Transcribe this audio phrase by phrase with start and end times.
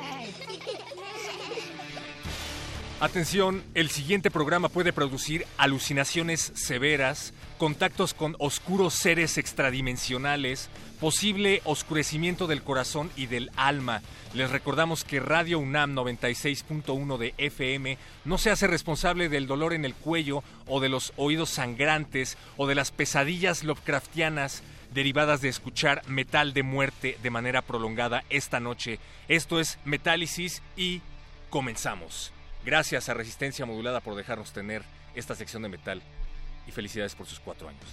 [2.98, 12.46] Atención, el siguiente programa puede producir alucinaciones severas, contactos con oscuros seres extradimensionales, posible oscurecimiento
[12.46, 14.00] del corazón y del alma.
[14.32, 19.84] Les recordamos que Radio UNAM 96.1 de FM no se hace responsable del dolor en
[19.84, 26.02] el cuello o de los oídos sangrantes o de las pesadillas Lovecraftianas derivadas de escuchar
[26.06, 28.98] metal de muerte de manera prolongada esta noche.
[29.28, 31.02] Esto es Metálisis y
[31.50, 32.32] comenzamos.
[32.64, 34.82] Gracias a Resistencia Modulada por dejarnos tener
[35.14, 36.02] esta sección de metal
[36.66, 37.86] y felicidades por sus cuatro años.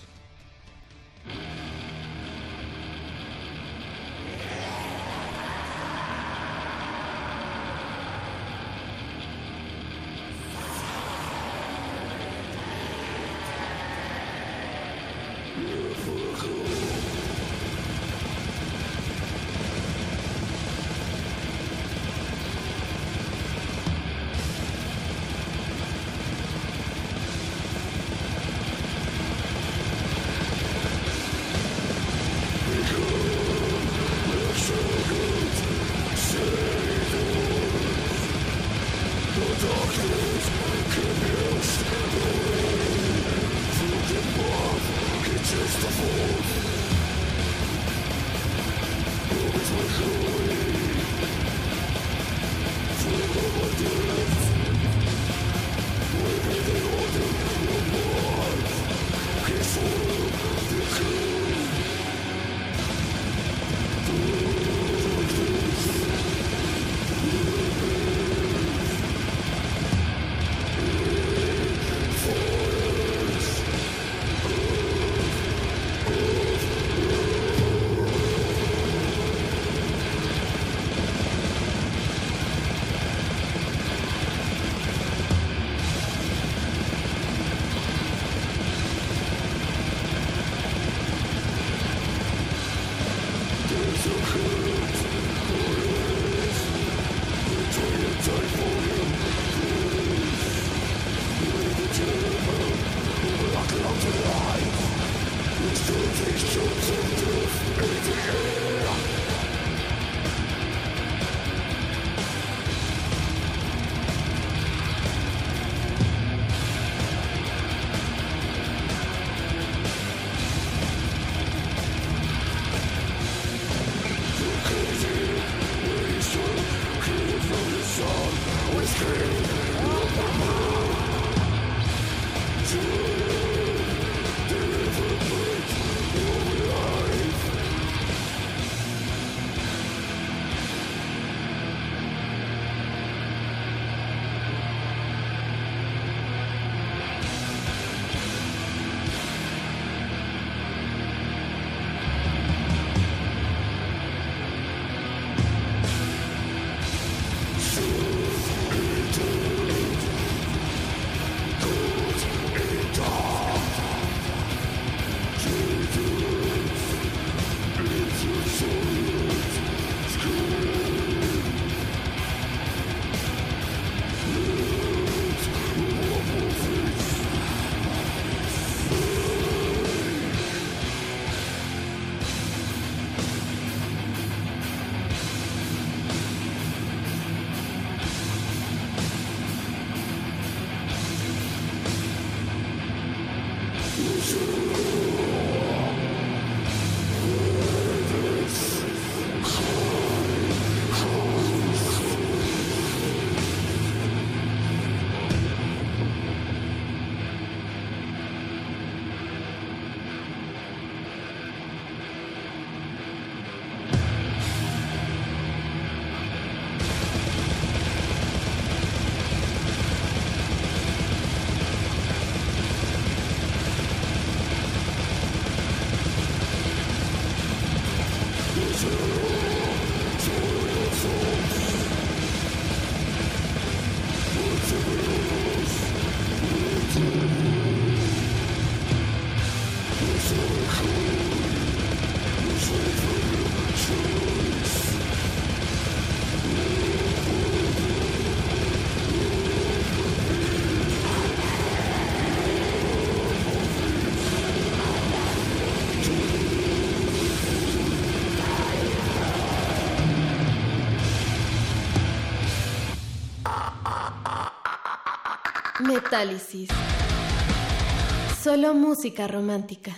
[268.40, 269.96] Solo música romántica.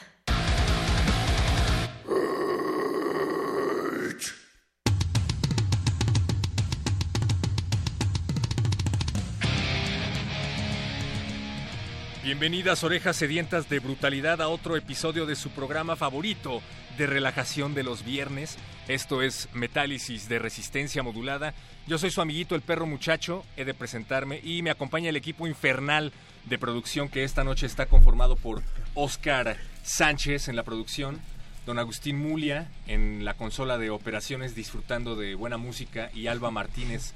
[12.23, 16.61] Bienvenidas orejas sedientas de brutalidad a otro episodio de su programa favorito
[16.97, 18.57] de relajación de los viernes.
[18.87, 21.55] Esto es Metálisis de resistencia modulada.
[21.87, 25.47] Yo soy su amiguito el perro muchacho, he de presentarme y me acompaña el equipo
[25.47, 26.13] infernal
[26.45, 28.61] de producción que esta noche está conformado por
[28.93, 31.19] Oscar Sánchez en la producción,
[31.65, 37.13] don Agustín Mulia en la consola de operaciones disfrutando de buena música y Alba Martínez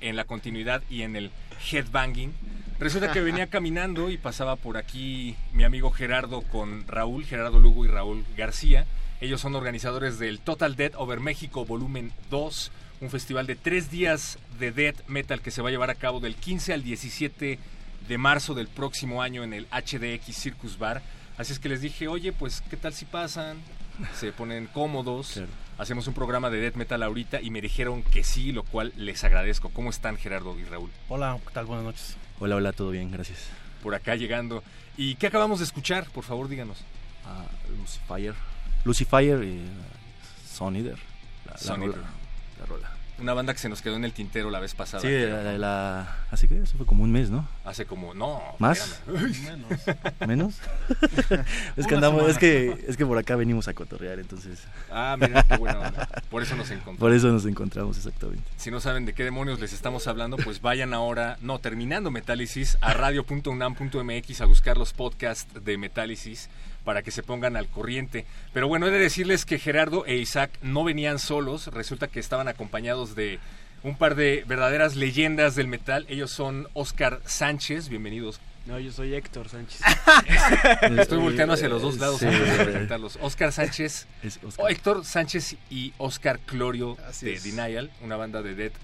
[0.00, 1.30] en la continuidad y en el
[1.70, 2.34] headbanging.
[2.80, 7.84] Resulta que venía caminando y pasaba por aquí mi amigo Gerardo con Raúl, Gerardo Lugo
[7.84, 8.86] y Raúl García.
[9.22, 12.72] Ellos son organizadores del Total Dead Over México Volumen 2,
[13.02, 16.18] un festival de tres días de death metal que se va a llevar a cabo
[16.18, 17.56] del 15 al 17
[18.08, 21.02] de marzo del próximo año en el HDX Circus Bar.
[21.38, 23.58] Así es que les dije, oye, pues, ¿qué tal si pasan?
[24.12, 25.40] Se ponen cómodos.
[25.78, 29.22] Hacemos un programa de death metal ahorita y me dijeron que sí, lo cual les
[29.22, 29.68] agradezco.
[29.68, 30.90] ¿Cómo están Gerardo y Raúl?
[31.08, 31.66] Hola, ¿qué tal?
[31.66, 32.16] Buenas noches.
[32.40, 33.50] Hola, hola, todo bien, gracias.
[33.84, 34.64] Por acá llegando.
[34.96, 36.10] ¿Y qué acabamos de escuchar?
[36.10, 36.78] Por favor, díganos.
[37.24, 38.34] Uh, Lucifer.
[38.84, 40.98] Lucifer y uh, Son Eater.
[41.66, 41.96] La, rola,
[42.58, 42.90] la rola.
[43.18, 45.00] Una banda que se nos quedó en el tintero la vez pasada.
[45.00, 47.46] Sí, la, la, así que eso fue como un mes, ¿no?
[47.64, 48.42] Hace como, no.
[48.58, 49.00] ¿Más?
[49.06, 49.64] espérame.
[50.26, 50.56] ¿Menos?
[51.76, 52.32] es que andamos, semana.
[52.32, 54.64] es que, es que por acá venimos a cotorrear, entonces.
[54.90, 56.08] Ah, mira, qué buena onda.
[56.30, 56.98] Por eso nos encontramos.
[56.98, 58.42] Por eso nos encontramos exactamente.
[58.56, 62.76] Si no saben de qué demonios les estamos hablando, pues vayan ahora, no, terminando Metálisis,
[62.80, 66.48] a radio.unam.mx a buscar los podcasts de Metálisis
[66.84, 68.24] para que se pongan al corriente.
[68.52, 72.48] Pero bueno, he de decirles que Gerardo e Isaac no venían solos, resulta que estaban
[72.48, 73.38] acompañados de
[73.82, 76.06] un par de verdaderas leyendas del metal.
[76.08, 78.40] Ellos son Oscar Sánchez, bienvenidos.
[78.66, 79.80] No, yo soy Héctor Sánchez.
[80.98, 82.26] Estoy volteando hacia los dos lados Sí.
[82.26, 83.18] antes de presentarlos.
[83.20, 84.70] Oscar Sánchez, Es o Oscar.
[84.70, 87.42] Héctor Sánchez y Oscar Clorio Así de es.
[87.44, 88.74] Denial, una banda de death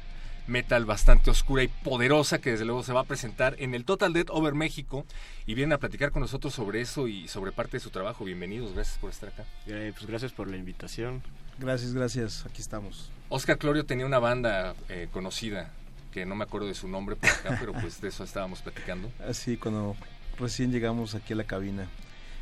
[0.48, 4.12] metal bastante oscura y poderosa que desde luego se va a presentar en el Total
[4.12, 5.04] Death Over México
[5.46, 8.24] y vienen a platicar con nosotros sobre eso y sobre parte de su trabajo.
[8.24, 9.44] Bienvenidos, gracias por estar acá.
[9.66, 11.22] Eh, pues gracias por la invitación.
[11.58, 12.46] Gracias, gracias.
[12.46, 13.10] Aquí estamos.
[13.28, 15.70] Oscar Clorio tenía una banda eh, conocida
[16.12, 19.10] que no me acuerdo de su nombre por acá, pero pues de eso estábamos platicando.
[19.28, 19.96] Así cuando
[20.38, 21.86] recién llegamos aquí a la cabina.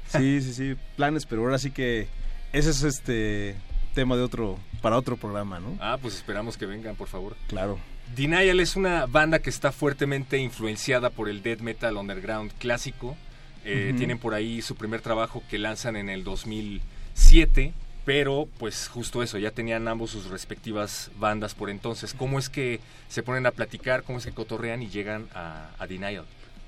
[0.07, 2.07] Sí, sí, sí, planes, pero ahora sí que
[2.53, 3.57] ese es este
[3.95, 5.77] tema de otro para otro programa, ¿no?
[5.81, 7.35] Ah, pues esperamos que vengan, por favor.
[7.49, 7.79] Claro.
[8.15, 13.17] Denial es una banda que está fuertemente influenciada por el death metal underground clásico.
[13.65, 13.95] Eh.
[13.97, 19.39] Tienen por ahí su primer trabajo que lanzan en el 2007, pero pues justo eso,
[19.39, 22.15] ya tenían ambos sus respectivas bandas por entonces.
[22.15, 25.87] ¿Cómo es que se ponen a platicar, cómo es que cotorrean y llegan a, a
[25.89, 26.25] Denial?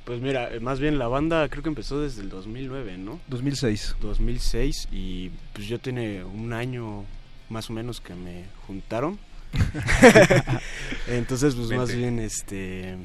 [0.09, 3.21] Pues mira, eh, más bien la banda creo que empezó desde el 2009, ¿no?
[3.28, 3.97] 2006.
[4.00, 7.04] 2006 y pues yo tiene un año
[7.50, 9.18] más o menos que me juntaron.
[11.08, 12.96] Entonces pues más bien este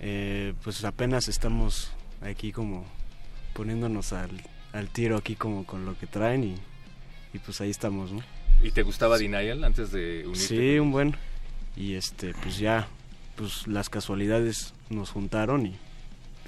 [0.00, 2.84] eh, pues apenas estamos aquí como
[3.54, 4.30] poniéndonos al,
[4.72, 6.56] al tiro aquí como con lo que traen y,
[7.32, 8.22] y pues ahí estamos, ¿no?
[8.62, 10.46] ¿Y te gustaba Denial antes de unirte?
[10.46, 11.16] Sí, un buen.
[11.76, 12.88] Y este, pues ya,
[13.36, 15.76] pues las casualidades nos juntaron y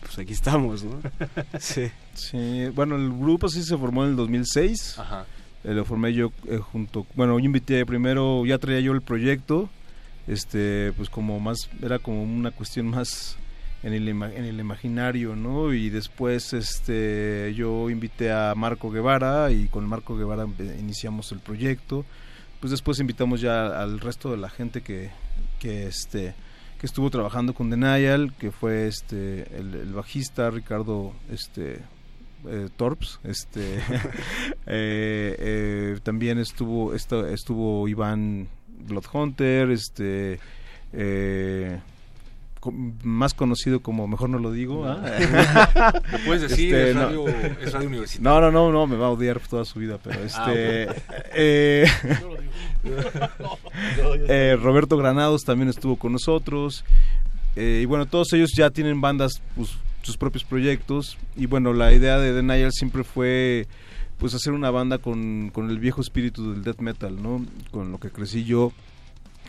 [0.01, 1.01] pues aquí estamos, ¿no?
[1.59, 1.91] Sí.
[2.15, 4.99] Sí, bueno, el grupo sí se formó en el 2006.
[4.99, 5.27] Ajá.
[5.65, 9.69] Eh, lo formé yo eh, junto, bueno, yo invité primero, ya traía yo el proyecto,
[10.27, 13.37] este, pues como más, era como una cuestión más
[13.83, 15.73] en el, en el imaginario, ¿no?
[15.73, 20.47] Y después, este, yo invité a Marco Guevara y con Marco Guevara
[20.79, 22.05] iniciamos el proyecto.
[22.61, 25.11] Pues después invitamos ya al resto de la gente que,
[25.61, 26.35] que este,
[26.81, 31.81] que estuvo trabajando con Denial, que fue este, el, el bajista Ricardo, este,
[32.47, 33.77] eh, Torps, este,
[34.67, 40.39] eh, eh, también estuvo, esto, estuvo Iván Bloodhunter, este,
[43.03, 45.01] más conocido como, mejor no lo digo, ¿ah?
[46.13, 47.03] Lo puedes decir, Este, es, no.
[47.03, 48.31] radio, es radio universitaria.
[48.31, 50.89] No, no, no, no, me va a odiar toda su vida, pero este...
[51.35, 51.87] eh,
[54.29, 56.85] eh, Roberto Granados también estuvo con nosotros.
[57.57, 59.71] eh, y bueno, todos ellos ya tienen bandas, pues,
[60.03, 61.19] sus propios proyectos.
[61.37, 63.67] Y bueno, la idea de Denial siempre fue
[64.19, 67.45] pues hacer una banda con, con el viejo espíritu del death metal, ¿no?
[67.71, 68.73] Con lo que crecí yo,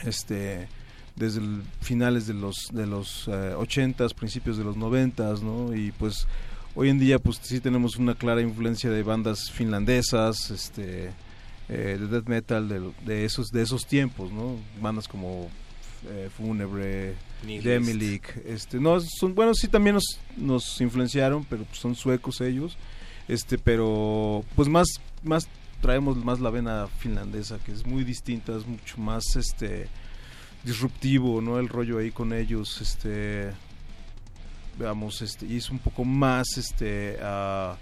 [0.03, 0.67] este
[1.15, 1.41] desde
[1.81, 5.75] finales de los de los eh, 80s, principios de los 90s, ¿no?
[5.75, 6.27] Y pues
[6.75, 11.11] hoy en día pues sí tenemos una clara influencia de bandas finlandesas, este
[11.67, 14.55] eh, de death metal de, de esos de esos tiempos, ¿no?
[14.81, 15.49] Bandas como
[16.07, 17.15] eh, Fúnebre.
[17.43, 22.77] Demilik, este, no, son, bueno, sí también nos, nos influenciaron, pero pues, son suecos ellos,
[23.27, 24.87] este, pero pues más,
[25.23, 25.47] más
[25.81, 29.87] traemos más la vena finlandesa, que es muy distinta, es mucho más, este,
[30.63, 31.59] disruptivo, ¿no?
[31.59, 33.51] El rollo ahí con ellos, este,
[34.77, 37.77] veamos, este, y es un poco más, este, ah,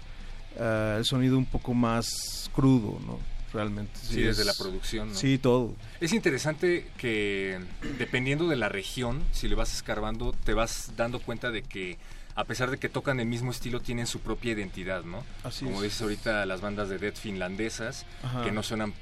[0.58, 3.18] ah, el sonido un poco más crudo, ¿no?
[3.52, 3.92] Realmente.
[4.02, 5.14] Sí, desde es- la producción, ¿no?
[5.14, 5.74] Sí, todo.
[6.00, 7.58] Es interesante que
[7.98, 11.96] dependiendo de la región, si le vas escarbando, te vas dando cuenta de que
[12.34, 15.24] a pesar de que tocan el mismo estilo, tienen su propia identidad, ¿no?
[15.42, 15.84] Así Como es.
[15.84, 18.44] dices ahorita, las bandas de death finlandesas, Ajá.
[18.44, 18.94] que no suenan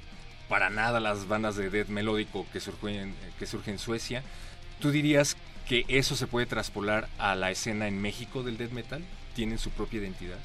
[0.49, 4.23] para nada las bandas de death melódico que surgen, que surge en Suecia.
[4.81, 5.37] ¿Tú dirías
[5.69, 9.05] que eso se puede traspolar a la escena en México del death metal?
[9.35, 10.39] ¿Tienen su propia identidad?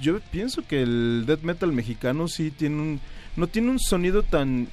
[0.00, 3.00] Yo pienso que el death metal mexicano sí tiene un
[3.36, 4.68] no tiene un sonido tan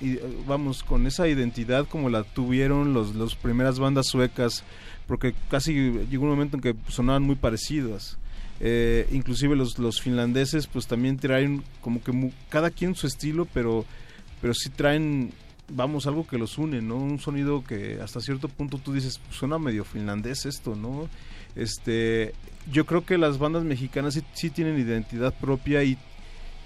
[0.47, 4.63] vamos con esa identidad como la tuvieron los las primeras bandas suecas
[5.07, 5.73] porque casi
[6.09, 8.17] llegó un momento en que sonaban muy parecidas.
[8.63, 13.85] Eh, inclusive los, los finlandeses pues también traen como que cada quien su estilo pero
[14.39, 15.31] pero sí traen
[15.67, 19.35] vamos algo que los une no un sonido que hasta cierto punto tú dices "Pues,
[19.37, 21.09] suena medio finlandés esto no
[21.55, 22.33] este
[22.71, 25.97] yo creo que las bandas mexicanas sí, sí tienen identidad propia y,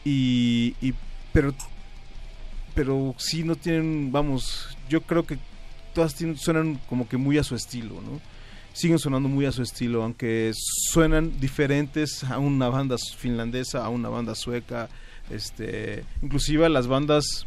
[0.04, 0.94] y, y-
[1.32, 1.54] pero
[2.76, 5.38] pero sí no tienen vamos yo creo que
[5.94, 8.20] todas tienen- suenan como que muy a su estilo no
[8.74, 10.52] siguen sonando muy a su estilo aunque
[10.92, 14.90] suenan diferentes a una banda finlandesa a una banda sueca
[15.32, 17.46] este inclusive a las bandas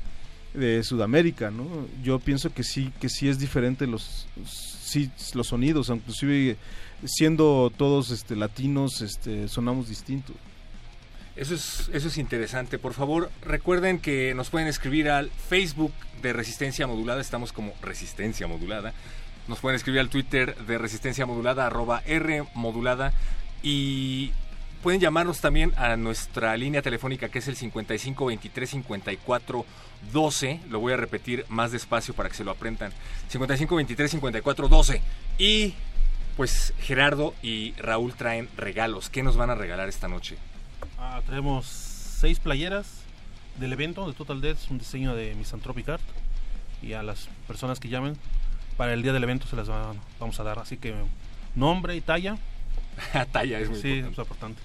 [0.54, 1.66] de Sudamérica, ¿no?
[2.02, 6.56] Yo pienso que sí, que sí es diferente los, sí, los sonidos, inclusive
[7.04, 10.32] siendo todos este, latinos, este, sonamos distinto.
[11.38, 12.80] Eso es, eso es interesante.
[12.80, 17.20] Por favor, recuerden que nos pueden escribir al Facebook de Resistencia Modulada.
[17.20, 18.92] Estamos como Resistencia Modulada.
[19.46, 23.12] Nos pueden escribir al Twitter de Resistencia Modulada, arroba R Modulada.
[23.62, 24.32] Y
[24.82, 29.64] pueden llamarnos también a nuestra línea telefónica que es el 55 23 54
[30.12, 30.60] 12.
[30.68, 32.90] Lo voy a repetir más despacio para que se lo aprendan.
[33.28, 35.02] 55 23 54 12.
[35.38, 35.74] Y
[36.36, 39.08] pues Gerardo y Raúl traen regalos.
[39.08, 40.36] ¿Qué nos van a regalar esta noche?
[40.98, 42.86] Ah, traemos seis playeras
[43.58, 46.02] del evento de Total Death, un diseño de Misanthropic Art.
[46.82, 48.16] Y a las personas que llamen,
[48.76, 50.58] para el día del evento se las va- vamos a dar.
[50.58, 50.94] Así que
[51.54, 52.36] nombre y talla.
[53.32, 54.12] talla es muy sí, importante.
[54.12, 54.62] es importante.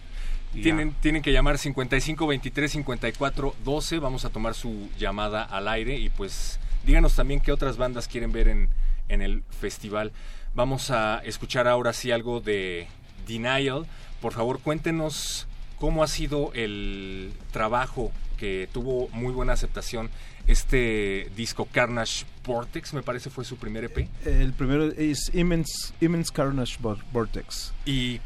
[0.53, 3.97] Tienen, tienen que llamar 55 23 54 12.
[3.99, 8.31] Vamos a tomar su llamada al aire y pues díganos también qué otras bandas quieren
[8.31, 8.69] ver en,
[9.09, 10.11] en el festival.
[10.53, 12.87] Vamos a escuchar ahora sí algo de
[13.27, 13.87] Denial.
[14.21, 15.47] Por favor, cuéntenos
[15.79, 20.09] cómo ha sido el trabajo que tuvo muy buena aceptación
[20.47, 24.07] este disco Carnage Vortex, me parece fue su primer EP.
[24.25, 27.71] El primero es Immense, Immense Carnage Vor- Vortex.
[27.85, 28.19] ¿Y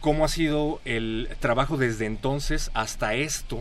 [0.00, 3.60] cómo ha sido el trabajo desde entonces hasta esto?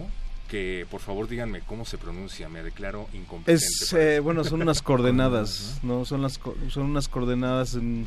[0.49, 3.53] Que por favor díganme cómo se pronuncia, me declaro incompetente.
[3.63, 6.03] Es, eh, bueno, son unas coordenadas, ¿no?
[6.03, 6.37] Son, las,
[6.69, 7.75] son unas coordenadas.
[7.75, 8.05] en-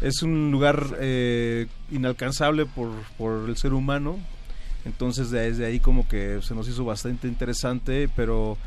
[0.00, 4.18] es un lugar eh, inalcanzable por, por el ser humano.
[4.84, 8.58] Entonces desde ahí como que se nos hizo bastante interesante, pero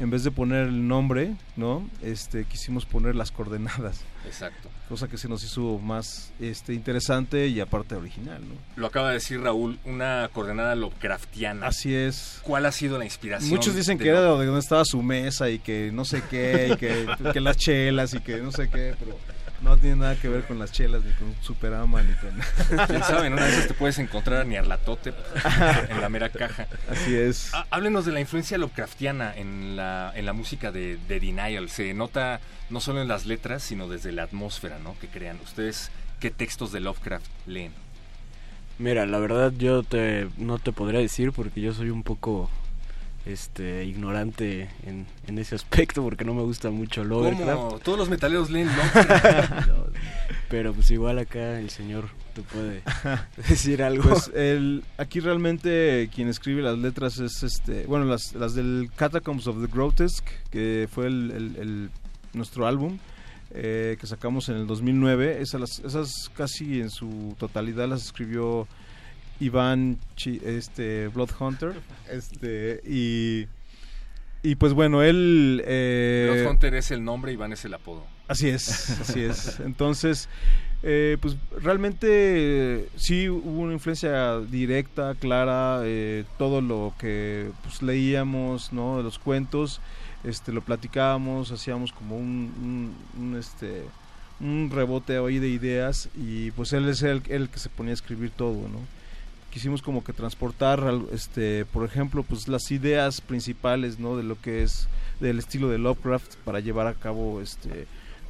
[0.00, 1.88] en vez de poner el nombre, ¿no?
[2.02, 4.00] Este, quisimos poner las coordenadas.
[4.24, 4.70] Exacto.
[4.88, 8.54] Cosa que se nos hizo más este, interesante y aparte original, ¿no?
[8.76, 11.66] Lo acaba de decir Raúl, una coordenada Lovecraftiana.
[11.66, 12.40] Así es.
[12.42, 13.50] ¿Cuál ha sido la inspiración?
[13.50, 16.76] Muchos dicen que era de donde estaba su mesa y que no sé qué, y
[16.76, 19.16] que, que las chelas y que no sé qué, pero
[19.62, 22.86] no tiene nada que ver con las chelas, ni con Superama, ni con...
[22.86, 23.28] ¿Quién sabe?
[23.28, 25.12] Una de esas te puedes encontrar a Niarlatote
[25.88, 26.66] en la mera caja.
[26.90, 27.52] Así es.
[27.54, 31.68] Há- Háblenos de la influencia Lovecraftiana en la, en la música de, de Denial.
[31.68, 32.40] Se nota
[32.70, 34.96] no solo en las letras, sino desde la atmósfera ¿no?
[35.00, 35.38] que crean.
[35.44, 35.90] ¿Ustedes
[36.20, 37.72] qué textos de Lovecraft leen?
[38.78, 42.48] Mira, la verdad yo te no te podría decir porque yo soy un poco
[43.26, 47.52] este ignorante en, en ese aspecto porque no me gusta mucho Lovecraft.
[47.60, 47.78] ¿Cómo?
[47.80, 49.68] Todos los metaleros leen Lovecraft.
[50.48, 52.82] Pero pues igual acá el señor te puede
[53.48, 54.08] decir algo.
[54.08, 59.46] Pues el, aquí realmente quien escribe las letras es este, bueno, las, las del Catacombs
[59.46, 61.90] of the Grotesque, que fue el, el- el-
[62.32, 62.98] nuestro álbum
[63.52, 65.40] eh, que sacamos en el 2009.
[65.40, 68.66] Esas, las- esas casi en su totalidad las escribió
[69.40, 71.72] Iván Chi- este, Bloodhunter.
[72.10, 73.46] Este, y,
[74.42, 75.62] y pues bueno, él...
[75.66, 78.04] eh, Bloodhunter es el nombre, Iván es el apodo.
[78.28, 79.58] Así es, así es.
[79.64, 80.28] Entonces,
[80.84, 88.72] eh, pues realmente sí hubo una influencia directa, clara, eh, todo lo que pues, leíamos,
[88.72, 88.98] ¿no?
[88.98, 89.80] De los cuentos,
[90.22, 93.82] este, lo platicábamos, hacíamos como un, un- un, este,
[94.38, 97.94] un rebote ahí de ideas y pues él es el, el que se ponía a
[97.94, 98.78] escribir todo, ¿no?
[99.50, 100.80] Quisimos como que transportar,
[101.12, 104.16] este, por ejemplo, pues las ideas principales, ¿no?
[104.16, 107.86] De lo que es del estilo de Lovecraft para llevar a cabo, este,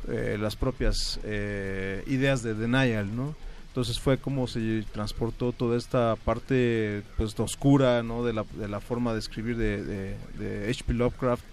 [0.09, 3.35] eh, las propias eh, ideas de Denial, ¿no?
[3.69, 8.25] Entonces fue como se transportó toda esta parte pues oscura, ¿no?
[8.25, 10.17] De la, de la forma de escribir de,
[10.69, 10.95] H.P.
[10.95, 11.45] Lovecraft.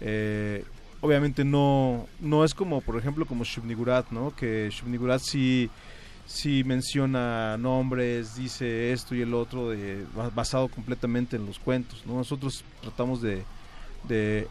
[0.00, 0.64] Eh,
[1.00, 4.36] obviamente no, no es como, por ejemplo, como Shub-Niggurath, ¿no?
[4.36, 5.70] Que Shub-Niggurath sí,
[6.26, 12.02] sí menciona nombres, dice esto y el otro, de, ba- basado completamente en los cuentos,
[12.06, 12.14] ¿no?
[12.14, 13.44] Nosotros tratamos de,
[14.08, 14.48] de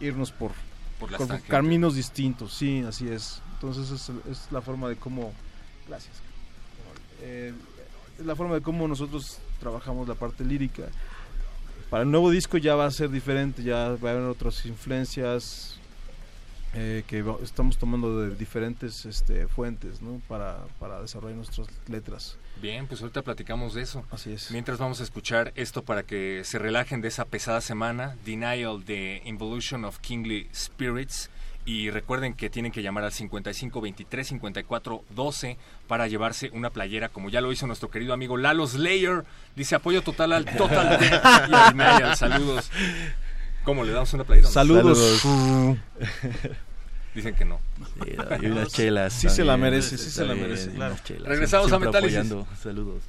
[0.00, 0.52] irnos por,
[0.98, 1.50] Por las por tangentes.
[1.50, 3.42] caminos distintos, sí, así es.
[3.54, 5.32] Entonces es, es la forma de cómo...
[5.88, 6.14] Gracias.
[7.22, 7.52] Eh,
[8.18, 10.84] es la forma de cómo nosotros trabajamos la parte lírica.
[11.90, 15.78] Para el nuevo disco ya va a ser diferente, ya va a haber otras influencias
[16.74, 20.20] eh, que estamos tomando de diferentes este, fuentes ¿no?
[20.28, 22.36] para, para desarrollar nuestras letras.
[22.60, 24.04] Bien, pues ahorita platicamos de eso.
[24.10, 24.50] Así es.
[24.50, 29.22] Mientras vamos a escuchar esto para que se relajen de esa pesada semana, Denial de
[29.24, 31.30] Involution of Kingly Spirits.
[31.66, 35.56] Y recuerden que tienen que llamar al 55 23 54 12
[35.88, 39.24] para llevarse una playera, como ya lo hizo nuestro querido amigo Lalo Slayer.
[39.56, 42.16] Dice apoyo total al Total Death y a Denial.
[42.16, 42.70] Saludos.
[43.64, 44.48] ¿Cómo le damos una playera?
[44.48, 45.22] Saludos.
[47.14, 47.60] Dicen que no.
[48.42, 49.12] y unas chelas.
[49.12, 50.96] Sí se la merece, sí se la Claro.
[51.24, 52.18] Regresamos a Siempre Metálisis.
[52.18, 52.46] apoyando.
[52.62, 53.02] Saludos.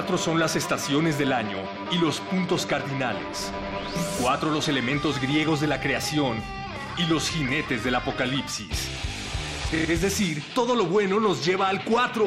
[0.00, 1.58] Cuatro son las estaciones del año
[1.90, 3.52] y los puntos cardinales.
[4.18, 6.42] Cuatro los elementos griegos de la creación
[6.96, 8.88] y los jinetes del apocalipsis.
[9.70, 12.24] Es decir, todo lo bueno nos lleva al cuatro.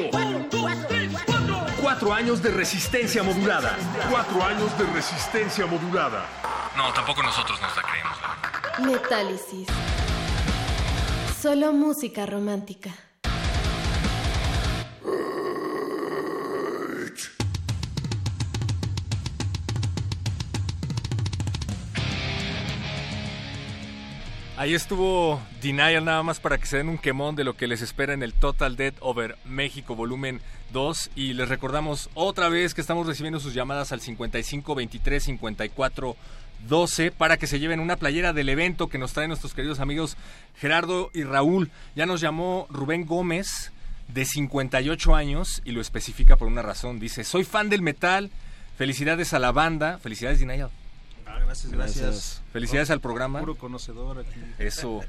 [1.82, 3.76] Cuatro años de resistencia modulada.
[4.08, 6.28] Cuatro años de resistencia modulada.
[6.76, 9.02] No, tampoco nosotros nos la creemos.
[9.02, 9.66] Metálisis.
[11.42, 12.92] Solo música romántica.
[24.64, 27.82] Ahí estuvo Denial nada más para que se den un quemón de lo que les
[27.82, 30.40] espera en el Total Dead Over México volumen
[30.72, 36.16] 2 y les recordamos otra vez que estamos recibiendo sus llamadas al 55 23 54
[36.66, 40.16] 12 para que se lleven una playera del evento que nos traen nuestros queridos amigos
[40.56, 41.70] Gerardo y Raúl.
[41.94, 43.70] Ya nos llamó Rubén Gómez
[44.08, 47.00] de 58 años y lo especifica por una razón.
[47.00, 48.30] Dice, soy fan del metal,
[48.78, 50.70] felicidades a la banda, felicidades Denial.
[51.54, 52.42] Gracias, gracias.
[52.52, 53.40] Felicidades al programa.
[53.40, 54.40] Puro conocedor aquí.
[54.58, 55.00] Eso.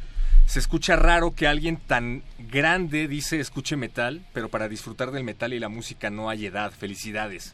[0.45, 5.53] Se escucha raro que alguien tan grande dice escuche metal, pero para disfrutar del metal
[5.53, 6.71] y la música no hay edad.
[6.71, 7.53] Felicidades.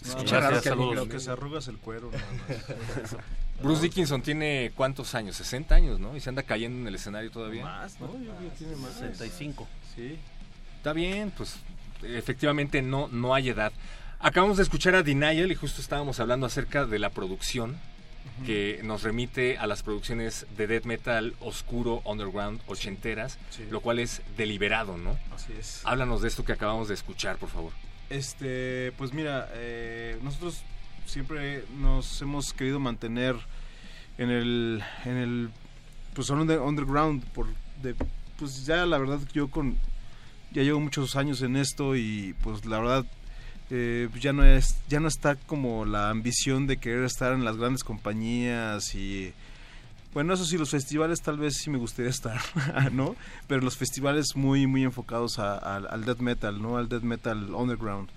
[0.00, 2.10] Se No, escucha gracias, raro que alguien lo que se arruga es el cuero.
[3.62, 5.34] Bruce Dickinson tiene cuántos años?
[5.36, 6.16] 60 años, ¿no?
[6.16, 7.64] Y se anda cayendo en el escenario todavía.
[7.64, 8.06] Más, ¿no?
[8.12, 8.92] Yo creo que tiene más.
[8.94, 9.66] 65.
[9.96, 10.16] Sí.
[10.76, 11.56] Está bien, pues
[12.04, 13.72] efectivamente no, no hay edad.
[14.20, 17.76] Acabamos de escuchar a Denial y justo estábamos hablando acerca de la producción
[18.44, 23.64] que nos remite a las producciones de death metal oscuro, underground, ochenteras, Sí.
[23.70, 25.18] lo cual es deliberado, ¿no?
[25.34, 25.80] Así es.
[25.84, 27.72] Háblanos de esto que acabamos de escuchar, por favor.
[28.10, 30.62] Este, pues mira, eh, nosotros
[31.06, 33.34] siempre nos hemos querido mantener
[34.18, 35.50] en el, en el,
[36.14, 37.46] pues under- underground, por,
[37.82, 37.96] de,
[38.38, 39.76] pues ya la verdad yo con,
[40.52, 43.06] ya llevo muchos años en esto y pues la verdad
[43.70, 47.56] eh, ya no es, ya no está como la ambición de querer estar en las
[47.56, 49.32] grandes compañías y
[50.14, 52.40] bueno, eso sí, los festivales tal vez sí me gustaría estar,
[52.92, 53.14] ¿no?
[53.46, 56.78] Pero los festivales muy, muy enfocados a- al death metal, ¿no?
[56.78, 58.08] Al death metal underground.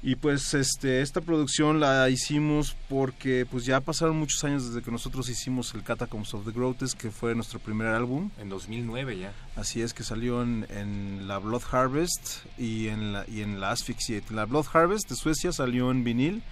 [0.00, 4.92] Y pues este, esta producción la hicimos porque pues ya pasaron muchos años desde que
[4.92, 8.30] nosotros hicimos el Catacombs of the Grotesque, que fue nuestro primer álbum.
[8.38, 9.32] En 2009 ya.
[9.56, 13.72] Así es, que salió en, en la Blood Harvest y en la, y en la
[13.72, 14.32] Asphyxiate.
[14.32, 16.42] La Blood Harvest de Suecia salió en vinil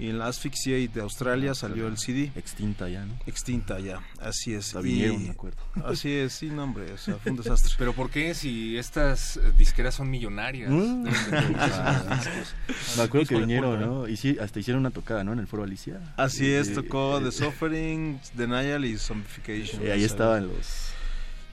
[0.00, 2.32] y en la Asphyxiate de Australia salió el CD.
[2.34, 3.14] Extinta ya, ¿no?
[3.26, 4.72] Extinta ya, así es.
[4.74, 5.58] La vinieron, Y- me acuerdo.
[5.84, 7.72] Así es, sí, no, hombre, o sea, fue un desastre.
[7.78, 10.70] Pero ¿por qué si estas eh, disqueras son millonarias?
[10.70, 11.04] Mm.
[12.96, 13.80] Me acuerdo que vinieron.
[13.80, 14.08] ¿no?
[14.08, 15.32] Y sí, hasta hicieron una tocada, ¿no?
[15.32, 16.00] En el Foro Alicia.
[16.16, 19.86] Así es, tocó eh, The Suffering, Denial y Zombification.
[19.86, 20.90] y ahí estaban los,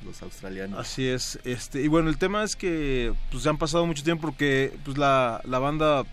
[0.06, 0.80] los australianos.
[0.80, 4.22] Así es, este, y bueno, el tema es que pues ya han pasado mucho tiempo
[4.28, 6.06] porque pues la, la banda eh,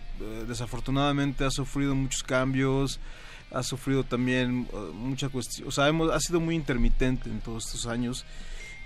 [0.47, 2.99] desafortunadamente ha sufrido muchos cambios,
[3.51, 7.85] ha sufrido también eh, mucha cuestión, o sea, ha sido muy intermitente en todos estos
[7.87, 8.25] años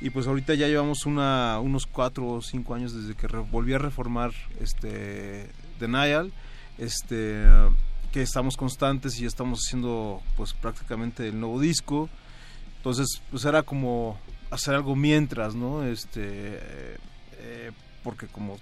[0.02, 3.78] y pues ahorita ya llevamos una, unos cuatro o cinco años desde que volví a
[3.78, 6.32] reformar este Denial,
[6.78, 7.46] este
[8.12, 12.10] que estamos constantes y estamos haciendo pues prácticamente el nuevo disco
[12.80, 14.18] entonces, pues era como
[14.52, 15.84] hacer algo mientras, ¿no?
[15.84, 16.98] Este, eh,
[17.40, 17.72] eh,
[18.04, 18.58] porque como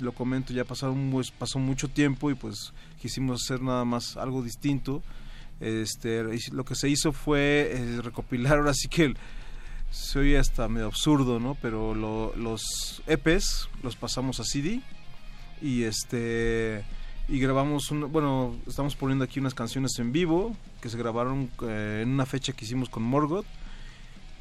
[0.00, 4.42] lo comento, ya pasaron, pues, pasó mucho tiempo y pues quisimos hacer nada más algo
[4.42, 5.02] distinto.
[5.60, 9.14] Este, lo que se hizo fue eh, recopilar ahora sí que
[9.90, 11.54] se oye hasta medio absurdo, ¿no?
[11.62, 14.80] Pero lo- los EPs los pasamos a CD
[15.62, 16.84] y este
[17.28, 22.00] y grabamos un, bueno, estamos poniendo aquí unas canciones en vivo que se grabaron eh,
[22.02, 23.46] en una fecha que hicimos con Morgoth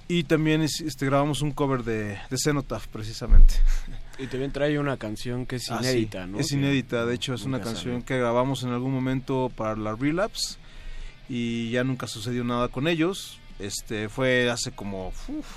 [0.07, 3.55] y también es- este, grabamos un cover de, de Cenotaph precisamente.
[4.17, 6.39] Y también trae una canción que es Ah, sí, inédita, ¿no?
[6.39, 10.57] Es inédita, de hecho es una canción que grabamos en algún momento para la Relapse
[11.27, 13.39] y ya nunca sucedió nada con ellos.
[13.59, 15.47] Este fue hace como uf,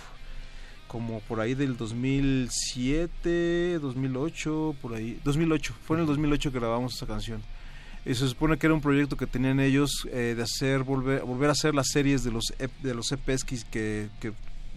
[0.88, 6.96] como por ahí del 2007, 2008, por ahí, 2008, fue en el 2008 que grabamos
[6.96, 7.42] esa canción.
[8.04, 11.50] Y se supone que era un proyecto que tenían ellos eh, de hacer volver volver
[11.50, 14.08] a hacer las series de los EP de los EPs que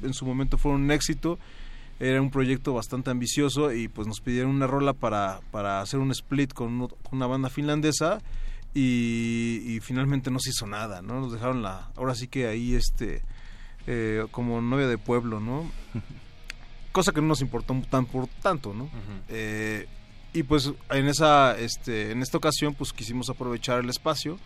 [0.04, 1.40] en su momento fueron un éxito
[2.04, 6.10] era un proyecto bastante ambicioso y pues nos pidieron una rola para, para hacer un
[6.12, 8.20] split con, uno- con una banda finlandesa
[8.74, 11.20] y, y finalmente no se hizo nada, ¿no?
[11.22, 11.92] Nos dejaron la...
[11.96, 13.22] Ahora sí que ahí este...
[13.86, 15.70] eh, como novia de pueblo, ¿no?
[16.92, 18.90] Cosa que no nos importó tan por tanto, ¿no?
[19.30, 19.88] Eh,
[20.34, 24.40] y pues en esa este en esta ocasión pues quisimos aprovechar el espacio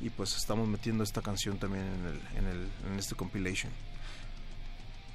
[0.00, 3.72] y pues estamos metiendo esta canción también en el, en el en este compilation.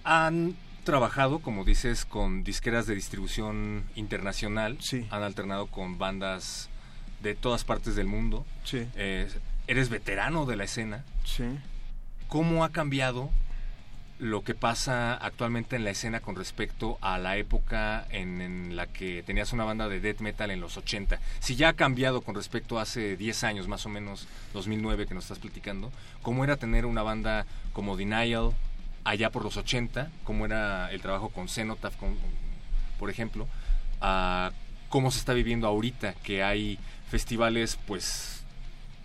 [0.04, 4.78] Han trabajado, como dices, con disqueras de distribución internacional.
[4.80, 5.06] Sí.
[5.10, 6.69] Han alternado con bandas
[7.21, 8.45] de todas partes del mundo.
[8.63, 8.88] Sí.
[8.95, 9.28] Eh,
[9.67, 11.04] eres veterano de la escena.
[11.26, 11.43] Sí.
[12.30, 13.30] ¿Cómo ha cambiado
[14.17, 18.88] lo que pasa actualmente en la escena con respecto a la época en, en la
[18.88, 21.19] que tenías una banda de death metal en los 80?
[21.39, 25.15] Si ya ha cambiado con respecto a hace 10 años, más o menos 2009 que
[25.15, 28.54] nos estás platicando, ¿cómo era tener una banda como Denial
[29.06, 30.12] allá por los 80?
[30.26, 31.96] ¿Cómo era el trabajo con Cenotaph,
[33.00, 33.48] por ejemplo?
[34.02, 34.52] a
[34.89, 36.78] ¿Cómo se está viviendo ahorita que hay
[37.10, 38.44] festivales, pues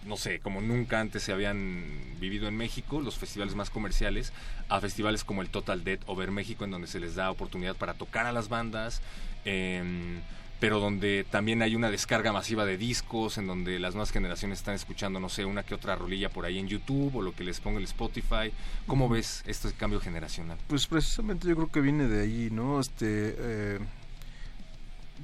[0.04, 1.84] no sé, como nunca antes se habían
[2.18, 4.32] vivido en México, los festivales más comerciales,
[4.68, 7.94] a festivales como el Total Dead Over México, en donde se les da oportunidad para
[7.94, 9.02] tocar a las bandas,
[9.44, 10.20] em,
[10.60, 14.74] pero donde también hay una descarga masiva de discos, en donde las nuevas generaciones están
[14.74, 17.60] escuchando, no sé, una que otra rolilla por ahí en YouTube o lo que les
[17.60, 18.52] ponga el Spotify.
[18.86, 20.58] ¿Cómo ves este cambio generacional?
[20.68, 22.78] Pues precisamente yo creo que viene de ahí, ¿no?
[22.78, 23.78] Este, eh,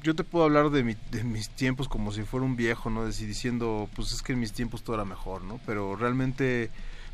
[0.03, 3.07] yo te puedo hablar de, mi- de mis tiempos como si fuera un viejo, ¿no?
[3.07, 5.59] Deci- diciendo, pues es que en mis tiempos todo era mejor, ¿no?
[5.67, 6.71] Pero realmente,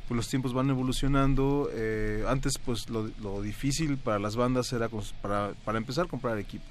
[0.08, 1.68] pues los tiempos van evolucionando.
[1.72, 4.88] eh, antes, pues lo, lo difícil para las bandas era,
[5.22, 6.64] para, para empezar, comprar equipo.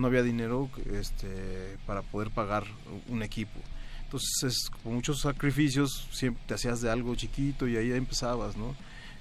[0.00, 2.64] No había dinero este, para poder pagar
[3.08, 3.60] un equipo.
[4.04, 8.74] Entonces, con muchos sacrificios, siempre te hacías de algo chiquito y ahí empezabas, ¿no?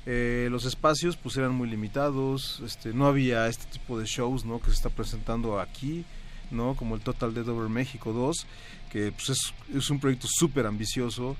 [0.06, 4.60] Eh, los espacios pues eran muy limitados, este, no había este tipo de shows ¿no?
[4.60, 6.06] que se está presentando aquí,
[6.52, 6.74] ¿no?
[6.76, 8.48] como el Total Dead Over México 2,
[8.92, 11.36] que pues, es, un proyecto súper ambicioso.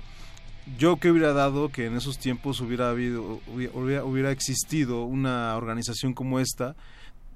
[0.78, 6.38] Yo que hubiera dado que en esos tiempos hubiera habido hubiera existido una organización como
[6.38, 6.76] esta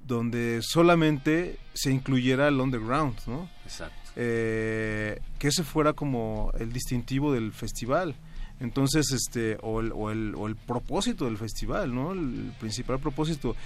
[0.06, 3.48] donde solamente se incluyera el underground, ¿no?
[3.64, 3.96] Exacto.
[4.16, 8.14] Eh, que ese fuera como el distintivo del festival.
[8.60, 12.12] Entonces, este, o el, o el, o el propósito del festival, ¿no?
[12.12, 13.56] El principal propósito.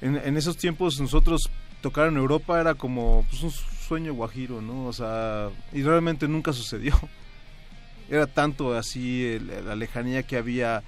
[0.00, 1.42] En, en esos tiempos nosotros
[1.82, 4.86] tocar en Europa era como pues, un sueño guajiro, ¿no?
[4.86, 6.94] O sea, y realmente nunca sucedió.
[8.08, 10.82] Era tanto así el- la lejanía que había,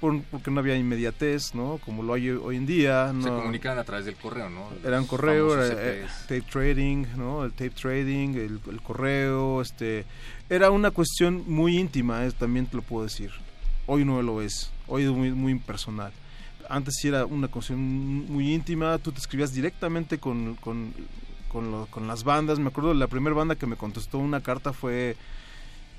[0.00, 1.78] por- porque no había inmediatez, ¿no?
[1.84, 3.08] Como lo hay hoy en día.
[3.08, 4.68] Se no- comunicaban a través del correo, ¿no?
[4.84, 7.44] Los correo, famosos era, eh, tape trading, ¿no?
[7.44, 10.04] El tape trading, el, el correo, este,
[10.48, 13.30] era una cuestión muy íntima, eh, también te lo puedo decir.
[13.86, 16.12] Hoy no lo es, hoy es muy, muy impersonal.
[16.68, 17.80] Antes sí era una cuestión
[18.30, 20.92] muy íntima, tú te escribías directamente con, con,
[21.48, 22.58] con, lo- con las bandas.
[22.58, 25.16] Me acuerdo la primera banda que me contestó una carta fue,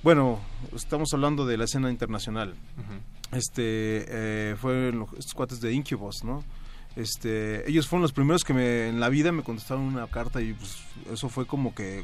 [0.04, 0.40] bueno,
[0.76, 2.94] estamos hablando de la escena internacional Ujú.
[3.32, 6.44] Este eh, fue los estos cuates de Incubus, ¿no?
[6.96, 10.54] Este, ellos fueron los primeros que me, en la vida me contestaron una carta y
[10.54, 10.78] pues
[11.12, 12.04] eso fue como que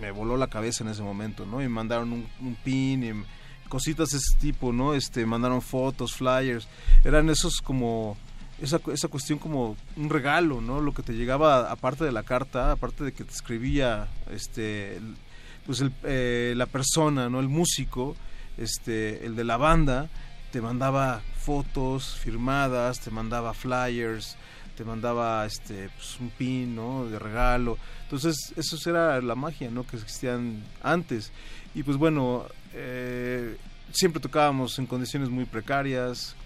[0.00, 1.62] me voló la cabeza en ese momento, ¿no?
[1.62, 4.94] Y mandaron un, un pin y cositas de ese tipo, ¿no?
[4.94, 6.68] Este, mandaron fotos, flyers,
[7.04, 8.16] eran esos como
[8.60, 10.80] esa, esa cuestión como un regalo, ¿no?
[10.80, 15.00] Lo que te llegaba aparte de la carta, aparte de que te escribía este
[15.66, 17.40] pues el, eh, la persona, ¿no?
[17.40, 18.16] El músico,
[18.58, 20.08] este, el de la banda,
[20.54, 24.36] te mandaba fotos firmadas, te mandaba flyers,
[24.76, 27.06] te mandaba este pues, un pin, ¿no?
[27.06, 27.76] De regalo.
[28.04, 29.84] Entonces, eso era la magia, ¿no?
[29.84, 31.32] Que existían antes.
[31.74, 33.56] Y pues bueno, eh,
[33.90, 36.36] siempre tocábamos en condiciones muy precarias,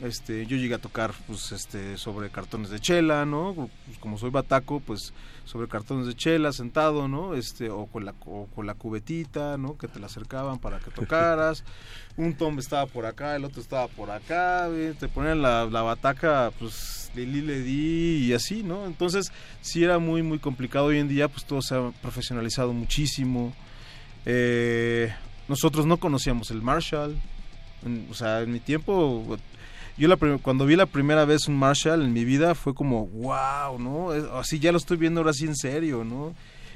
[0.00, 3.52] Este, yo llegué a tocar pues este sobre cartones de chela, ¿no?
[3.86, 5.12] Pues, como soy bataco, pues
[5.44, 7.34] sobre cartones de chela sentado, ¿no?
[7.34, 9.76] Este o con la o con la cubetita, ¿no?
[9.76, 11.64] Que te la acercaban para que tocaras.
[12.16, 14.68] Un tom estaba por acá, el otro estaba por acá,
[15.00, 18.86] te ponían la, la bataca pues le li, le di y así, ¿no?
[18.86, 19.32] Entonces,
[19.62, 23.52] sí era muy muy complicado hoy en día, pues todo se ha profesionalizado muchísimo.
[24.26, 25.12] Eh,
[25.48, 27.16] nosotros no conocíamos el Marshall.
[27.84, 29.38] En- o sea, en mi tiempo,
[29.98, 33.78] yo la cuando vi la primera vez un Marshall en mi vida fue como, wow,
[33.78, 34.14] ¿no?
[34.14, 36.34] Es- Así ya lo estoy viendo ahora sí en serio, ¿no?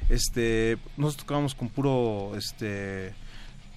[0.08, 3.14] Este, nosotros tocábamos con puro, este,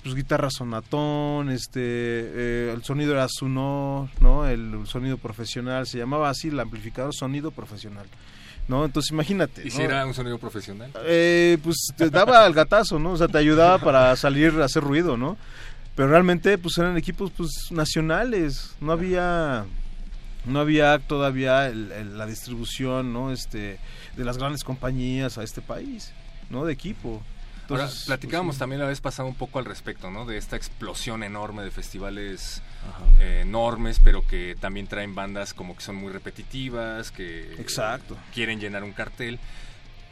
[0.03, 4.47] pues guitarra sonatón, este, eh, el sonido era Suno, ¿no?
[4.47, 8.05] El, sonido profesional, se llamaba así el amplificador sonido profesional,
[8.67, 8.84] ¿no?
[8.86, 9.62] Entonces imagínate.
[9.62, 9.71] ¿Y ¿no?
[9.71, 10.91] si era un sonido profesional?
[11.05, 13.12] Eh, pues te daba el gatazo, ¿no?
[13.12, 15.38] O sea, te ayudaba para salir a hacer ruido, ¿no?
[15.95, 19.65] Pero realmente, pues eran equipos pues nacionales, no había
[20.45, 23.31] no había todavía el- el- la distribución, ¿no?
[23.31, 23.79] Este
[24.15, 26.12] de las grandes compañías a este país,
[26.51, 26.65] ¿no?
[26.65, 27.23] De equipo.
[27.67, 28.60] Ahora, platicábamos pues, sí.
[28.60, 30.25] también la vez pasada un poco al respecto, ¿no?
[30.27, 32.62] De esta explosión enorme de festivales
[33.19, 38.15] eh, enormes, pero que también traen bandas como que son muy repetitivas, que Exacto.
[38.36, 39.39] quieren llenar un cartel.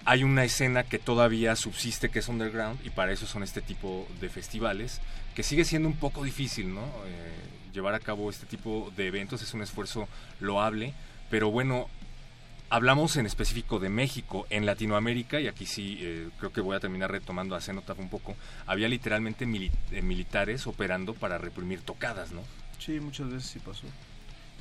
[0.06, 4.08] Hay una escena que todavía subsiste que es underground y para eso son este tipo
[4.20, 5.00] de festivales,
[5.36, 6.82] que sigue siendo un poco difícil, ¿no?
[7.06, 7.32] Eh,
[7.74, 10.08] llevar a cabo este tipo de eventos es un esfuerzo
[10.40, 10.94] loable,
[11.30, 11.88] pero bueno,
[12.70, 16.80] hablamos en específico de México, en Latinoamérica, y aquí sí eh, creo que voy a
[16.80, 18.36] terminar retomando a Cenotaf un poco,
[18.68, 22.42] había literalmente mili- eh, militares operando para reprimir tocadas, ¿no?
[22.80, 23.88] Sí, muchas veces sí pasó.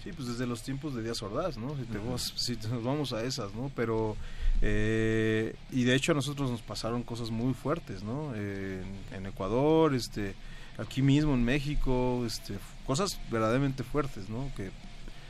[0.03, 1.77] Sí, pues desde los tiempos de Díaz Ordaz, ¿no?
[1.77, 3.71] Si, te vas- si te- nos vamos a esas, ¿no?
[3.77, 4.17] Pero,
[4.61, 8.33] eh, y de hecho a nosotros nos pasaron cosas muy fuertes, ¿no?
[8.35, 10.35] Eh, en, en Ecuador, este,
[10.79, 12.55] aquí mismo en México, este,
[12.87, 14.51] cosas verdaderamente fuertes, ¿no?
[14.57, 14.71] Que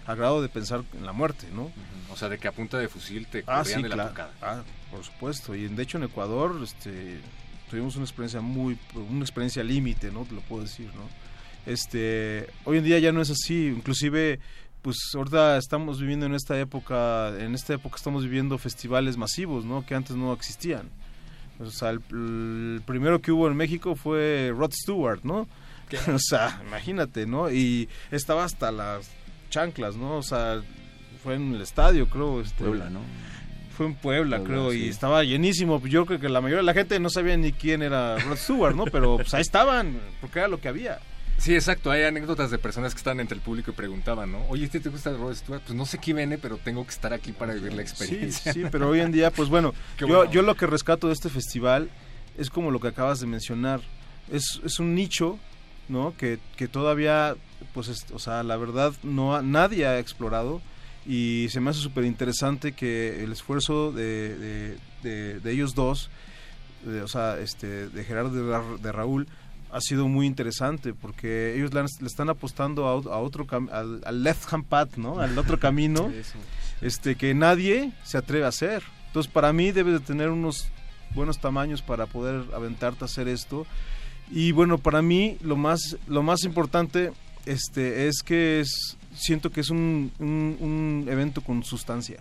[0.06, 1.70] a grado de pensar en la muerte, ¿no?
[2.10, 4.08] O sea, de que a punta de fusil te Ah, sí, de la claro.
[4.10, 4.32] tocada.
[4.42, 5.54] Ah, por supuesto.
[5.54, 7.20] Y de hecho en Ecuador este,
[7.70, 8.76] tuvimos una experiencia muy,
[9.10, 10.24] una experiencia límite, ¿no?
[10.24, 11.08] Te lo puedo decir, ¿no?
[11.66, 13.66] Este, hoy en día ya no es así.
[13.68, 14.40] Inclusive,
[14.82, 19.86] pues ahorita estamos viviendo en esta época, en esta época estamos viviendo festivales masivos, ¿no?
[19.86, 20.90] Que antes no existían.
[21.60, 25.48] O sea, el, el primero que hubo en México fue Rod Stewart, ¿no?
[26.14, 27.50] o sea, imagínate, ¿no?
[27.50, 29.10] Y estaba hasta las
[29.50, 30.16] chanclas, ¿no?
[30.16, 30.62] O sea,
[31.22, 32.40] fue en el estadio, creo.
[32.40, 33.00] Este, Puebla, ¿no?
[33.76, 35.80] Fue en Puebla, Puebla, creo, y estaba llenísimo.
[35.86, 38.74] Yo creo que la mayoría de la gente no sabía ni quién era Rod Stewart,
[38.74, 38.84] ¿no?
[38.84, 40.98] Pero pues ahí estaban, porque era lo que había.
[41.42, 41.90] Sí, exacto.
[41.90, 44.46] Hay anécdotas de personas que están entre el público y preguntaban, ¿no?
[44.48, 45.60] Oye, ¿este te gusta Rod Stewart?
[45.62, 48.52] Pues no sé quién viene, pero tengo que estar aquí para vivir la Sí, experiencia.
[48.52, 51.90] sí, pero hoy en día, pues bueno, yo, yo lo que rescato de este festival
[52.38, 53.80] es como lo que acabas de mencionar.
[54.30, 55.36] Es, es un nicho,
[55.88, 56.14] ¿no?
[56.16, 57.34] Que, que todavía,
[57.74, 60.62] pues, es- o sea, la verdad, no ha- nadie ha explorado
[61.04, 66.08] y se me hace súper interesante que el esfuerzo de, de- de- de ellos dos,
[67.02, 69.26] o sea, este, de Gerardo y de Raúl,
[69.72, 74.52] ha sido muy interesante porque ellos le, están apostando a, a otro al, al left
[74.52, 75.18] hand path, ¿no?
[75.18, 76.12] Al otro camino
[76.82, 78.82] este que nadie se atreve a hacer.
[79.06, 80.68] Entonces, para mí debes de tener unos
[81.14, 83.66] buenos tamaños para poder aventarte a hacer esto.
[84.30, 87.12] Y bueno, para mí lo más lo más importante
[87.46, 92.20] este es que es siento que es un, un, un evento con sustancia.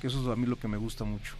[0.00, 1.34] Que eso es a mí lo que me gusta mucho.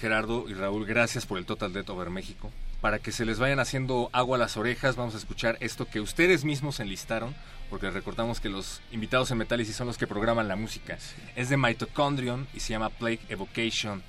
[0.00, 2.50] Gerardo y Raúl, gracias por el Total Death Over México.
[2.80, 6.00] Para que se les vayan haciendo agua a las orejas, vamos a escuchar esto que
[6.00, 7.34] ustedes mismos enlistaron,
[7.70, 10.96] porque recordamos que los invitados en Metálisis son los que programan la música.
[11.34, 14.02] Es de Mitochondrion y se llama Plague Evocation,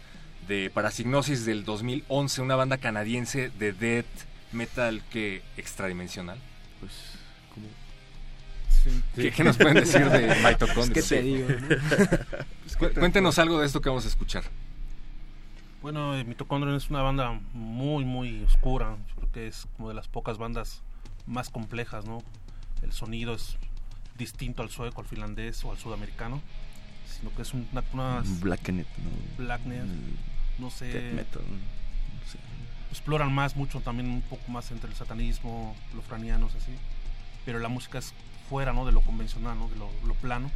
[0.48, 4.06] de Parasignosis del 2011, una banda canadiense de death
[4.52, 6.38] metal que extradimensional.
[6.80, 6.94] Pues,
[7.54, 7.68] como...
[9.16, 10.94] ¿Qué, qué nos pueden decir de Mitochondrion?
[10.94, 12.78] ¿Qué te digo, no?
[12.78, 14.44] Cu- Cuéntenos algo de esto que vamos a escuchar.
[15.82, 18.98] Bueno, eh, Mitochondrion es una banda muy, muy oscura.
[19.08, 20.82] Yo creo que es como de las pocas bandas
[21.26, 22.22] más complejas, ¿no?
[22.82, 23.58] El sonido es
[24.18, 26.42] distinto al sueco, al finlandés o al sudamericano,
[27.08, 29.44] sino que es una, unas Blackenet, ¿no?
[29.44, 29.86] Blacknet,
[30.58, 32.38] no sé, death metal, no sé.
[32.90, 36.72] exploran más, mucho también un poco más entre el satanismo, los franianos, así.
[37.46, 38.14] Pero la música es
[38.50, 38.86] fuera, ¿no?
[38.86, 39.70] De lo convencional, ¿no?
[39.70, 40.52] De lo, lo plano.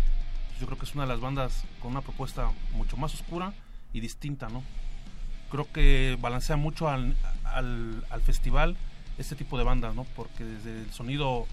[0.59, 3.53] Yo creo que es una de las bandas con una propuesta mucho más oscura
[3.93, 4.63] y distinta, ¿no?
[5.53, 8.75] Creo que balancea mucho al, al, al festival
[9.19, 10.07] este tipo de bandas, ¿no?
[10.15, 11.45] Porque desde el sonido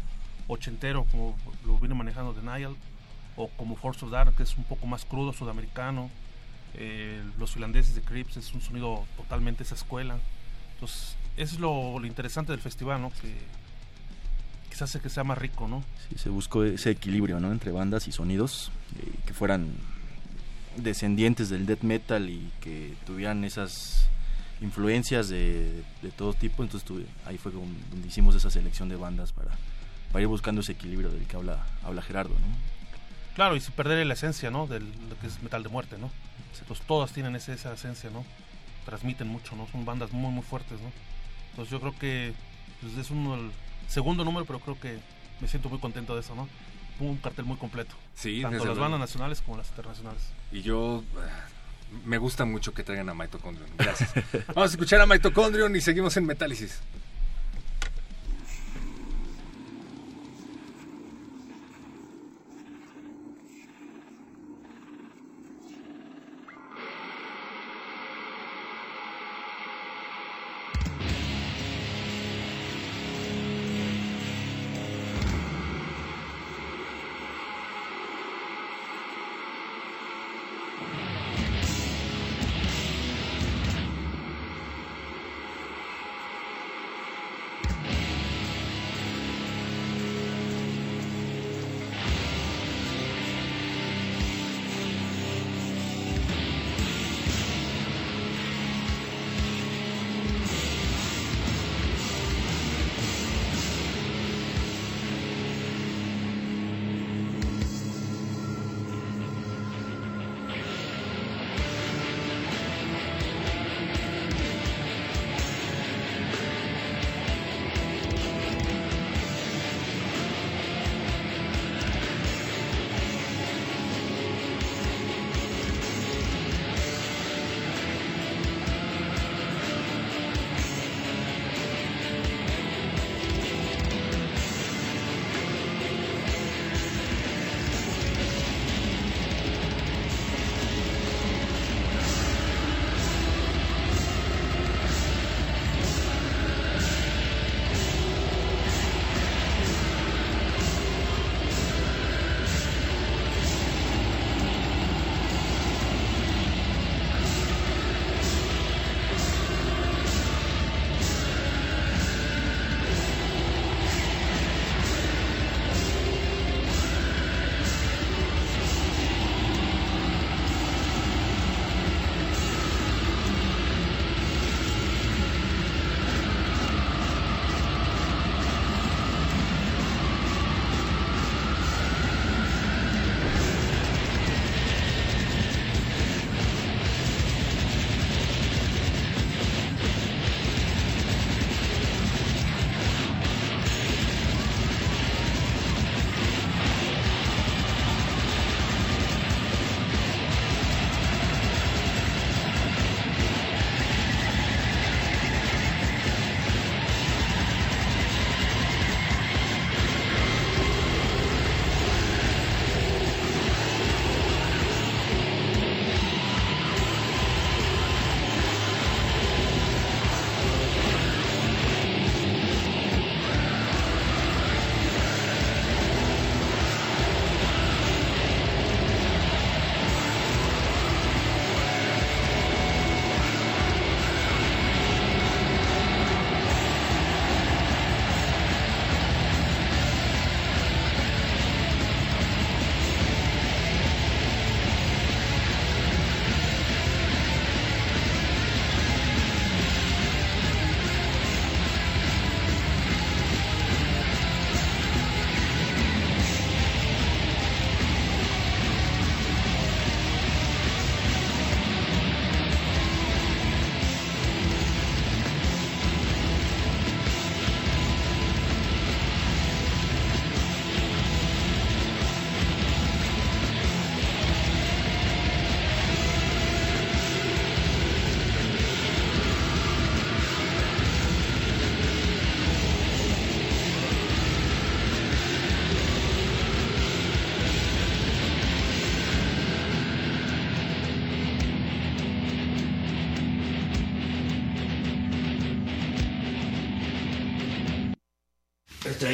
[0.48, 1.36] ochentero, como
[1.66, 2.76] lo viene manejando Denial,
[3.36, 6.08] o como Force of Dark, que es un poco más crudo, sudamericano,
[6.72, 10.16] eh, los finlandeses de Crips es un sonido totalmente esa escuela.
[10.76, 13.10] Entonces, eso es lo, lo interesante del festival, ¿no?
[13.20, 13.36] Que,
[14.70, 15.84] quizás hace que sea más rico, ¿no?
[16.08, 17.52] Sí, se buscó ese equilibrio, ¿no?
[17.52, 19.74] Entre bandas y sonidos eh, que fueran
[20.82, 24.08] descendientes del death metal y que tuvieran esas
[24.60, 26.62] influencias de, de todo tipo.
[26.62, 29.50] Entonces tuve- ahí fue donde hicimos esa selección de bandas para,
[30.12, 32.70] para ir buscando ese equilibrio del que habla, habla Gerardo, ¿no?
[33.34, 34.66] Claro, y sin perder la esencia, ¿no?
[34.66, 36.10] De lo que es metal de muerte, ¿no?
[36.60, 38.24] Entonces todas tienen ese- esa esencia, ¿no?
[38.84, 39.66] Transmiten mucho, ¿no?
[39.68, 40.90] Son bandas muy, muy fuertes, ¿no?
[41.50, 42.32] Entonces yo creo que
[42.80, 43.50] pues, es uno el
[43.88, 44.98] segundo número, pero creo que
[45.40, 46.48] me siento muy contento de eso, ¿no?
[47.00, 47.94] Un cartel muy completo.
[48.14, 50.22] Sí, Tanto desde las bandas nacionales como las internacionales.
[50.52, 53.70] Y yo eh, me gusta mucho que traigan a Mitochondrion.
[53.78, 54.12] Gracias.
[54.48, 56.80] Vamos a escuchar a Mitochondrion y seguimos en Metálisis.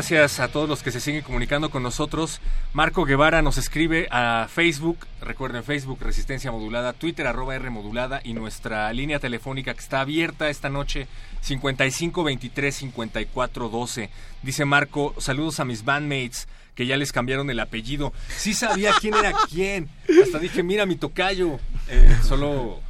[0.00, 2.40] Gracias a todos los que se siguen comunicando con nosotros.
[2.72, 8.32] Marco Guevara nos escribe a Facebook, recuerden Facebook Resistencia Modulada, Twitter arroba R Modulada y
[8.32, 11.06] nuestra línea telefónica que está abierta esta noche
[11.42, 14.10] 55 23 54 12.
[14.42, 18.14] Dice Marco, saludos a mis bandmates que ya les cambiaron el apellido.
[18.28, 19.90] Sí sabía quién era quién.
[20.22, 21.60] Hasta dije, mira mi tocayo.
[21.88, 22.80] Eh, solo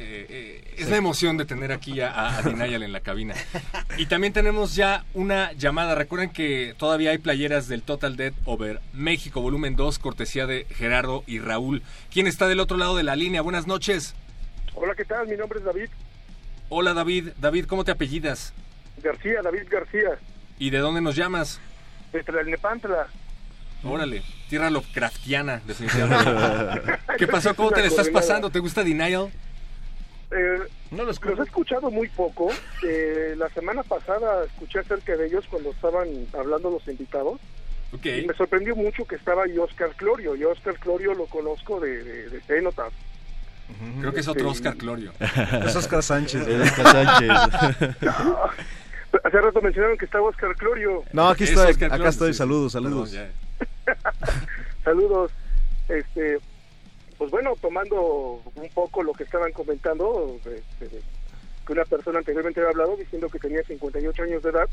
[0.00, 3.34] eh, es la emoción de tener aquí a, a Dinayal en la cabina.
[3.96, 5.94] Y también tenemos ya una llamada.
[5.94, 11.24] Recuerden que todavía hay playeras del Total Dead Over México, volumen 2, cortesía de Gerardo
[11.26, 11.82] y Raúl.
[12.12, 13.42] ¿Quién está del otro lado de la línea?
[13.42, 14.14] Buenas noches.
[14.74, 15.26] Hola, ¿qué tal?
[15.26, 15.88] Mi nombre es David
[16.70, 17.30] Hola David.
[17.38, 18.52] David, ¿cómo te apellidas?
[19.02, 20.18] García, David García,
[20.58, 21.60] ¿Y de dónde nos llamas?
[22.12, 23.06] de Tlalnepantla.
[23.84, 26.98] Órale, tierra Lovecraftiana, definitivamente.
[27.18, 27.54] ¿Qué pasó?
[27.54, 28.50] ¿Cómo te la estás pasando?
[28.50, 29.30] ¿Te gusta Denial?
[30.30, 30.58] Eh,
[30.90, 32.50] los he escuchado muy poco.
[32.82, 36.08] Eh, la semana pasada escuché acerca de ellos cuando estaban
[36.38, 37.40] hablando los invitados.
[38.04, 40.36] Y me sorprendió mucho que estaba y Oscar Clorio.
[40.36, 42.42] Y Oscar Clorio lo conozco de, de, de.
[44.00, 45.12] Creo que es otro Este, Oscar Clorio.
[45.64, 46.46] Es Oscar Sánchez.
[46.46, 47.28] Es Oscar Sánchez.
[48.02, 48.38] No,
[49.24, 51.02] hace rato mencionaron que estaba Oscar Clorio.
[51.12, 52.32] No, aquí Es estoy, acá Clorio, estoy.
[52.32, 52.38] sí.
[52.38, 53.10] Saludos, saludos.
[53.10, 53.32] Perdón,
[54.84, 55.32] Saludos.
[55.88, 56.38] Este,
[57.18, 61.00] pues bueno, tomando un poco lo que estaban comentando, este,
[61.66, 64.68] que una persona anteriormente había hablado diciendo que tenía 58 años de edad,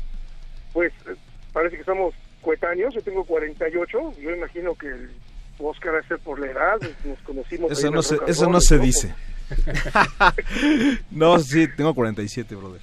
[0.72, 1.16] pues eh,
[1.52, 5.10] parece que somos coetáneos, yo tengo 48, yo imagino que el
[5.58, 7.72] Oscar va a ser por la edad, nos conocimos.
[7.72, 9.12] Eso no se, eso no se dice.
[11.10, 12.80] no, sí, tengo 47, brother.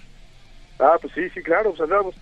[0.80, 2.16] Ah, pues sí, sí, claro, pues andábamos.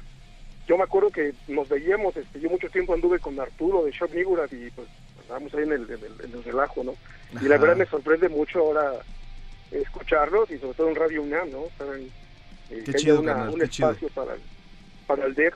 [0.67, 4.13] Yo me acuerdo que nos veíamos, este, yo mucho tiempo anduve con Arturo de Shop
[4.13, 4.87] Nigurat y pues
[5.23, 6.93] andábamos ahí en el, en el, en el relajo, ¿no?
[7.39, 8.93] Y la verdad me sorprende mucho ahora
[9.71, 11.63] escucharlos y sobre todo en Radio UNAM, ¿no?
[11.77, 12.03] Saben,
[12.69, 13.89] eh, Qué que chido, una- carnal, un qué chido.
[13.91, 14.41] espacio para el,
[15.07, 15.53] para el DER.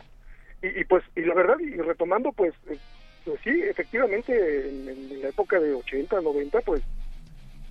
[0.62, 2.78] Y, y pues, y la verdad, y retomando, pues, eh,
[3.26, 6.82] pues sí, efectivamente, en, en la época de 80, 90, pues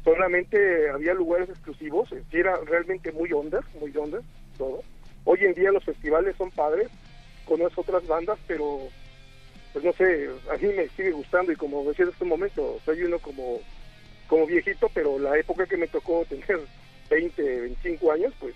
[0.04, 4.18] solamente había lugares exclusivos, eh, era realmente muy onda, muy onda,
[4.58, 4.82] todo.
[5.24, 6.88] Hoy en día los festivales son padres,
[7.46, 8.80] conozco otras bandas, pero
[9.72, 13.02] pues no sé, a mí me sigue gustando y como decía en este momento, soy
[13.02, 13.60] uno como,
[14.34, 16.58] como viejito, pero la época que me tocó tener
[17.08, 18.52] 20, 25 años, pues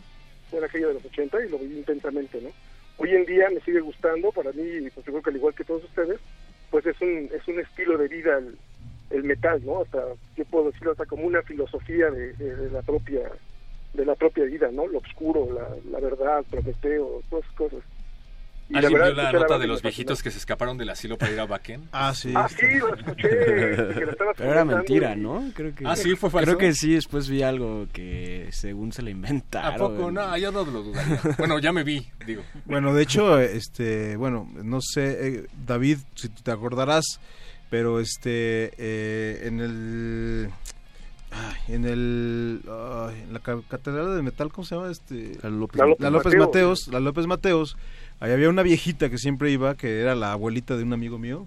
[0.50, 2.50] fue aquella de los 80 y lo viví intensamente, ¿no?
[2.96, 5.62] Hoy en día me sigue gustando, para mí, pues yo creo que al igual que
[5.62, 6.18] todos ustedes,
[6.72, 8.40] pues es un, es un estilo de vida
[9.10, 9.82] el, metal, ¿no?
[9.82, 10.02] Hasta,
[10.36, 13.30] yo puedo decirlo hasta como una filosofía de la propia
[13.94, 14.88] de la propia vida, ¿no?
[14.88, 17.80] Lo oscuro, la, la verdad, Prometeo, todas esas cosas.
[18.70, 21.32] Y ¿Alguien verdad, vio la nota de los viejitos que se escaparon del asilo para
[21.32, 21.88] ir a Bakken?
[21.90, 22.32] Ah, sí.
[22.36, 23.28] Ah, sí, lo escuché.
[23.30, 25.50] que lo estabas Pero era mentira, y- ¿no?
[25.54, 26.14] Creo que, Ah, ¿sí?
[26.16, 26.44] ¿Fue falso?
[26.44, 29.72] Creo que sí, después vi algo que según se le inventaron.
[29.74, 30.10] ¿A poco?
[30.10, 31.20] No, yo no lo dudaría.
[31.38, 32.42] Bueno, ya me vi, digo.
[32.66, 37.20] Bueno, de hecho, este, bueno, no sé, eh, David, si te acordarás,
[37.70, 40.50] pero este, eh, en el,
[41.30, 44.90] ay, en el, ay, en la ca- catedral de metal, ¿cómo se llama?
[44.90, 46.46] Este, La López La López la López Mateos.
[46.48, 47.76] Mateos, la López Mateos,
[48.20, 51.46] ahí había una viejita que siempre iba, que era la abuelita de un amigo mío,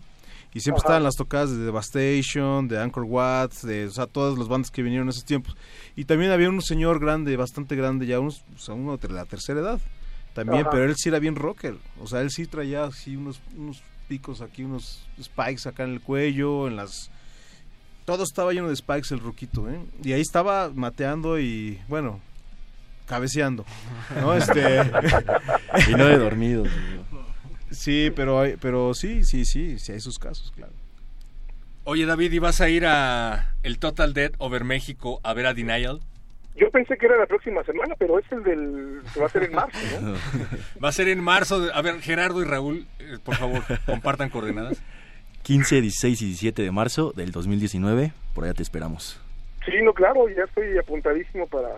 [0.54, 0.88] y siempre Ajá.
[0.88, 4.84] estaban las tocadas de Devastation, de Anchor Watts, de, o sea, todas las bandas que
[4.84, 5.56] vinieron en esos tiempos.
[5.96, 9.26] Y también había un señor grande, bastante grande, ya unos, o sea, uno de la
[9.26, 9.80] tercera edad,
[10.34, 10.72] también, Ajá.
[10.72, 14.42] pero él sí era bien rocker, o sea, él sí traía así unos, unos picos
[14.42, 17.10] aquí, unos spikes acá en el cuello, en las...
[18.04, 19.80] Todo estaba lleno de spikes el ruquito, ¿eh?
[20.04, 22.20] Y ahí estaba mateando y, bueno,
[23.12, 23.66] cabeceando,
[24.22, 24.34] ¿no?
[24.34, 24.62] Este...
[25.90, 26.70] Y no de dormidos.
[27.70, 30.72] Sí, pero, hay- pero sí, sí, sí, sí hay sus casos, claro.
[31.84, 35.54] Oye, David, ¿y vas a ir a el Total Dead Over México a ver a
[35.54, 36.00] Denial?
[36.56, 39.44] Yo pensé que era la próxima semana, pero es el del que va a ser
[39.44, 40.14] en marzo, ¿no?
[40.84, 41.68] Va a ser en marzo.
[41.74, 44.82] A ver, Gerardo y Raúl, eh, por favor, compartan coordenadas.
[45.44, 48.14] 15, 16 y 17 de marzo del 2019.
[48.36, 49.20] Por allá te esperamos.
[49.66, 51.70] Sí, no, claro, ya estoy apuntadísimo para,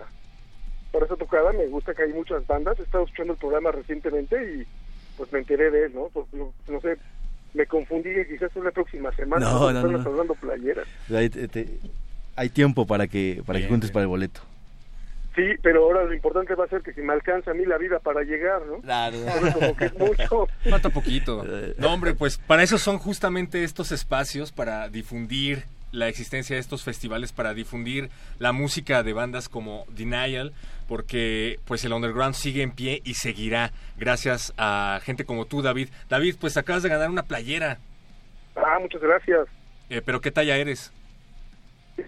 [0.94, 1.52] para esa tocada.
[1.52, 2.78] Me gusta que hay muchas bandas.
[2.78, 4.66] He estado escuchando el programa recientemente y
[5.16, 6.08] pues me enteré de él, ¿no?
[6.12, 6.96] Pues, no, no sé,
[7.52, 9.44] me confundí que quizás es la próxima semana.
[9.44, 10.86] No, no, hablando playeras.
[11.08, 11.78] Te- te-
[12.36, 13.94] hay tiempo para que para que juntes bien.
[13.94, 14.40] para el boleto.
[15.36, 17.76] Sí, pero ahora lo importante va a ser que si me alcanza a mí la
[17.76, 18.76] vida para llegar, ¿no?
[18.82, 19.16] Claro.
[19.52, 20.46] Como que es mucho.
[20.70, 21.44] Falta poquito.
[21.78, 25.64] No, hombre, pues para eso son justamente estos espacios, para difundir
[25.94, 30.52] la existencia de estos festivales para difundir la música de bandas como Denial,
[30.88, 35.88] porque pues el underground sigue en pie y seguirá gracias a gente como tú, David.
[36.08, 37.78] David, pues acabas de ganar una playera.
[38.56, 39.48] Ah, muchas gracias.
[39.88, 40.92] Eh, pero ¿qué talla eres?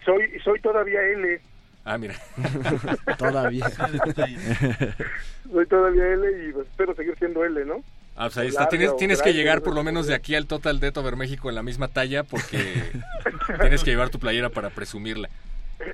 [0.05, 1.41] Soy, soy todavía L.
[1.84, 2.14] Ah, mira.
[3.18, 3.70] Todavía.
[5.53, 7.76] Soy todavía L y pues, espero seguir siendo L, ¿no?
[8.16, 8.68] Ah, pues ahí está.
[8.68, 11.62] Tienes, que llegar por lo menos de aquí al Total Death Over México en la
[11.62, 12.58] misma talla porque
[13.60, 15.28] tienes que llevar tu playera para presumirla.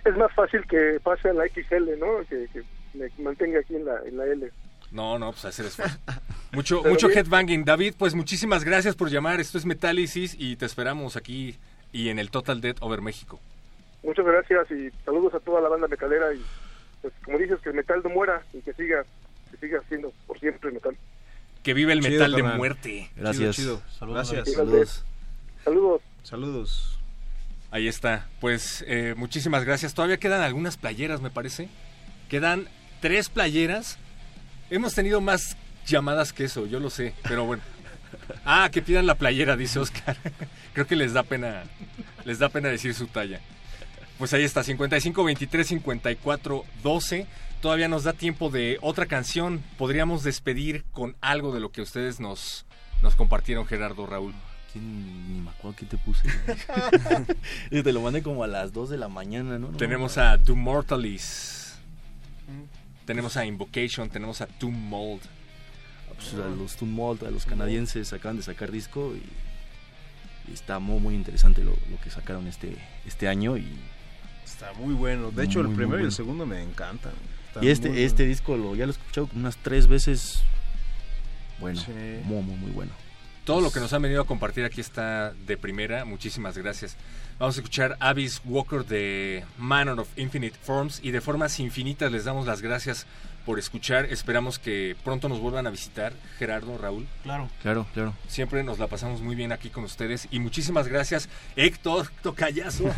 [0.04, 2.24] Es más fácil que pase a la XL, ¿no?
[2.28, 2.62] Que, que
[2.94, 4.50] me mantenga aquí en la, en la L.
[4.92, 5.98] No, no, pues hacer esfuerzo.
[6.52, 7.18] Mucho, Pero mucho bien.
[7.18, 7.64] headbanging.
[7.64, 9.40] David, pues muchísimas gracias por llamar.
[9.40, 11.58] Esto es Metálisis y te esperamos aquí
[11.92, 13.40] y en el Total Death Over México.
[14.02, 16.44] Muchas gracias y saludos a toda la banda metalera y
[17.00, 19.04] pues como dices que el metal no muera y que siga
[19.50, 20.96] que siga siendo por siempre metal.
[21.62, 23.10] Que vive el Chido, metal de muerte.
[23.16, 23.56] Gracias.
[23.56, 23.82] Chido, chido.
[23.98, 24.54] Saludos, Gracias.
[24.54, 25.04] Saludos.
[25.64, 26.00] Saludos.
[26.22, 26.98] Saludos.
[27.70, 28.28] Ahí está.
[28.40, 29.94] Pues eh, muchísimas gracias.
[29.94, 31.68] Todavía quedan algunas playeras, me parece.
[32.28, 32.68] Quedan
[33.00, 33.98] tres playeras.
[34.70, 35.56] Hemos tenido más
[35.86, 37.62] llamadas que eso, yo lo sé, pero bueno.
[38.44, 40.16] Ah, que pidan la playera, dice Oscar.
[40.74, 41.62] Creo que les da pena,
[42.26, 43.40] les da pena decir su talla.
[44.18, 47.26] Pues ahí está, 55 23 54 12.
[47.62, 49.62] Todavía nos da tiempo de otra canción.
[49.78, 52.66] Podríamos despedir con algo de lo que ustedes nos,
[53.02, 54.34] nos compartieron, Gerardo Raúl.
[54.72, 56.28] ¿Quién, ni me acuerdo qué te puse.
[57.70, 59.70] y te lo mandé como a las 2 de la mañana, ¿no?
[59.70, 61.76] No, Tenemos a Doom Mortalis.
[63.06, 65.22] Tenemos a Invocation, tenemos a Doom Mold.
[66.16, 70.98] pues, a los Tumult, a los canadienses acaban de sacar disco y, y está muy,
[70.98, 73.66] muy interesante lo, lo que sacaron este, este año y,
[74.44, 75.30] Está muy bueno.
[75.30, 77.12] De hecho, el Muy, primero y el segundo me encantan.
[77.60, 80.42] Y este, muy este disco lo, ya lo he escuchado como unas tres veces.
[81.60, 81.92] Bueno, Sí.
[82.24, 82.92] muy, muy, muy bueno.
[83.44, 86.04] Todo lo que nos han venido a compartir aquí está de primera.
[86.04, 86.96] Muchísimas gracias.
[87.40, 92.24] Vamos a escuchar Abyss Walker de Manor of Infinite Forms y de formas infinitas les
[92.24, 93.04] damos las gracias
[93.44, 94.04] por escuchar.
[94.06, 97.08] Esperamos que pronto nos vuelvan a visitar, Gerardo, Raúl.
[97.24, 97.48] Claro.
[97.62, 98.14] Claro, claro.
[98.28, 102.84] Siempre nos la pasamos muy bien aquí con ustedes y muchísimas gracias, Héctor Tocayazo,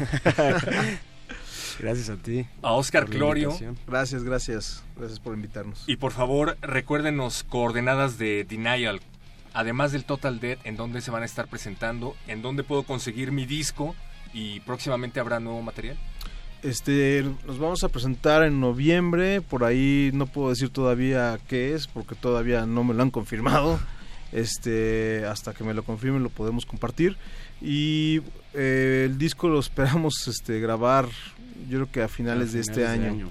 [1.79, 2.47] Gracias a ti.
[2.63, 3.57] a Oscar Clorio.
[3.87, 4.85] Gracias, gracias.
[4.97, 5.85] Gracias por invitarnos.
[5.87, 9.01] Y por favor, recuérdenos coordenadas de Denial.
[9.53, 13.31] Además del Total Dead, en dónde se van a estar presentando, en dónde puedo conseguir
[13.31, 13.95] mi disco
[14.33, 15.97] y próximamente habrá nuevo material.
[16.65, 21.87] Este, nos vamos a presentar en noviembre, por ahí no puedo decir todavía qué es,
[21.87, 23.79] porque todavía no me lo han confirmado.
[24.33, 27.17] Este, hasta que me lo confirmen lo podemos compartir.
[27.61, 28.21] Y
[28.53, 31.07] eh, el disco lo esperamos este, grabar,
[31.69, 33.31] yo creo que a finales, de este de año,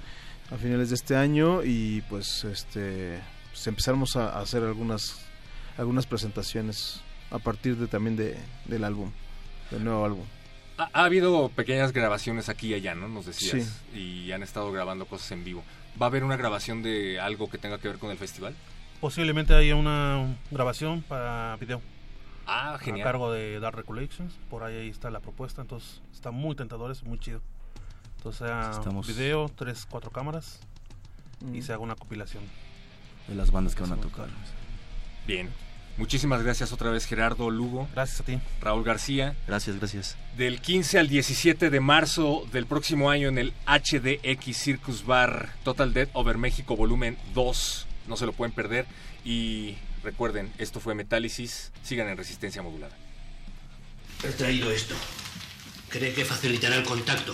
[0.51, 3.19] A finales de este año y pues este,
[3.51, 5.25] pues empezaremos a, a hacer algunas,
[5.77, 7.01] algunas presentaciones
[7.31, 9.11] a partir de también de, del álbum,
[9.71, 10.25] del nuevo álbum.
[10.77, 13.07] Ha, ha habido pequeñas grabaciones aquí y allá, ¿no?
[13.07, 13.83] Nos decías.
[13.93, 13.99] Sí.
[13.99, 15.63] Y han estado grabando cosas en vivo.
[16.01, 18.55] ¿Va a haber una grabación de algo que tenga que ver con el festival?
[18.99, 21.81] Posiblemente haya una grabación para video.
[22.47, 23.07] Ah, genial.
[23.07, 24.33] A cargo de Dark Recollections.
[24.49, 25.61] Por ahí, ahí está la propuesta.
[25.61, 27.41] Entonces, está muy tentador, es muy chido.
[28.23, 30.59] Entonces, sea Estamos- video, tres, cuatro cámaras.
[31.41, 31.61] Y Mm.
[31.61, 32.41] se haga una compilación.
[33.27, 34.27] De las bandas que van a tocar.
[35.27, 35.49] Bien.
[35.97, 37.89] Muchísimas gracias otra vez Gerardo Lugo.
[37.93, 38.39] Gracias a ti.
[38.61, 39.35] Raúl García.
[39.45, 40.15] Gracias, gracias.
[40.37, 45.93] Del 15 al 17 de marzo del próximo año en el HDX Circus Bar Total
[45.93, 47.87] Dead Over México Volumen 2.
[48.07, 48.85] No se lo pueden perder.
[49.25, 51.71] Y recuerden, esto fue Metálisis.
[51.83, 52.95] Sigan en resistencia modulada.
[54.23, 54.95] He traído esto.
[55.89, 57.33] Cree que facilitará el contacto.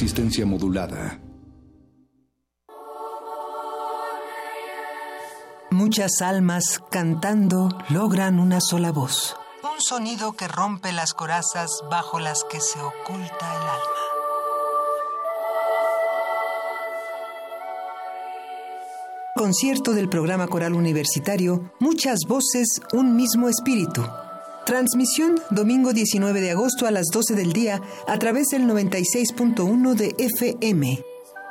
[0.00, 1.20] Resistencia modulada.
[5.70, 9.36] Muchas almas cantando logran una sola voz.
[9.62, 14.00] Un sonido que rompe las corazas bajo las que se oculta el alma.
[19.36, 24.02] Concierto del programa coral universitario Muchas voces, un mismo espíritu.
[24.70, 30.14] Transmisión domingo 19 de agosto a las 12 del día a través del 96.1 de
[30.16, 31.04] FM.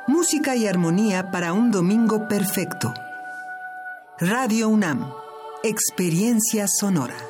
[0.06, 2.94] Música y armonía para un domingo perfecto.
[4.18, 5.12] Radio UNAM.
[5.62, 7.29] Experiencia sonora.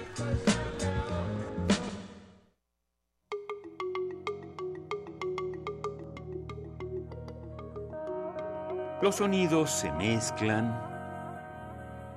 [9.01, 10.79] Los sonidos se mezclan,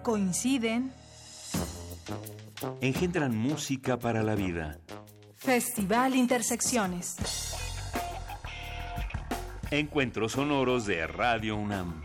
[0.03, 0.93] Coinciden.
[2.83, 4.79] engendran música para la vida.
[5.35, 7.17] Festival Intersecciones.
[9.71, 12.03] Encuentros sonoros de Radio UNAM.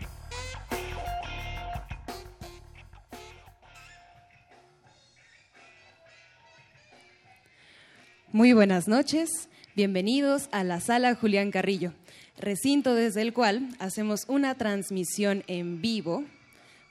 [8.32, 11.92] Muy buenas noches, bienvenidos a la sala Julián Carrillo,
[12.40, 16.24] recinto desde el cual hacemos una transmisión en vivo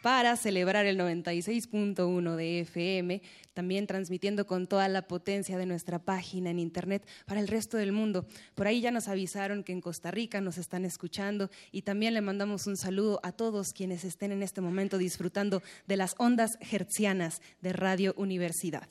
[0.02, 3.22] para celebrar el 96.1 de FM,
[3.54, 7.92] también transmitiendo con toda la potencia de nuestra página en internet para el resto del
[7.92, 8.26] mundo.
[8.56, 12.22] Por ahí ya nos avisaron que en Costa Rica nos están escuchando y también le
[12.22, 17.42] mandamos un saludo a todos quienes estén en este momento disfrutando de las ondas hertzianas
[17.62, 18.88] de Radio Universidad.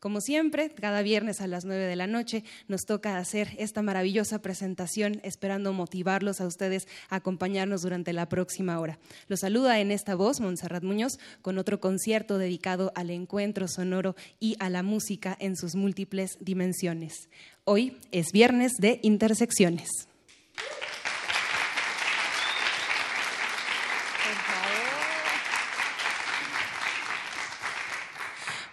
[0.00, 4.40] Como siempre, cada viernes a las 9 de la noche nos toca hacer esta maravillosa
[4.40, 8.98] presentación, esperando motivarlos a ustedes a acompañarnos durante la próxima hora.
[9.28, 14.56] Los saluda en esta voz Montserrat Muñoz con otro concierto dedicado al encuentro sonoro y
[14.58, 17.28] a la música en sus múltiples dimensiones.
[17.64, 20.08] Hoy es viernes de intersecciones.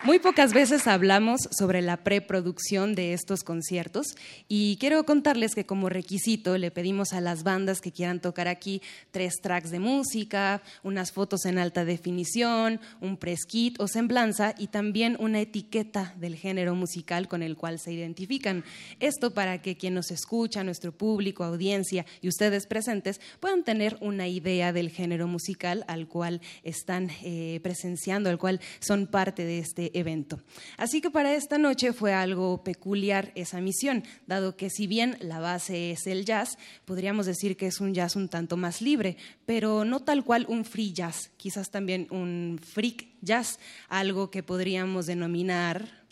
[0.08, 4.16] Muy pocas veces hablamos sobre la preproducción de estos conciertos
[4.48, 8.82] y quiero contarles que como requisito le pedimos a las bandas que quieran tocar aquí
[9.12, 14.68] tres tracks de música, unas fotos en alta definición, un press kit o semblanza y
[14.68, 18.64] también una etiqueta del género musical con el cual se identifican.
[19.02, 24.30] Esto para que quien nos escucha, nuestro público, audiencia y ustedes presentes puedan tener una
[24.30, 29.97] idea del género musical al cual están eh, presenciando, al cual son parte de este
[30.00, 30.40] evento.
[30.78, 35.40] Así que para esta noche fue algo peculiar esa misión, dado que si bien la
[35.40, 39.86] base es el jazz, podríamos decir que es un jazz un tanto más libre, pero
[39.86, 46.06] no tal cual un free jazz, quizás también un freak jazz, algo que podríamos denominar...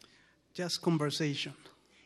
[0.54, 1.54] Jazz conversation.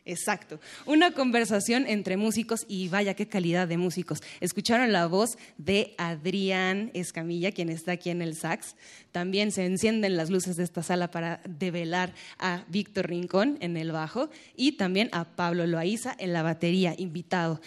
[0.06, 4.20] Exacto, una conversación entre músicos y vaya qué calidad de músicos.
[4.40, 8.76] Escucharon la voz de Adrián Escamilla, quien está aquí en el sax.
[9.12, 13.92] También se encienden las luces de esta sala para develar a Víctor Rincón en el
[13.92, 17.60] bajo y también a Pablo Loaiza en la batería, invitado.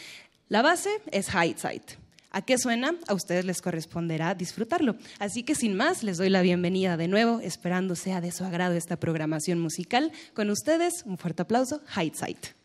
[0.50, 2.03] La base es Side.
[2.36, 2.96] ¿A qué suena?
[3.08, 4.96] A ustedes les corresponderá disfrutarlo.
[5.20, 8.74] Así que sin más, les doy la bienvenida de nuevo, esperando sea de su agrado
[8.74, 10.12] esta programación musical.
[10.34, 12.63] Con ustedes, un fuerte aplauso, Hindsight.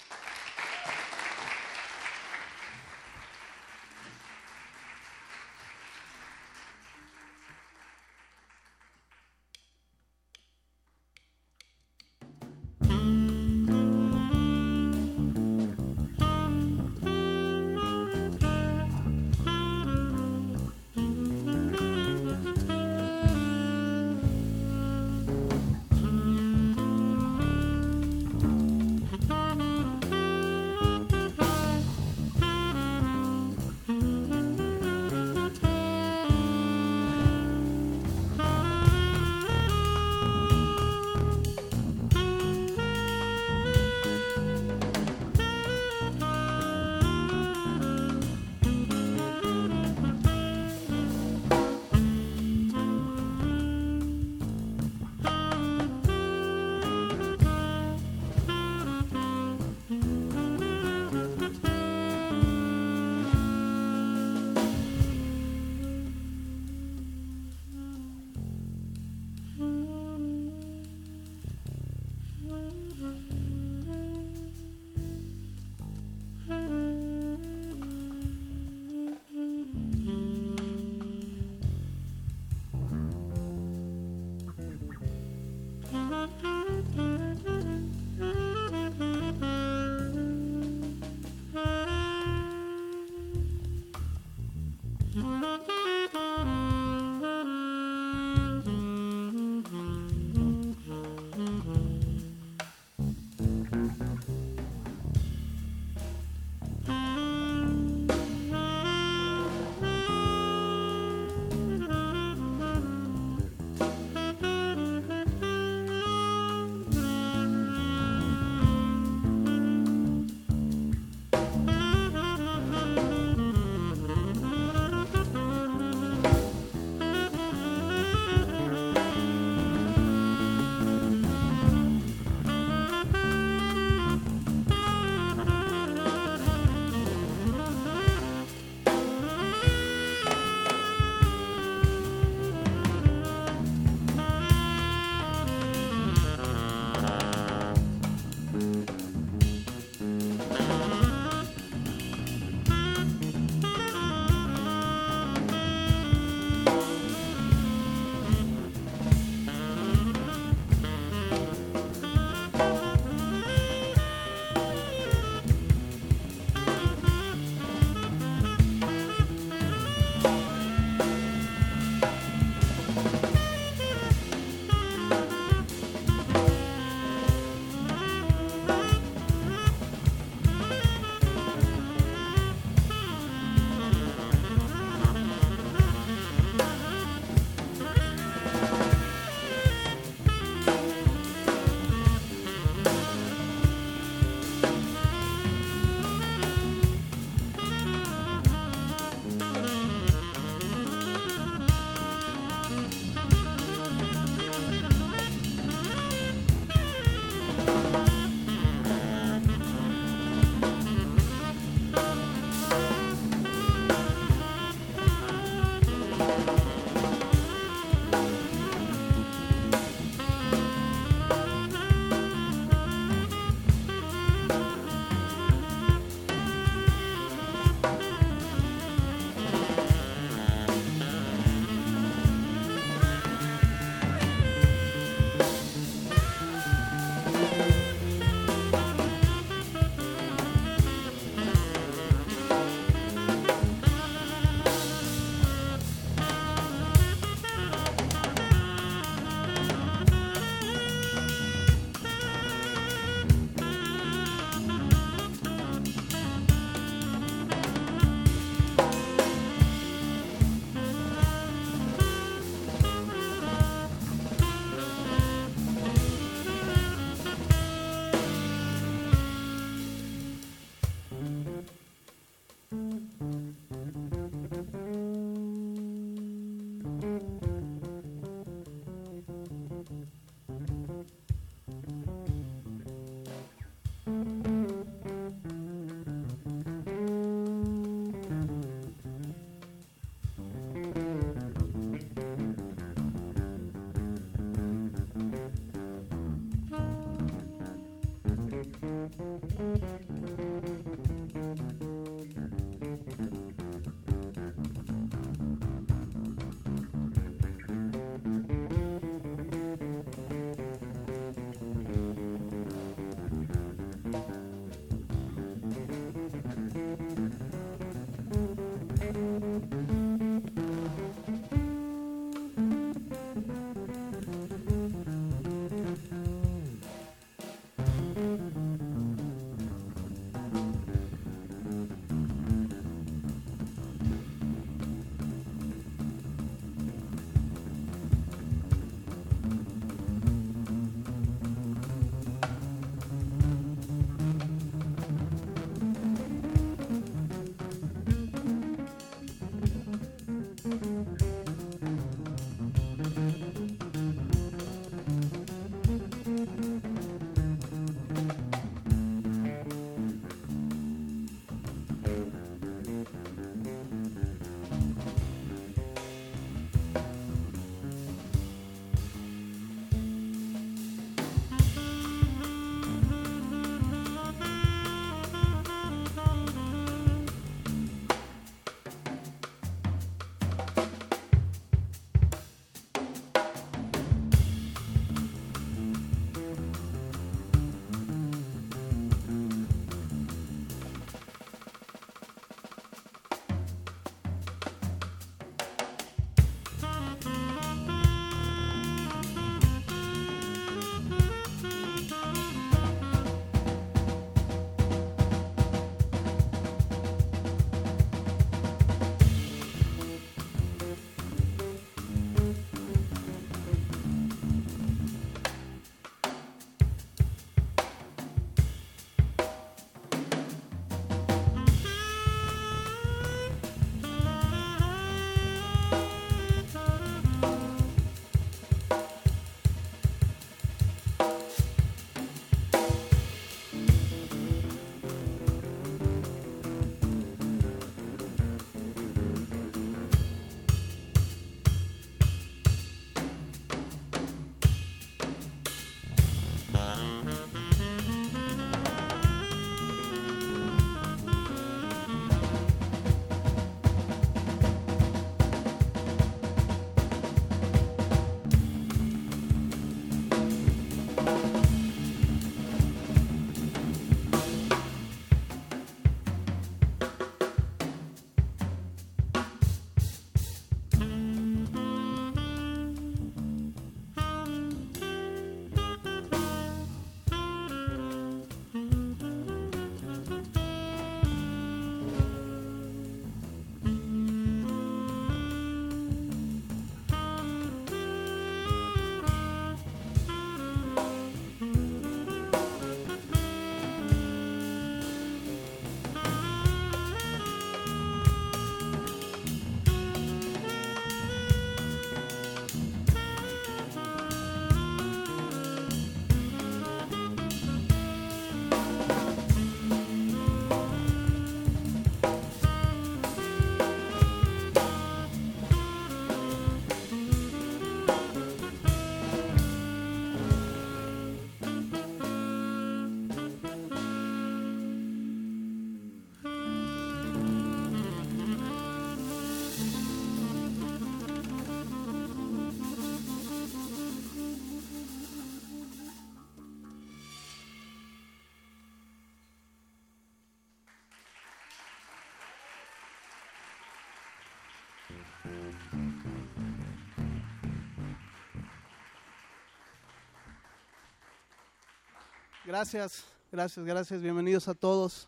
[552.69, 554.21] Gracias, gracias, gracias.
[554.21, 555.27] Bienvenidos a todos.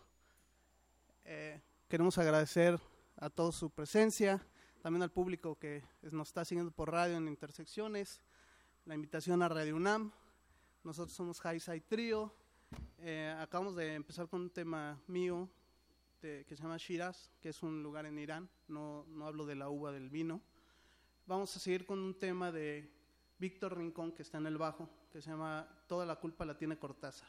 [1.25, 1.59] Eh,
[1.89, 2.79] queremos agradecer
[3.17, 4.47] a todos su presencia,
[4.83, 8.21] también al público que nos está siguiendo por radio en Intersecciones,
[8.85, 10.13] la invitación a Radio UNAM.
[10.85, 12.31] Nosotros somos High Side Trio.
[12.99, 15.49] Eh, acabamos de empezar con un tema mío
[16.21, 18.51] que se llama Shiraz, que es un lugar en Irán.
[18.69, 20.43] No, no hablo de la uva del vino.
[21.25, 22.93] Vamos a seguir con un tema de
[23.39, 26.79] Víctor Rincón, que está en el bajo, que se llama Toda la culpa la tiene
[26.79, 27.29] Cortázar.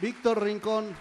[0.00, 0.94] Víctor Rincón.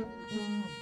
[0.00, 0.79] Música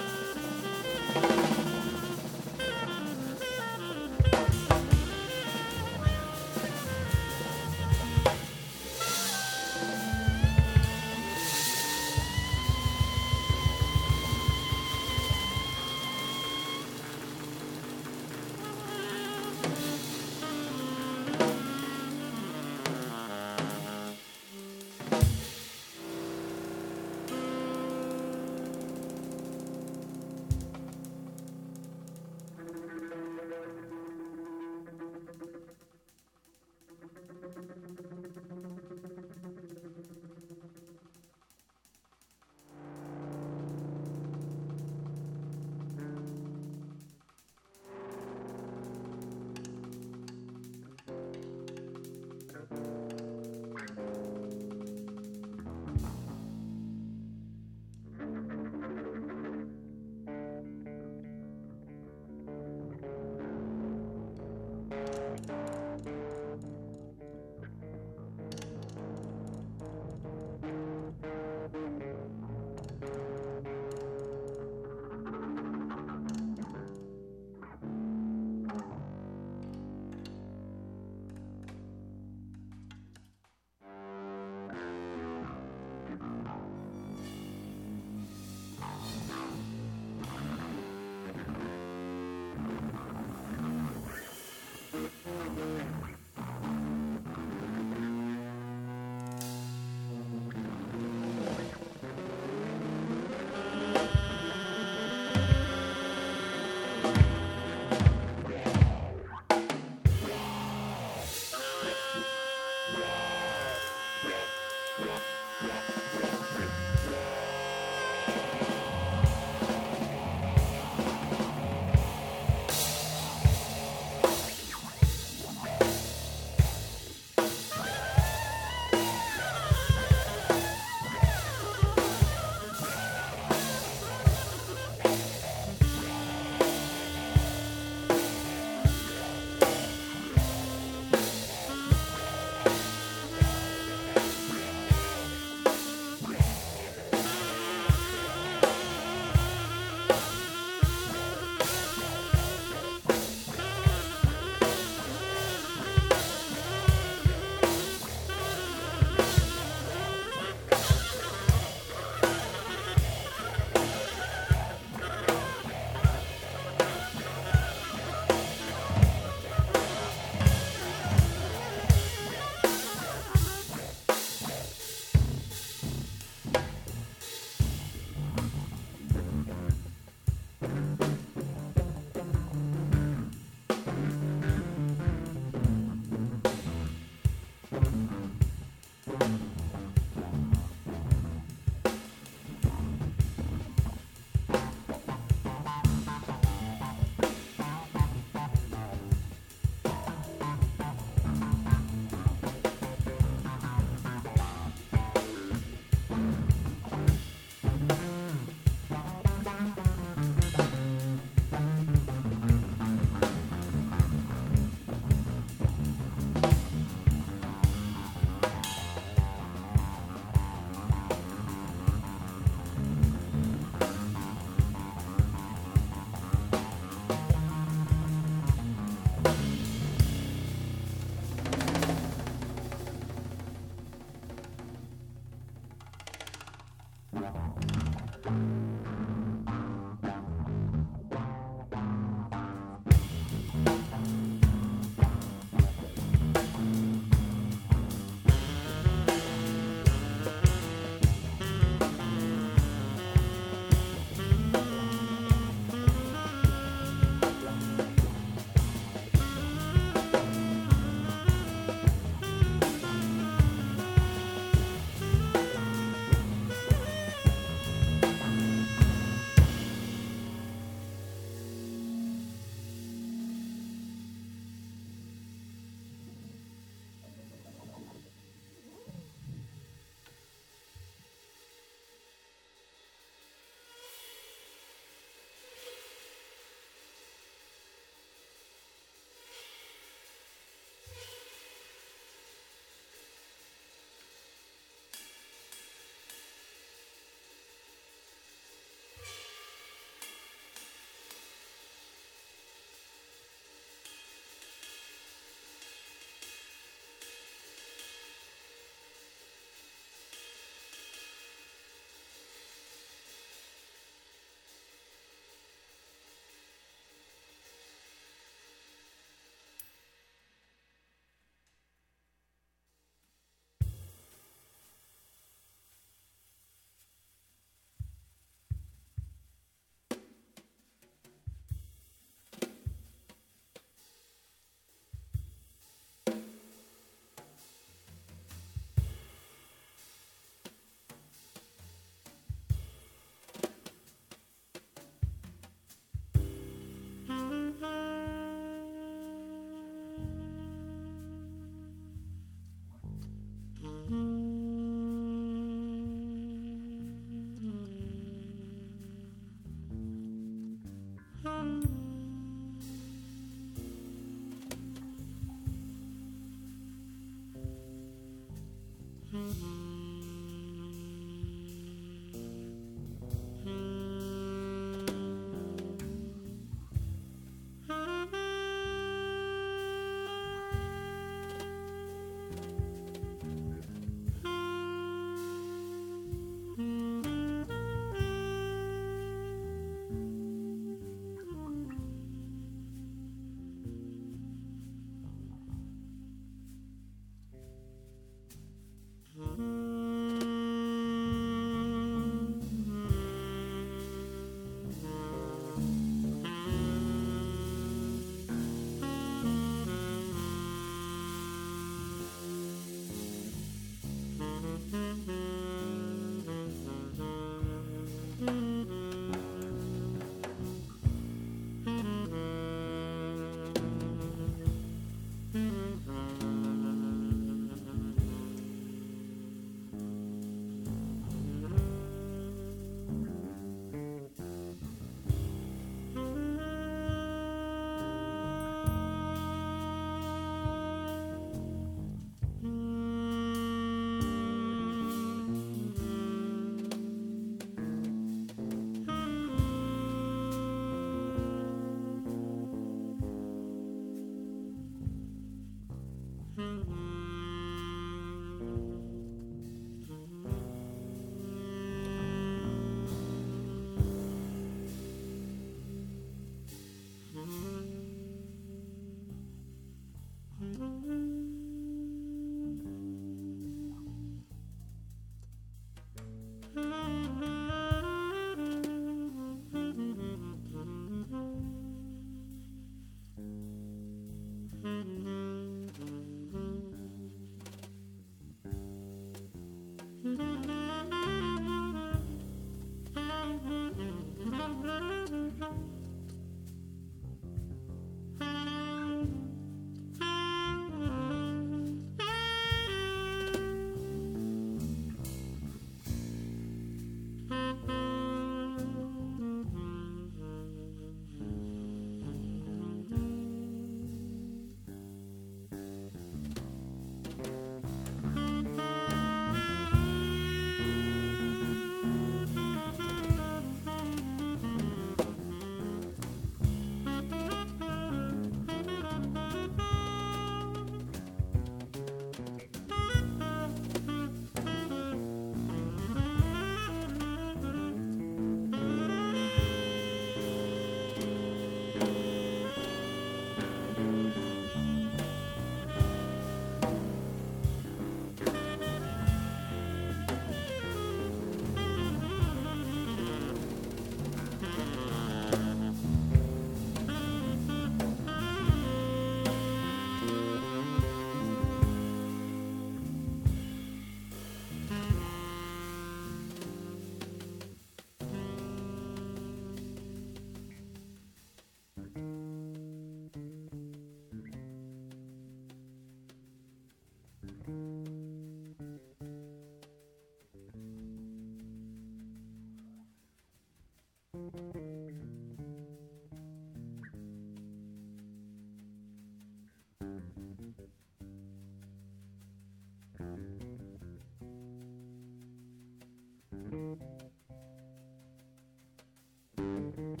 [599.78, 600.00] Thank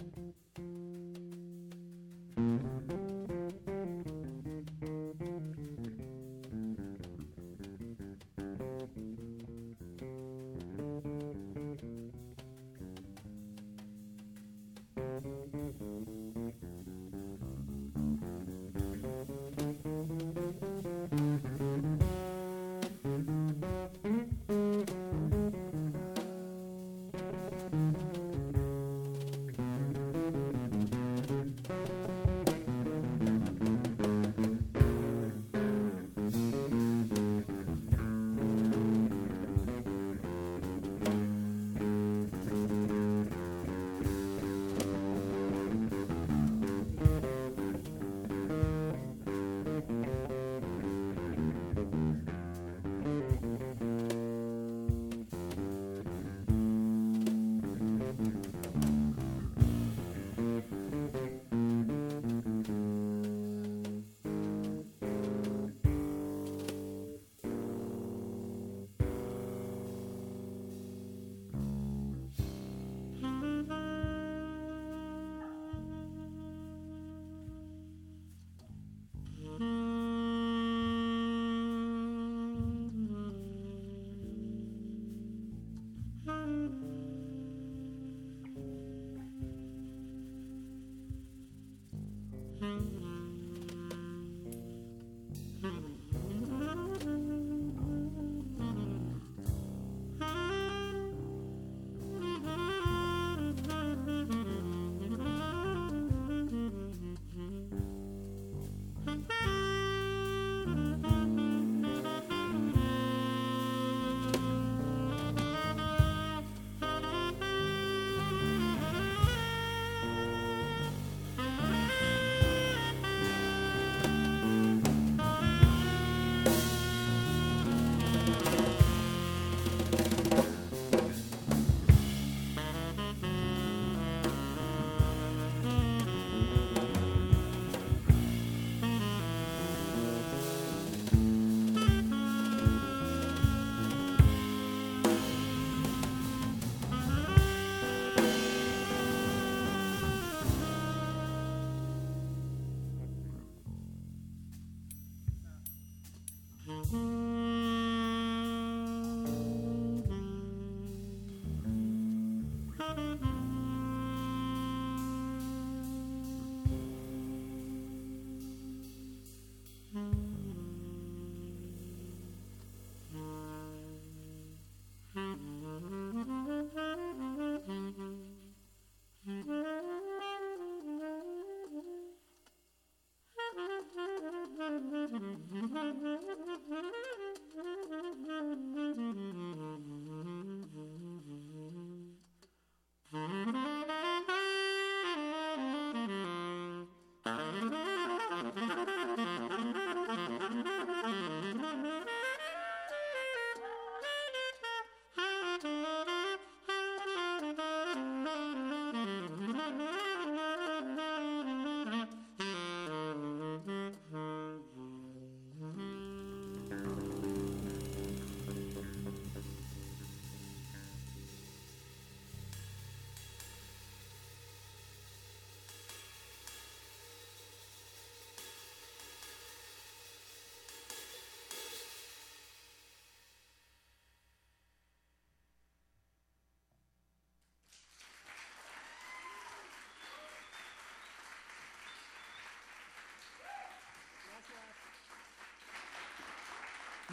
[2.90, 3.07] you.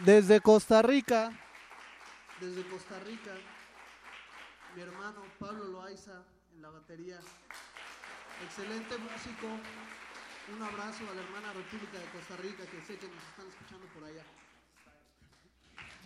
[0.04, 1.32] Desde Costa Rica,
[2.38, 3.32] desde Costa Rica,
[4.74, 6.22] mi hermano Pablo Loaiza
[6.54, 7.18] en la batería.
[8.44, 9.46] Excelente músico.
[10.54, 13.86] Un abrazo a la hermana República de Costa Rica que sé que nos están escuchando
[13.94, 14.22] por allá.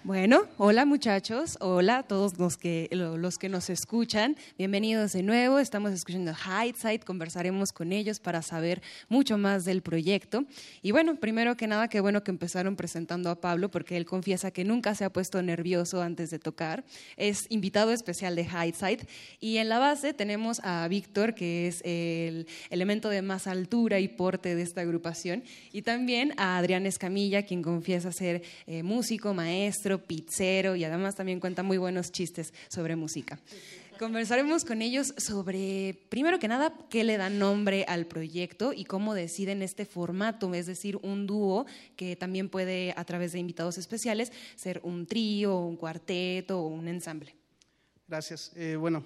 [0.03, 5.23] Bueno, hola muchachos, hola a todos los que, lo- los que nos escuchan, bienvenidos de
[5.23, 10.47] nuevo, estamos escuchando Hindsight, conversaremos con ellos para saber mucho más del proyecto.
[10.81, 14.51] Y bueno, primero que nada, qué bueno que empezaron presentando a Pablo, porque él confiesa
[14.51, 16.83] que nunca se ha puesto nervioso antes de tocar,
[17.19, 19.03] es invitado especial de Hindsight.
[19.39, 24.09] Y en la base tenemos a Víctor, que es el elemento de más altura y
[24.09, 29.90] porte de esta agrupación, y también a Adrián Escamilla, quien confiesa ser eh, músico, maestro,
[29.99, 33.39] pizzero y además también cuenta muy buenos chistes sobre música.
[34.01, 39.13] Conversaremos con ellos sobre, primero que nada, qué le da nombre al proyecto y cómo
[39.13, 44.33] deciden este formato, es decir, un dúo que también puede, a través de invitados especiales,
[44.57, 47.37] ser un trío, un cuarteto o un ensamble.
[48.09, 48.53] Gracias.
[48.57, 49.05] Eh, bueno,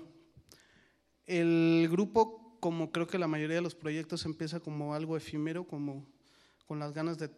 [1.27, 6.07] el grupo, como creo que la mayoría de los proyectos, empieza como algo efímero, como
[6.67, 7.31] con las ganas de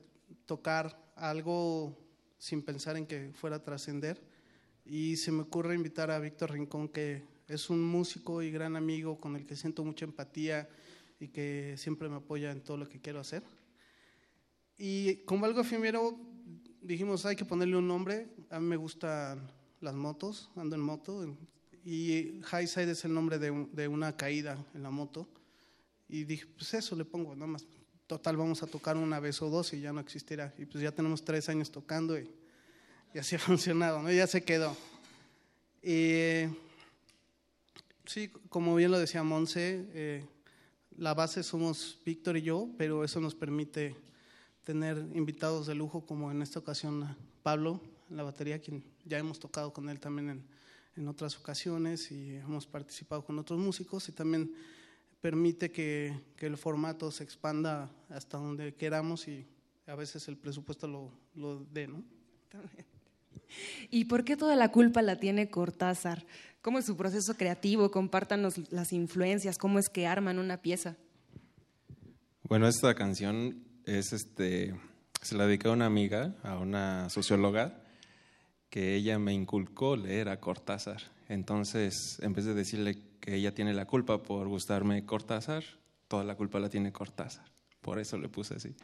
[0.44, 1.96] tocar algo
[2.38, 4.20] sin pensar en que fuera a trascender.
[4.84, 9.18] Y se me ocurre invitar a Víctor Rincón, que es un músico y gran amigo
[9.18, 10.68] con el que siento mucha empatía
[11.18, 13.42] y que siempre me apoya en todo lo que quiero hacer.
[14.78, 16.18] Y como algo efímero,
[16.82, 18.28] dijimos, hay que ponerle un nombre.
[18.50, 19.50] A mí me gustan
[19.80, 21.36] las motos, ando en moto.
[21.84, 25.28] Y High Side es el nombre de, de una caída en la moto.
[26.08, 27.66] Y dije, pues eso le pongo, nada más.
[28.06, 30.54] Total, vamos a tocar una vez o dos y ya no existirá.
[30.58, 32.30] Y pues ya tenemos tres años tocando y,
[33.12, 34.12] y así ha funcionado, ¿no?
[34.12, 34.76] Ya se quedó.
[35.82, 36.48] Eh,
[38.04, 40.24] sí, como bien lo decía Monse, eh,
[40.96, 43.96] la base somos Víctor y yo, pero eso nos permite
[44.62, 49.40] tener invitados de lujo, como en esta ocasión Pablo en la batería, quien ya hemos
[49.40, 50.44] tocado con él también en,
[50.96, 54.54] en otras ocasiones y hemos participado con otros músicos y también
[55.26, 59.44] permite que, que el formato se expanda hasta donde queramos y
[59.88, 62.04] a veces el presupuesto lo, lo dé, ¿no?
[63.90, 66.24] ¿Y por qué toda la culpa la tiene Cortázar?
[66.62, 67.90] ¿Cómo es su proceso creativo?
[67.90, 70.94] Compártanos las influencias, cómo es que arman una pieza.
[72.44, 74.76] Bueno, esta canción es este
[75.22, 77.82] se la dediqué a una amiga, a una socióloga,
[78.70, 81.02] que ella me inculcó leer a Cortázar.
[81.28, 85.64] Entonces, en vez de decirle que ella tiene la culpa por gustarme Cortázar,
[86.06, 87.44] toda la culpa la tiene Cortázar.
[87.80, 88.76] Por eso le puse así.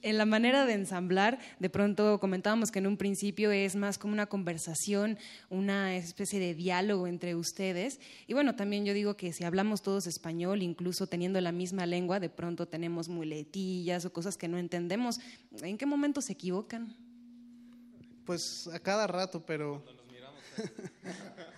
[0.00, 4.12] En la manera de ensamblar, de pronto comentábamos que en un principio es más como
[4.12, 5.18] una conversación,
[5.50, 7.98] una especie de diálogo entre ustedes.
[8.28, 12.20] Y bueno, también yo digo que si hablamos todos español, incluso teniendo la misma lengua,
[12.20, 15.18] de pronto tenemos muletillas o cosas que no entendemos.
[15.62, 16.94] ¿En qué momento se equivocan?
[18.24, 19.82] Pues a cada rato, pero...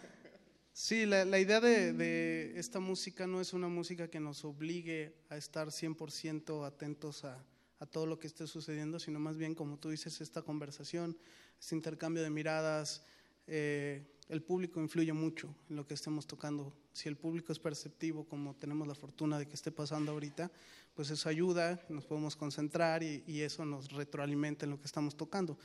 [0.80, 5.14] sí, la, la idea de, de esta música no es una música que nos obligue
[5.28, 7.44] a estar 100% atentos a,
[7.78, 11.16] a todo lo que esté sucediendo, sino más bien, como tú dices, esta conversación,
[11.58, 13.02] este intercambio de miradas.
[13.46, 16.72] eh, el público influye mucho en lo que estemos tocando.
[16.92, 20.52] Si el público es perceptivo, como tenemos la fortuna de que esté pasando ahorita,
[20.94, 25.16] pues eso ayuda, nos podemos concentrar y, y eso nos retroalimenta en lo que estamos
[25.16, 25.58] tocando.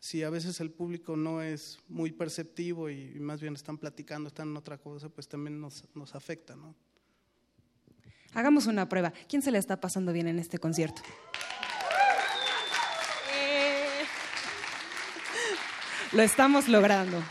[0.00, 4.28] Si a veces el público no es muy perceptivo y, y más bien están platicando,
[4.28, 6.74] están en otra cosa, pues también nos, nos afecta, ¿no?
[8.32, 9.12] Hagamos una prueba.
[9.28, 11.02] ¿Quién se le está pasando bien en este concierto?
[16.12, 17.22] Lo estamos logrando.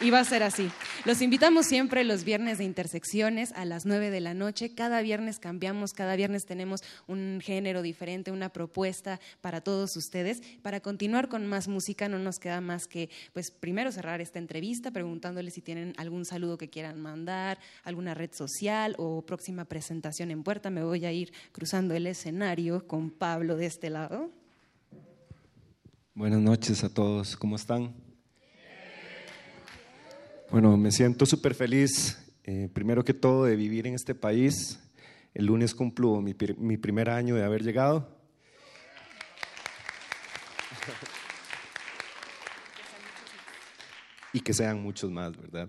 [0.00, 0.70] Y va a ser así.
[1.04, 4.74] Los invitamos siempre los viernes de intersecciones a las 9 de la noche.
[4.74, 10.42] Cada viernes cambiamos, cada viernes tenemos un género diferente, una propuesta para todos ustedes.
[10.60, 14.90] Para continuar con más música no nos queda más que, pues, primero cerrar esta entrevista
[14.90, 20.42] preguntándoles si tienen algún saludo que quieran mandar, alguna red social o próxima presentación en
[20.42, 20.68] puerta.
[20.68, 24.30] Me voy a ir cruzando el escenario con Pablo de este lado.
[26.14, 28.07] Buenas noches a todos, ¿cómo están?
[30.50, 34.80] Bueno, me siento súper feliz, eh, primero que todo, de vivir en este país.
[35.34, 38.08] El lunes cumplo mi, primer año de haber llegado.
[44.32, 45.68] y que sean muchos más, ¿verdad?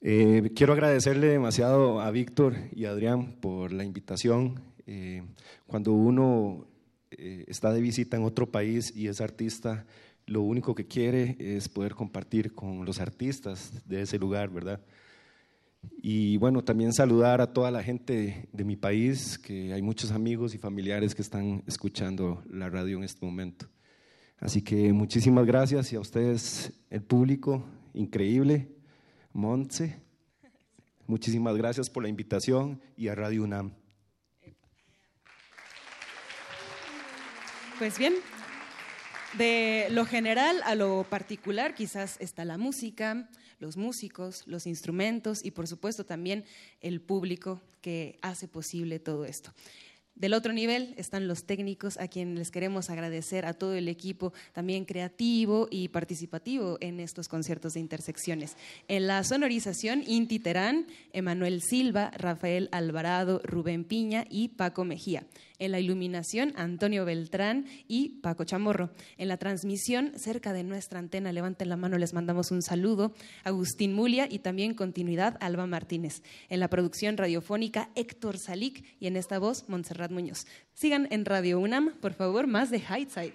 [0.00, 4.62] Eh, quiero agradecerle demasiado a Víctor y a Adrián por la invitación.
[4.86, 5.22] Eh,
[5.66, 6.66] cuando uno
[7.10, 9.84] está de visita en otro país y es artista,
[10.28, 14.80] lo único que quiere es poder compartir con los artistas de ese lugar, ¿verdad?
[16.02, 20.54] Y bueno, también saludar a toda la gente de, mi país, que hay muchos amigos
[20.54, 23.66] y familiares que están escuchando la radio en este momento.
[24.38, 27.64] Así que muchísimas gracias y a ustedes, el público,
[27.94, 28.68] increíble,
[29.32, 29.96] Montse,
[31.06, 33.72] muchísimas gracias por la invitación y a Radio UNAM.
[37.78, 38.14] Pues bien,
[39.36, 43.28] de lo general a lo particular, quizás está la música,
[43.58, 46.44] los músicos, los instrumentos y por supuesto también
[46.80, 49.52] el público que hace posible todo esto.
[50.18, 54.32] Del otro nivel están los técnicos a quienes les queremos agradecer a todo el equipo
[54.52, 58.56] también creativo y participativo en estos conciertos de intersecciones.
[58.88, 65.24] En la sonorización, Inti Terán, Emanuel Silva, Rafael Alvarado, Rubén Piña y Paco Mejía.
[65.58, 68.90] En la iluminación, Antonio Beltrán y Paco Chamorro.
[69.16, 73.12] En la transmisión, cerca de nuestra antena, levanten la mano, les mandamos un saludo,
[73.44, 76.22] Agustín Mulia y también continuidad, Alba Martínez.
[76.48, 80.46] En la producción radiofónica, Héctor Salic y en esta voz, Montserrat Muñoz.
[80.74, 83.34] Sigan en Radio UNAM, por favor, más de Hightside.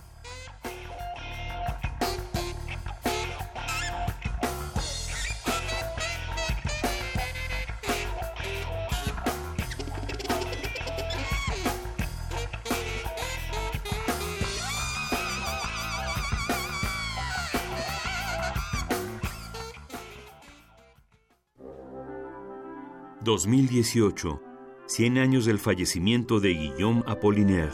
[23.31, 24.41] 2018.
[24.87, 27.71] 100 años del fallecimiento de Guillaume Apollinaire.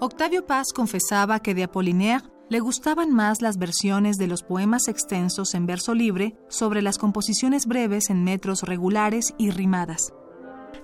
[0.00, 5.54] Octavio Paz confesaba que de Apollinaire le gustaban más las versiones de los poemas extensos
[5.54, 10.12] en verso libre sobre las composiciones breves en metros regulares y rimadas.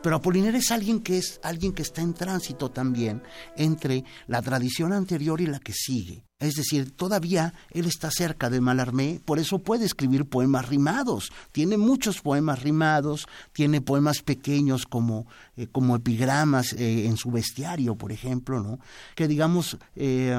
[0.00, 3.24] Pero Apollinaire es alguien que es alguien que está en tránsito también
[3.56, 6.25] entre la tradición anterior y la que sigue.
[6.38, 11.32] Es decir, todavía él está cerca de Mallarmé, por eso puede escribir poemas rimados.
[11.50, 15.26] Tiene muchos poemas rimados, tiene poemas pequeños como,
[15.56, 18.78] eh, como epigramas eh, en su bestiario, por ejemplo, ¿no?
[19.14, 20.36] que digamos eh,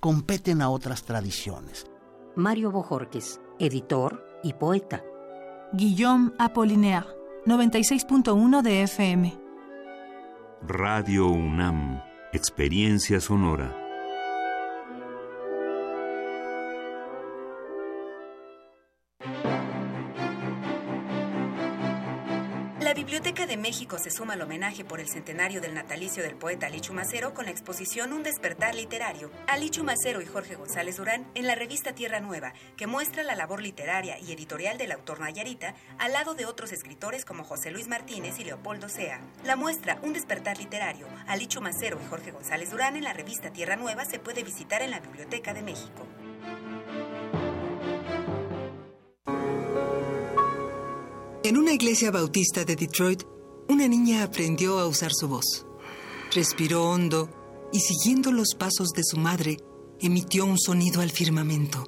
[0.00, 1.86] competen a otras tradiciones.
[2.34, 5.04] Mario Bojorques, editor y poeta.
[5.74, 7.08] Guillaume Apollinaire,
[7.44, 9.38] 96.1 de FM.
[10.62, 12.00] Radio UNAM,
[12.32, 13.85] Experiencia Sonora.
[23.98, 27.50] Se suma al homenaje por el centenario del natalicio del poeta Alichu Macero con la
[27.50, 29.30] exposición Un despertar literario.
[29.48, 33.62] Alichu Macero y Jorge González Durán en la revista Tierra Nueva, que muestra la labor
[33.62, 38.38] literaria y editorial del autor Nayarita al lado de otros escritores como José Luis Martínez
[38.38, 39.20] y Leopoldo Sea.
[39.44, 43.76] La muestra Un despertar literario, Alichu Macero y Jorge González Durán en la revista Tierra
[43.76, 46.06] Nueva se puede visitar en la Biblioteca de México.
[51.42, 53.22] En una iglesia bautista de Detroit,
[53.68, 55.66] una niña aprendió a usar su voz.
[56.32, 57.28] Respiró hondo
[57.72, 59.58] y siguiendo los pasos de su madre,
[60.00, 61.84] emitió un sonido al firmamento.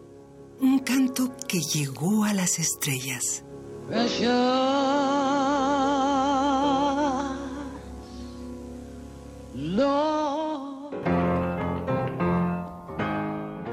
[0.61, 3.45] Un canto que llegó a las estrellas.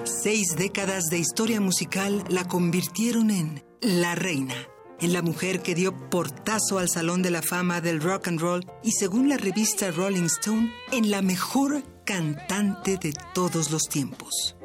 [0.06, 4.56] Seis décadas de historia musical la convirtieron en la reina,
[5.00, 8.66] en la mujer que dio portazo al Salón de la Fama del Rock and Roll
[8.84, 14.56] y según la revista Rolling Stone, en la mejor cantante de todos los tiempos.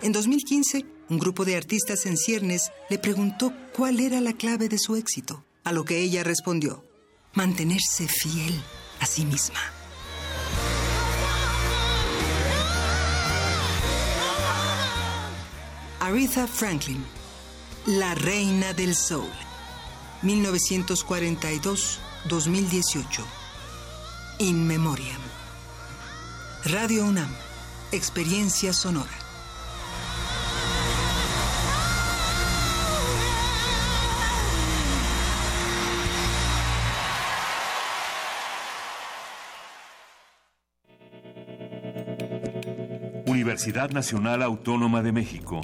[0.00, 4.78] En 2015, un grupo de artistas en ciernes le preguntó cuál era la clave de
[4.78, 6.84] su éxito, a lo que ella respondió,
[7.34, 8.60] mantenerse fiel
[9.00, 9.77] a sí misma.
[16.08, 17.04] Aretha Franklin,
[17.84, 19.28] la reina del soul,
[20.22, 23.22] 1942-2018,
[24.38, 25.20] In Memoriam.
[26.64, 27.28] Radio UNAM,
[27.92, 29.10] experiencia sonora.
[43.26, 45.60] Universidad Nacional Autónoma de México.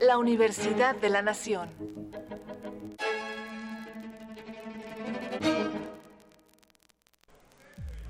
[0.00, 1.68] La Universidad de la Nación.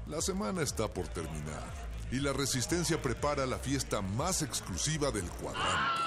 [0.07, 1.73] La semana está por terminar
[2.11, 6.03] y la Resistencia prepara la fiesta más exclusiva del cuadrante.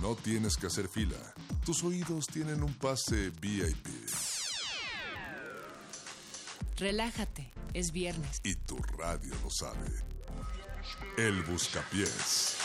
[0.00, 1.16] No tienes que hacer fila.
[1.66, 3.86] Tus oídos tienen un pase VIP.
[6.78, 8.40] Relájate, es viernes.
[8.44, 10.07] Y tu radio lo sabe.
[11.16, 12.56] El Buscapiés.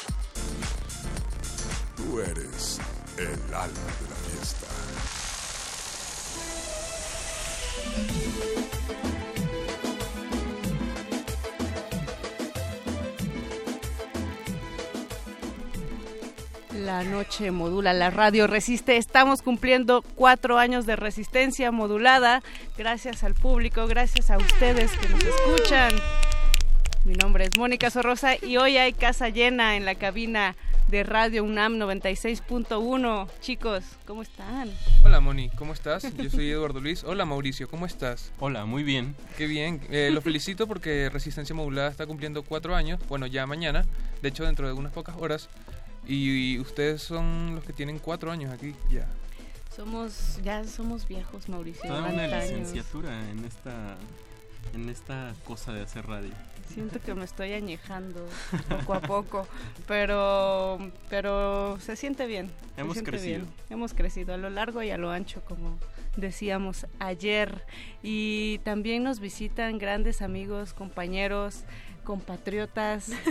[1.96, 2.80] Tú eres
[3.18, 4.68] el alma de la fiesta.
[16.74, 18.98] La noche modula, la radio resiste.
[18.98, 22.44] Estamos cumpliendo cuatro años de resistencia modulada.
[22.78, 25.92] Gracias al público, gracias a ustedes que nos escuchan.
[27.06, 30.56] Mi nombre es Mónica Sorrosa y hoy hay casa llena en la cabina
[30.88, 33.28] de Radio UNAM 96.1.
[33.42, 34.72] Chicos, ¿cómo están?
[35.04, 36.16] Hola Moni, ¿cómo estás?
[36.16, 37.04] Yo soy Eduardo Luis.
[37.04, 38.32] Hola Mauricio, ¿cómo estás?
[38.40, 39.18] Hola, muy bien.
[39.38, 39.82] Qué bien.
[39.90, 43.02] Eh, lo felicito porque Resistencia Modulada está cumpliendo cuatro años.
[43.10, 43.86] Bueno, ya mañana.
[44.22, 45.50] De hecho, dentro de unas pocas horas.
[46.08, 49.10] Y, ustedes son los que tienen cuatro años aquí ya.
[49.76, 51.84] Somos, ya somos viejos, Mauricio.
[51.86, 52.50] Toda una 90 años.
[52.50, 53.98] licenciatura en esta,
[54.74, 56.32] en esta cosa de hacer radio.
[56.68, 58.28] Siento que me estoy añejando
[58.70, 59.48] poco a poco,
[59.88, 60.80] pero
[61.10, 62.52] pero se siente bien.
[62.78, 63.40] Hemos siente crecido.
[63.40, 63.54] bien.
[63.70, 65.78] Hemos crecido a lo largo y a lo ancho, como
[66.18, 67.64] decíamos ayer.
[68.02, 71.64] Y también nos visitan grandes amigos, compañeros
[72.04, 73.12] compatriotas.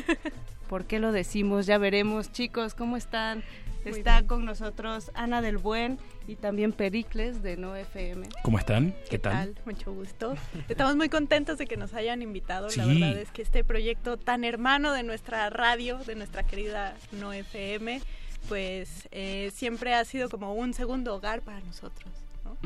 [0.72, 1.66] ¿Por qué lo decimos?
[1.66, 2.32] Ya veremos.
[2.32, 3.44] Chicos, ¿cómo están?
[3.84, 8.26] Está con nosotros Ana del Buen y también Pericles de No FM.
[8.42, 8.94] ¿Cómo están?
[9.10, 9.54] ¿Qué, tal?
[9.66, 10.34] Mucho gusto.
[10.70, 12.68] Estamos muy contentos de que nos hayan invitado.
[12.74, 17.34] La verdad es que este proyecto tan hermano de nuestra radio, de nuestra querida No
[17.34, 18.00] FM,
[18.48, 22.10] pues eh, siempre ha sido como un segundo hogar para nosotros.
[22.46, 22.56] ¿no?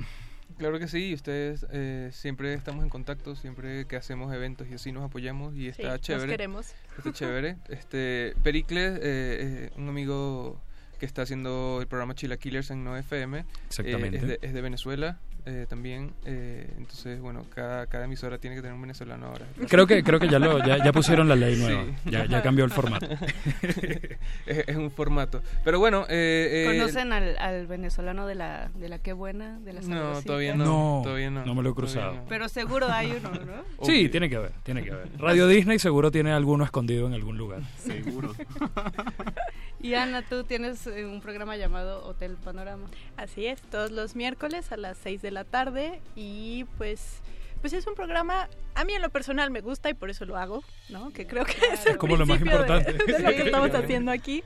[0.59, 4.91] Claro que sí, ustedes eh, siempre estamos en contacto, siempre que hacemos eventos y así
[4.91, 6.33] nos apoyamos y está nos chévere.
[6.33, 6.73] queremos.
[6.97, 7.57] Está chévere.
[7.69, 10.59] Este, Pericles, eh, eh, un amigo
[10.99, 14.17] que está haciendo el programa Chila Killers en No FM, eh, Exactamente.
[14.17, 18.63] es, de, es de Venezuela eh, también, eh, entonces bueno, cada, cada emisora tiene que
[18.63, 19.47] tener un venezolano ahora.
[19.69, 21.85] Creo que, creo que ya, lo, ya, ya pusieron la ley nueva.
[21.85, 22.11] Sí.
[22.11, 23.07] Ya, ya cambió el formato.
[24.47, 25.43] es, es un formato.
[25.65, 29.61] Pero bueno, eh, eh, ¿Conocen al, al venezolano de la, de la Qué Buena?
[29.61, 30.65] De la No, todavía no.
[30.65, 31.47] No, todavía no.
[31.47, 32.15] no me lo he cruzado.
[32.15, 32.25] no.
[32.29, 33.65] Pero seguro hay uno, ¿no?
[33.87, 35.09] Sí, tiene que haber, tiene que haber.
[35.19, 37.63] Radio Disney seguro tiene alguno escondido en algún lugar.
[37.79, 38.35] Seguro.
[39.81, 42.89] Y Ana, tú tienes eh, un programa llamado Hotel Panorama.
[43.17, 47.21] Así es, todos los miércoles a las 6 de la tarde y pues
[47.61, 50.37] pues es un programa a mí en lo personal me gusta y por eso lo
[50.37, 51.11] hago, ¿no?
[51.13, 53.13] Que creo que es el como lo más principio de- importante.
[53.13, 54.45] de, lo que estamos haciendo aquí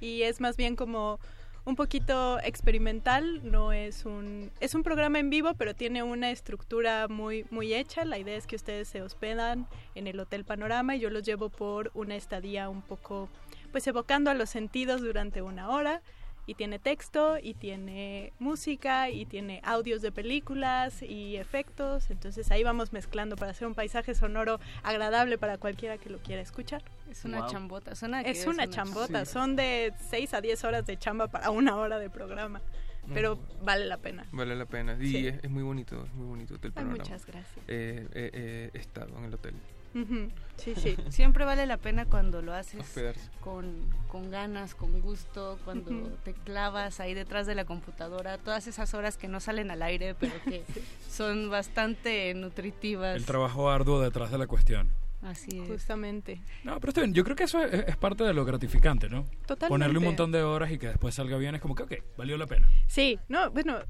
[0.00, 1.18] y es más bien como
[1.64, 7.08] un poquito experimental, no es un es un programa en vivo, pero tiene una estructura
[7.08, 8.04] muy muy hecha.
[8.04, 11.50] La idea es que ustedes se hospedan en el Hotel Panorama y yo los llevo
[11.50, 13.28] por una estadía un poco
[13.72, 16.02] pues evocando a los sentidos durante una hora
[16.46, 22.62] y tiene texto y tiene música y tiene audios de películas y efectos, entonces ahí
[22.64, 26.82] vamos mezclando para hacer un paisaje sonoro agradable para cualquiera que lo quiera escuchar.
[27.10, 27.50] Es una Wow.
[27.50, 27.94] chambota.
[27.94, 29.32] Suena que Es una chambota, Sí.
[29.32, 32.62] son de 6 a 10 horas de chamba para una hora de programa,
[33.12, 34.26] pero vale la pena.
[34.32, 34.96] Vale la pena.
[34.98, 35.26] Y Sí.
[35.26, 36.96] es, es muy bonito, es muy bonito el Ay, programa.
[36.96, 37.58] muchas gracias.
[37.68, 39.54] Eh, eh, eh, he estado en el hotel.
[40.56, 40.96] Sí, sí.
[41.10, 42.84] Siempre vale la pena cuando lo haces
[43.40, 48.92] con, con ganas, con gusto, cuando te clavas ahí detrás de la computadora, todas esas
[48.94, 50.64] horas que no salen al aire, pero que
[51.08, 53.16] son bastante nutritivas.
[53.16, 54.90] El trabajo arduo detrás de la cuestión.
[55.22, 55.68] Así es.
[55.68, 56.40] Justamente.
[56.62, 57.12] No, pero está bien.
[57.12, 59.24] Yo creo que eso es, es parte de lo gratificante, ¿no?
[59.46, 59.68] Totalmente.
[59.68, 62.36] Ponerle un montón de horas y que después salga bien es como que, ok, valió
[62.36, 62.68] la pena.
[62.86, 63.80] Sí, no, bueno,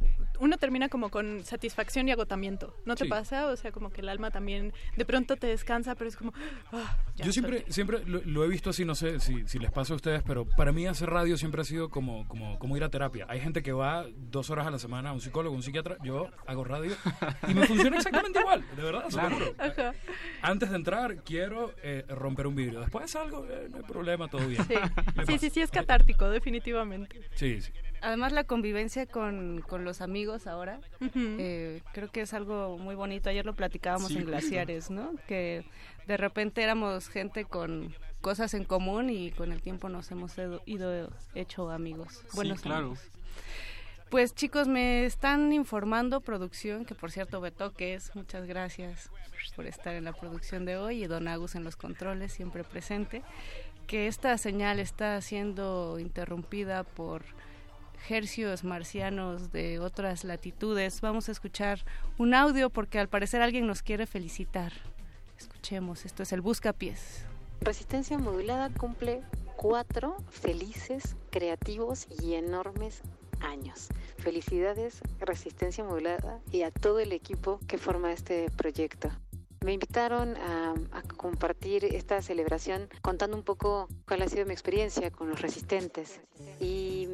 [0.41, 3.11] uno termina como con satisfacción y agotamiento, ¿no te Sí.
[3.11, 3.47] pasa?
[3.49, 6.33] O sea, como que el alma también de pronto te descansa, pero es como...
[6.73, 7.73] ah, Yo siempre, solté.
[7.73, 10.45] siempre lo, lo he visto así, no sé si, si les pasa a ustedes, pero
[10.45, 13.27] para mí hacer radio siempre ha sido como, como, como ir a terapia.
[13.29, 15.97] Hay gente que va dos horas a la semana a un psicólogo, un psiquiatra.
[16.05, 16.93] Yo hago radio
[17.49, 19.05] y me funciona exactamente igual, de verdad.
[19.09, 19.37] se lo Claro.
[19.37, 19.55] juro.
[19.59, 19.95] Ajá.
[20.43, 22.81] Antes de entrar, quiero eh, romper un vidrio.
[22.81, 24.65] Después salgo, eh, no hay problema, todo bien.
[24.67, 24.75] Sí.
[25.17, 27.21] Me sí, sí, sí, es catártico, definitivamente.
[27.35, 27.73] Sí, sí.
[28.01, 30.81] Además la convivencia con, con los amigos ahora,
[31.15, 33.29] eh, creo que es algo muy bonito.
[33.31, 34.27] Ayer lo platicábamos Sí, en.
[34.27, 35.13] Glaciares, ¿no?
[35.27, 35.65] Que
[36.07, 40.63] de repente éramos gente con cosas en común y con el tiempo nos hemos ido,
[40.67, 42.79] ido hecho amigos, Sí, buenos claro.
[42.87, 43.01] amigos.
[44.11, 49.11] Pues chicos, me están informando producción, que por cierto Betoques, muchas gracias
[49.55, 53.23] por estar en la producción de hoy y Don Agus en los controles, siempre presente,
[53.87, 57.23] que esta señal está siendo interrumpida por
[58.09, 61.01] hercios marcianos de otras latitudes.
[61.01, 61.85] Vamos a escuchar
[62.19, 64.73] un audio porque al parecer alguien nos quiere felicitar.
[65.39, 67.25] Escuchemos, esto es el Buscapiés.
[67.61, 69.23] Resistencia modulada cumple
[69.57, 73.03] cuatro felices, creativos y enormes
[73.41, 73.89] años.
[74.19, 79.11] Felicidades, Resistencia modulada y a todo el equipo que forma este proyecto.
[79.65, 80.75] Me invitaron a,
[81.17, 86.21] compartir esta celebración contando un poco cuál ha sido mi experiencia con los resistentes.
[86.61, 87.09] Y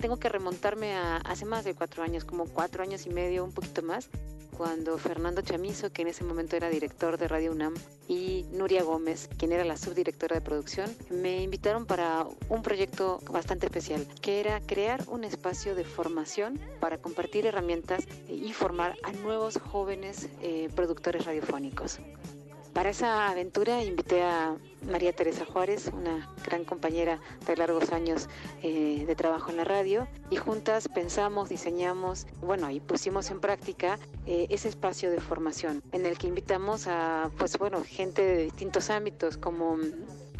[0.00, 3.52] tengo que remontarme a hace más de cuatro años, como cuatro años y medio, un
[3.52, 4.08] poquito más,
[4.56, 7.74] cuando Fernando Chamizo, que en ese momento era director de Radio UNAM,
[8.08, 13.66] y Nuria Gómez, quien era la subdirectora de producción, me invitaron para un proyecto bastante
[13.66, 19.58] especial, que era crear un espacio de formación para compartir herramientas y formar a nuevos
[19.58, 21.98] jóvenes eh, productores radiofónicos.
[22.74, 24.56] Para esa aventura invité a
[24.90, 28.28] María Teresa Juárez, una gran compañera de largos años
[28.62, 33.98] eh, de trabajo en la radio, y juntas pensamos, diseñamos, bueno, y pusimos en práctica
[34.26, 38.88] eh, ese espacio de formación en el que invitamos a, pues bueno, gente de distintos
[38.88, 39.76] ámbitos como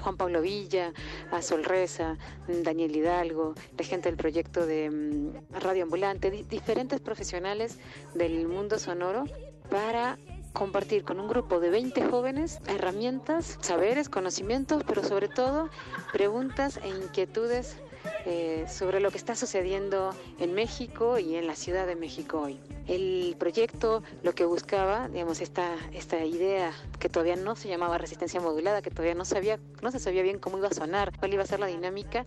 [0.03, 0.93] Juan Pablo Villa,
[1.31, 2.17] a Sol Reza,
[2.49, 7.79] Daniel Hidalgo, la gente del proyecto de mm, Radio Ambulante, di- diferentes profesionales
[8.15, 9.25] del mundo sonoro
[9.71, 10.19] para
[10.53, 15.71] compartir con un grupo de 20 jóvenes herramientas, saberes, conocimientos, pero sobre todo
[16.13, 17.77] preguntas e inquietudes
[18.25, 22.61] eh, sobre lo que está sucediendo en México y en la Ciudad de México hoy.
[22.87, 28.41] El proyecto lo que buscaba, digamos, esta, esta idea que todavía no se llamaba resistencia
[28.41, 31.43] modulada, que todavía no, sabía, no se sabía bien cómo iba a sonar, cuál iba
[31.43, 32.27] a ser la dinámica,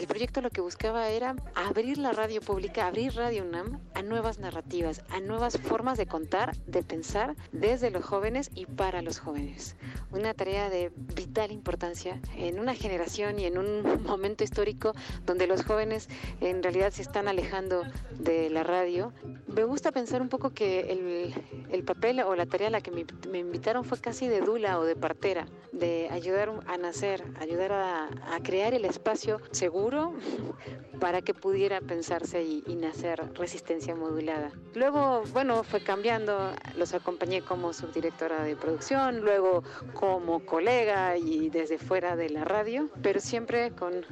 [0.00, 4.38] el proyecto lo que buscaba era abrir la radio pública, abrir Radio UNAM a nuevas
[4.38, 9.76] narrativas, a nuevas formas de contar, de pensar desde los jóvenes y para los jóvenes.
[10.10, 14.94] Una tarea de vital importancia en una generación y en un momento histórico
[15.26, 16.08] donde los jóvenes
[16.40, 17.82] en realidad se están alejando
[18.18, 19.12] de la radio.
[19.48, 21.34] Me gusta pensar un poco que el,
[21.70, 24.84] el papel o la tarea a la que me, invitaron fue casi de dula o
[24.86, 28.08] de partera, de ayudar a nacer, ayudar a
[28.42, 29.89] crear el espacio seguro
[31.00, 34.52] para que pudiera pensarse y, y, nacer resistencia modulada.
[34.74, 39.64] Luego, bueno, fue cambiando, los acompañé como subdirectora de producción, luego
[39.94, 44.04] como colega y desde fuera de la radio, pero siempre con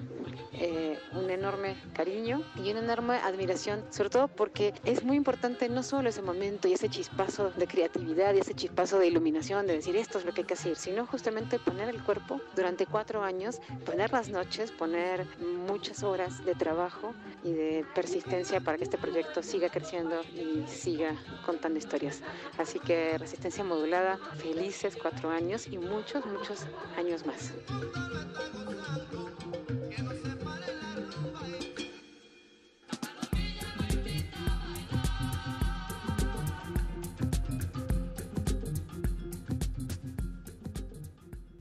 [0.60, 5.84] eh, un enorme cariño y una enorme admiración, sobre todo porque es muy importante no
[5.84, 9.94] solo ese momento y ese chispazo de creatividad y ese chispazo de iluminación, de decir
[9.94, 13.60] esto es lo que hay que hacer, sino justamente poner el cuerpo durante cuatro años,
[13.84, 15.26] poner las noches, poner
[15.58, 17.14] muchas horas de trabajo
[17.44, 21.14] y de persistencia para que este proyecto siga creciendo y siga
[21.44, 22.22] contando historias.
[22.56, 26.66] Así que resistencia modulada, felices cuatro años y muchos, muchos
[26.96, 27.52] años más.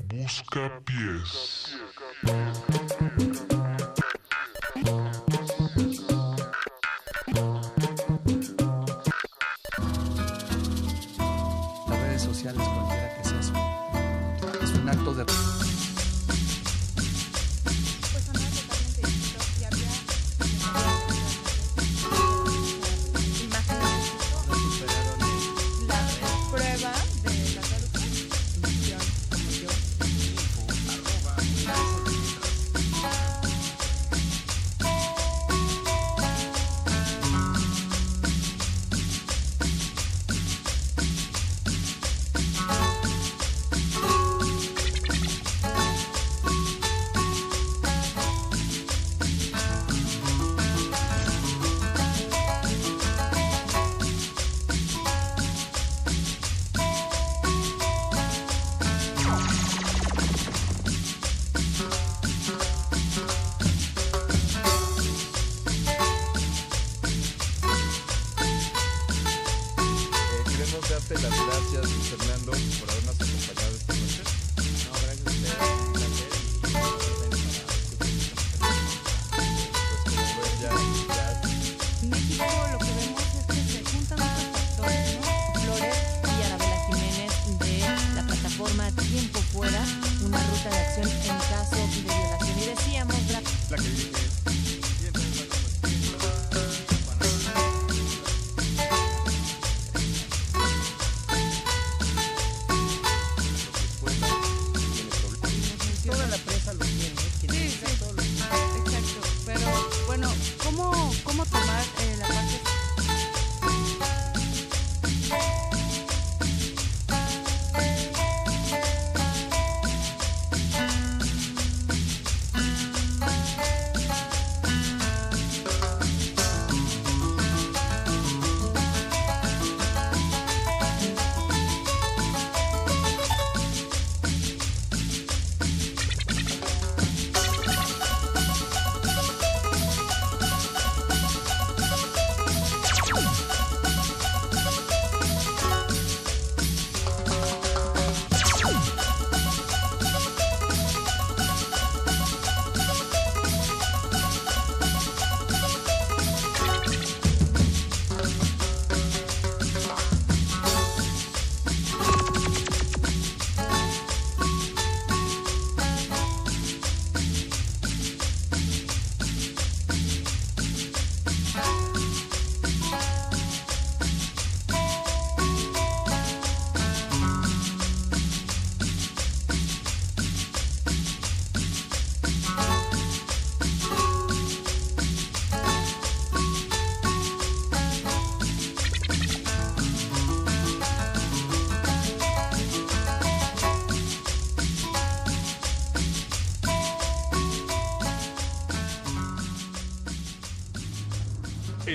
[0.10, 1.78] Busca pies.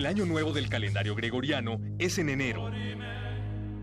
[0.03, 2.73] El año nuevo del calendario gregoriano es en enero.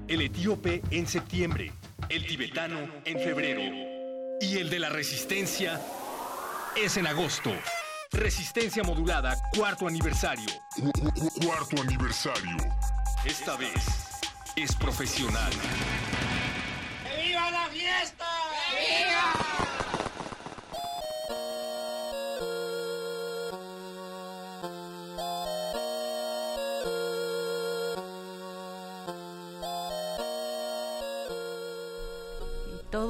[0.10, 1.72] El etíope en septiembre.
[2.10, 3.62] El tibetano en febrero.
[4.41, 5.80] Y el de la resistencia
[6.76, 7.54] es en agosto.
[8.12, 10.50] Resistencia modulada, cuarto aniversario.
[11.41, 12.58] Cuarto aniversario.
[13.24, 14.20] Esta vez
[14.58, 15.54] es profesional.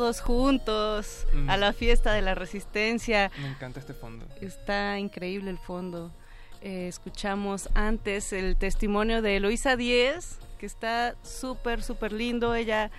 [0.10, 1.50] Todos juntos Mm.
[1.52, 3.30] a la fiesta de la resistencia.
[3.40, 4.26] Me encanta este fondo.
[4.42, 6.12] Está increíble el fondo.
[6.64, 12.56] Eh, escuchamos antes el testimonio de Eloisa Díez, que está súper, súper lindo.
[12.56, 12.90] Ella,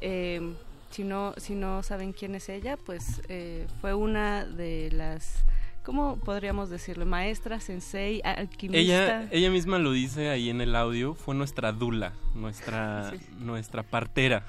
[0.00, 0.54] eh,
[0.90, 5.44] si, no, si no saben quién es ella, pues eh, fue una de las,
[5.82, 7.04] ¿cómo podríamos decirlo?
[7.04, 8.78] Maestra, sensei, alquimista.
[8.78, 14.46] Ella, ella misma lo dice ahí en el audio, fue nuestra dula, nuestra, nuestra partera,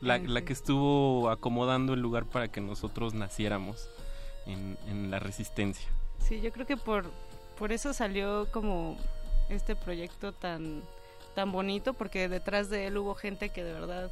[0.00, 3.88] la, la que estuvo acomodando el lugar para que nosotros naciéramos
[4.46, 5.88] en, en la resistencia.
[6.18, 7.10] Sí, yo creo que por,
[7.58, 8.96] por eso salió como
[9.48, 10.82] este proyecto tan,
[11.34, 14.10] tan bonito, porque detrás de él hubo gente que de verdad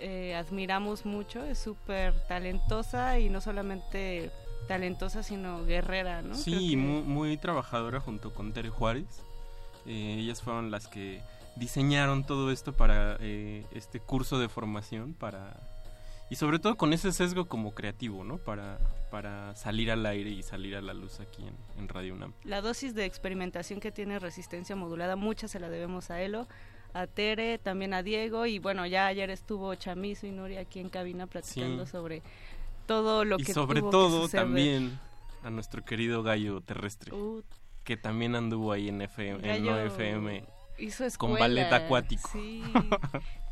[0.00, 4.30] eh, admiramos mucho, es súper talentosa y no solamente
[4.68, 6.34] talentosa, sino guerrera, ¿no?
[6.34, 9.22] Sí, que- muy, muy trabajadora junto con Tere Juárez.
[9.86, 11.20] Eh, ellas fueron las que
[11.56, 15.60] diseñaron todo esto para eh, este curso de formación, para
[16.30, 18.38] y sobre todo con ese sesgo como creativo, ¿no?
[18.38, 18.78] Para,
[19.10, 22.32] para salir al aire y salir a la luz aquí en, en Radio UNAM.
[22.44, 26.48] La dosis de experimentación que tiene resistencia modulada, mucha se la debemos a Elo,
[26.94, 30.88] a Tere, también a Diego y bueno, ya ayer estuvo Chamizo y Nuria aquí en
[30.88, 31.92] cabina platicando Sí.
[31.92, 32.22] sobre
[32.86, 34.98] todo lo y que sobre tuvo todo también
[35.42, 37.42] a nuestro querido gallo terrestre, Uh,
[37.84, 40.44] que también anduvo ahí en, FM, en Gallo No FM
[40.78, 42.28] hizo con escuela, ballet acuático.
[42.32, 42.62] Sí.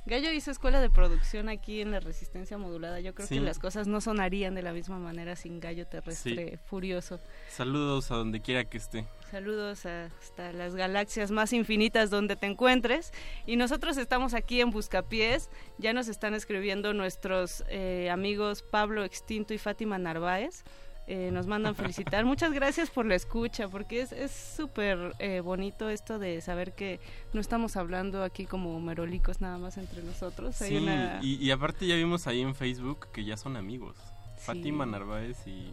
[0.04, 2.98] Gallo hizo escuela de producción aquí en la Resistencia Modulada.
[2.98, 3.36] Yo creo Sí.
[3.36, 7.20] que las cosas no sonarían de la misma manera sin Gallo Terrestre furioso.
[7.48, 9.06] Saludos a donde quiera que esté.
[9.30, 13.12] Saludos hasta las galaxias más infinitas donde te encuentres.
[13.46, 15.50] Y nosotros estamos aquí en Buscapiés.
[15.78, 20.64] Ya nos están escribiendo nuestros eh, amigos Pablo Extinto y Fátima Narváez.
[21.08, 22.24] Eh, nos mandan felicitar.
[22.24, 27.00] Muchas gracias por la escucha, porque es es súper eh, bonito esto de saber que
[27.32, 30.62] no estamos hablando aquí como merolicos nada más entre nosotros.
[30.62, 33.96] Hay Sí, una- y, y aparte ya vimos ahí en Facebook que ya son amigos.
[34.38, 35.72] Fátima Narváez y,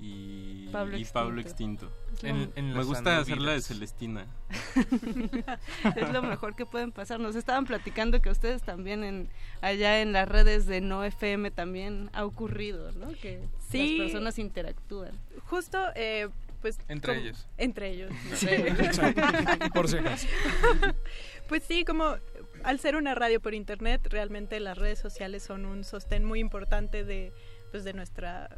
[0.00, 1.90] y Pablo y Pablo Extinto.
[2.22, 3.60] En- Me gusta hacer la de.
[3.60, 4.26] Celestina.
[5.96, 7.20] es lo mejor que pueden pasar.
[7.20, 9.28] Nos estaban platicando que ustedes también en
[9.60, 13.08] allá en las redes de No FM también ha ocurrido, ¿no?
[13.20, 13.40] Que
[13.70, 13.98] Sí.
[13.98, 15.12] las personas interactúan.
[15.46, 16.28] Justo, eh,
[16.62, 16.78] pues...
[16.88, 17.46] Entre como- ellos.
[17.58, 18.12] Entre ellos.
[18.34, 18.46] Sí.
[19.74, 20.26] Por si acaso.
[21.48, 22.16] Pues sí, como
[22.64, 27.04] al ser una radio por internet, realmente las redes sociales son un sostén muy importante
[27.04, 27.32] de,
[27.70, 28.48] pues, de nuestra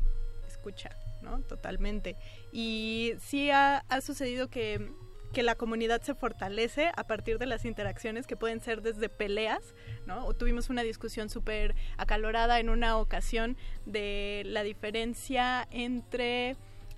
[0.69, 0.90] escucha,
[1.23, 1.40] ¿no?
[1.43, 2.16] Totalmente.
[2.53, 4.93] Y sí ha, ha sucedido que,
[5.32, 9.74] que la comunidad se fortalece a partir de las interacciones que pueden ser desde peleas,
[10.07, 10.27] ¿no?
[10.27, 16.57] O tuvimos una discusión súper acalorada en una ocasión de la diferencia entre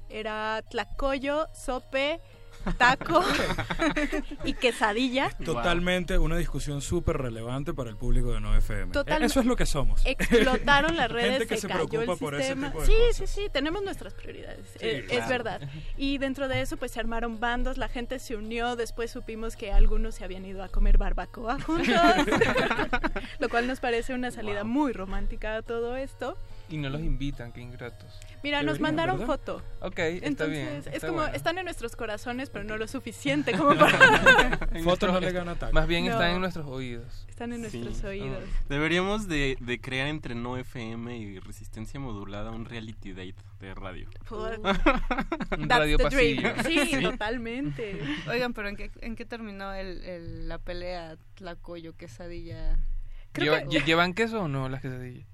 [0.09, 2.21] era tlacoyo, sope,
[2.79, 3.23] taco
[4.45, 5.31] y quesadilla.
[5.45, 8.93] Totalmente una discusión súper relevante para el público de No FM.
[8.93, 10.03] Total- Eh, Eso es lo que somos.
[10.05, 12.67] Explotaron las redes, Gente que se, se cayó preocupa el por ese sistema.
[12.69, 13.31] tipo de sí, cosas.
[13.31, 14.69] sí, sí, tenemos nuestras prioridades.
[14.73, 15.23] Sí, eh, claro.
[15.23, 15.61] Es verdad.
[15.97, 18.77] Y dentro de eso, pues se armaron bandos, la gente se unió.
[18.77, 21.97] Después supimos que algunos se habían ido a comer barbacoa juntos,
[23.39, 26.37] lo cual nos parece una salida muy romántica a todo esto.
[26.69, 28.19] Y no los invitan, qué ingratos.
[28.43, 29.35] Mira, nos mandaron ¿verdad?
[29.37, 29.63] foto.
[29.81, 30.69] Ok, está Entonces, bien.
[30.79, 31.35] es está como, bueno.
[31.35, 33.91] están en nuestros corazones, pero no lo suficiente como para...
[34.73, 35.73] En Foto no nuestros- le gana taco.
[35.73, 36.13] Más bien No.
[36.13, 37.27] están en nuestros oídos.
[37.29, 37.79] Están en Sí.
[37.79, 38.43] nuestros oídos.
[38.69, 44.09] Deberíamos de, de crear entre No FM y Resistencia Modulada un reality date de radio.
[44.31, 46.53] Un radio pasillo.
[46.63, 46.87] dream.
[46.87, 48.01] Sí, totalmente.
[48.29, 52.79] Oigan, pero ¿en qué, en qué terminó el, el- la pelea Tlacoyo, quesadilla?
[53.33, 55.27] Creo Lleva- que- lle- ¿Llevan queso o no las quesadillas?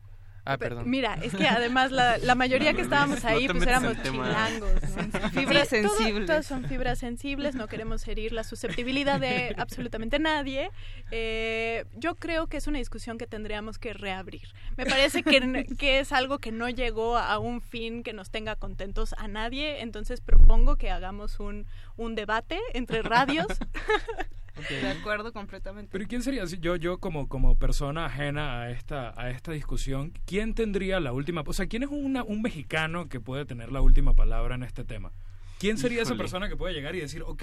[0.48, 0.88] Ah, perdón.
[0.88, 4.70] Mira, es que además la, la mayoría que estábamos No ahí pues éramos chilangos.
[4.96, 5.30] ¿no?
[5.30, 6.26] Fibras Sí, sensibles.
[6.26, 10.70] todas son fibras sensibles, no queremos herir la susceptibilidad de absolutamente nadie.
[11.10, 14.48] Eh, yo creo que es una discusión que tendríamos que reabrir.
[14.76, 18.54] Me parece que, que es algo que no llegó a un fin que nos tenga
[18.54, 21.66] contentos a nadie, entonces propongo que hagamos un,
[21.96, 23.46] un debate entre radios.
[24.70, 25.90] De acuerdo completamente.
[25.92, 26.46] Pero ¿y quién sería?
[26.46, 31.12] Si Yo, yo como, como persona ajena a esta, a esta discusión, ¿quién tendría la
[31.12, 31.42] última?
[31.46, 34.84] O sea, ¿quién es una- un mexicano que puede tener la última palabra en este
[34.84, 35.12] tema?
[35.58, 36.18] ¿Quién sería esa Híjole.
[36.24, 37.42] persona que puede llegar y decir, ok,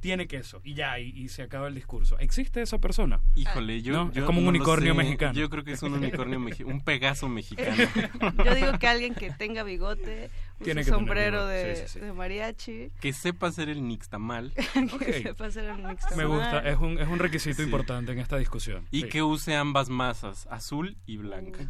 [0.00, 2.18] tiene queso y ya, y, y se acaba el discurso.
[2.18, 3.20] ¿Existe esa persona?
[3.34, 4.12] Híjole, yo, ¿No?
[4.12, 5.34] yo es como un no unicornio mexicano.
[5.34, 7.76] Yo creo que es un unicornio mexicano, un pegaso mexicano.
[8.44, 10.30] Yo digo que alguien que tenga bigote,
[10.64, 12.00] Tiene que tener sombrero bigote, de, sí, sí, sí.
[12.00, 14.52] de mariachi, Que sepa hacer el nixtamal.
[14.98, 16.16] que sepa hacer el nixtamal.
[16.16, 17.62] Me gusta, es un, es un requisito Sí.
[17.62, 18.86] importante en esta discusión.
[18.90, 19.08] Y Sí.
[19.08, 21.60] que use ambas masas, azul y blanca.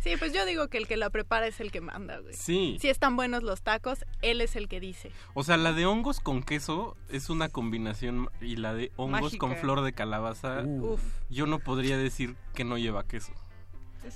[0.00, 2.34] Sí, pues yo digo que el que la prepara es el que manda, güey.
[2.34, 2.76] Sí.
[2.80, 5.12] Si están buenos los tacos, él es el que dice.
[5.34, 9.38] O sea, la de hongos con queso es una combinación y la de hongos Mágica.
[9.46, 11.00] con flor de calabaza, Uf.
[11.30, 13.32] yo no podría decir que no lleva queso.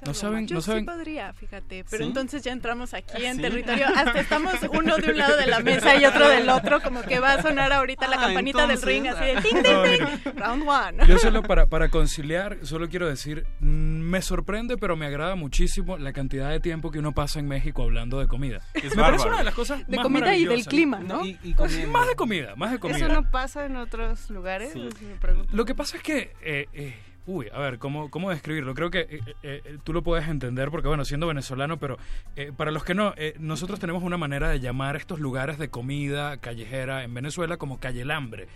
[0.04, 0.84] No saben, Yo no sí saben.
[0.86, 2.08] podría, fíjate, pero ¿Sí?
[2.08, 3.42] entonces ya entramos aquí en ¿Sí?
[3.42, 7.02] territorio, hasta estamos uno de un lado de la mesa y otro del otro, como
[7.02, 9.42] que va a sonar ahorita la Ah, campanita entonces, del ring, así de ah.
[9.42, 10.16] ting, No, ting, mira.
[10.22, 11.06] ting, round one.
[11.06, 15.96] Yo solo para, para conciliar, solo quiero decir, mm, me sorprende, pero me agrada muchísimo
[15.98, 18.60] la cantidad de tiempo que uno pasa en México hablando de comida.
[18.74, 21.24] Es me parece una de las cosas De más comida y del clima, ¿no?
[21.24, 21.98] Y, y Pues, comiendo.
[21.98, 22.96] más de comida, más de comida.
[22.98, 24.72] ¿Eso no pasa en otros lugares?
[24.72, 24.88] Sí.
[24.98, 25.16] Si me.
[25.52, 26.94] Lo que pasa es que, eh, eh,
[27.26, 28.74] uy, a ver, ¿cómo, cómo describirlo?
[28.74, 31.98] Creo que eh, eh, eh, tú lo puedes entender porque, bueno, siendo venezolano, pero
[32.56, 37.04] para los que no, nosotros tenemos una manera de llamar estos lugares de comida callejera
[37.04, 38.48] en Venezuela como calle el hambre.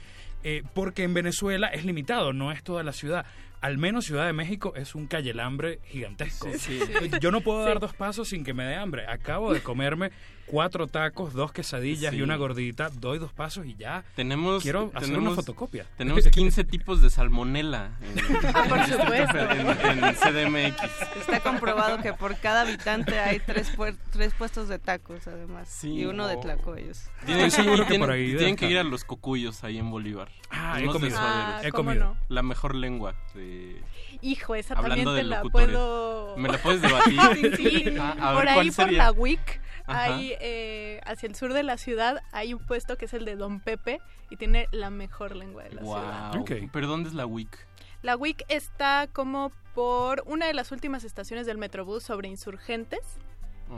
[0.43, 3.27] Eh, porque en Venezuela es limitado, no es toda la ciudad.
[3.61, 6.49] Al menos Ciudad de México es un calle el hambre gigantesco.
[6.59, 7.11] Sí, sí.
[7.21, 9.07] Yo no puedo dar dos pasos sin que me dé hambre.
[9.07, 10.11] Acabo de comerme
[10.47, 12.89] cuatro tacos, dos quesadillas y una gordita.
[12.89, 14.03] Doy dos pasos y ya.
[14.17, 15.85] Tenemos, Quiero hacer tenemos, una fotocopia.
[15.99, 19.39] Tenemos 15 tipos de salmonela en, Ah, por supuesto.
[19.39, 20.83] En, en CDMX.
[21.21, 25.69] Está comprobado que por cada habitante hay tres, puer- tres puestos de tacos, además.
[25.69, 25.91] Sí.
[26.01, 27.05] Y uno de tlacoyos.
[27.27, 30.31] Tienen, Estoy seguro que por ahí tienen que ir a los cocuyos ahí en Bolívar.
[30.51, 31.17] Ah, he comido.
[31.21, 32.05] Ah, He ¿cómo comido.
[32.07, 32.17] no?
[32.29, 33.15] La mejor lengua
[33.51, 33.83] de...
[34.23, 36.37] Hijo, esa Hablando también te la puedo...
[36.37, 37.21] ¿Me la puedes debatir?
[37.57, 37.97] Sí, sí.
[37.99, 41.63] Ah, a ver, por ahí, ¿cuál por la WIC, hay, eh, hacia el sur de
[41.63, 44.01] la ciudad, hay un puesto que es el de Don Pepe
[44.31, 46.69] y tiene la mejor lengua de la ciudad.
[46.73, 47.67] ¿Pero dónde es la WIC?
[48.03, 53.01] La WIC está como por una de las últimas estaciones del Metrobús sobre Insurgentes,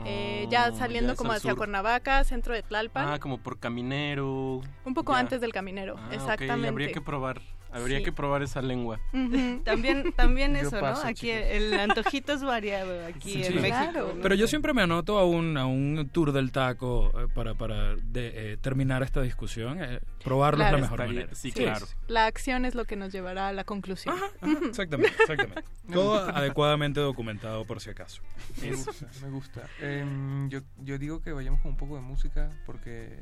[0.05, 1.57] eh, ya Oh, saliendo como hacia sur.
[1.57, 4.61] Cuernavaca, centro de Tlalpan, Ah, como por Caminero.
[4.85, 5.19] un poco ya.
[5.19, 6.67] antes del Caminero, Ah, exactamente.
[6.69, 7.41] Habría que probar,
[7.73, 8.03] habría Sí.
[8.05, 8.99] que probar esa lengua.
[9.13, 9.61] Ujú.
[9.63, 11.09] También, también Yo eso, paso, ¿no?
[11.09, 11.41] Aquí chicos.
[11.49, 13.53] el antojito es variado aquí Sí, en sí.
[13.59, 13.67] México.
[13.91, 14.13] Claro.
[14.15, 14.21] ¿no?
[14.21, 17.95] Pero yo siempre me anoto a un, a un tour del taco eh, para, para
[17.95, 19.77] de- eh, terminar esta discusión.
[19.83, 20.77] eh, probarlo Claro.
[20.77, 21.35] es la mejor Estaría- manera.
[21.35, 21.85] sí, claro.
[22.07, 24.15] La acción es lo que nos llevará a la conclusión.
[24.15, 24.27] Ajá,
[24.67, 25.63] exactamente, exactamente.
[25.91, 28.21] Todo adecuadamente documentado por si acaso.
[28.61, 29.61] Me gusta, me gusta.
[29.81, 33.19] Em, yo, yo digo que vayamos con un poco de música porque...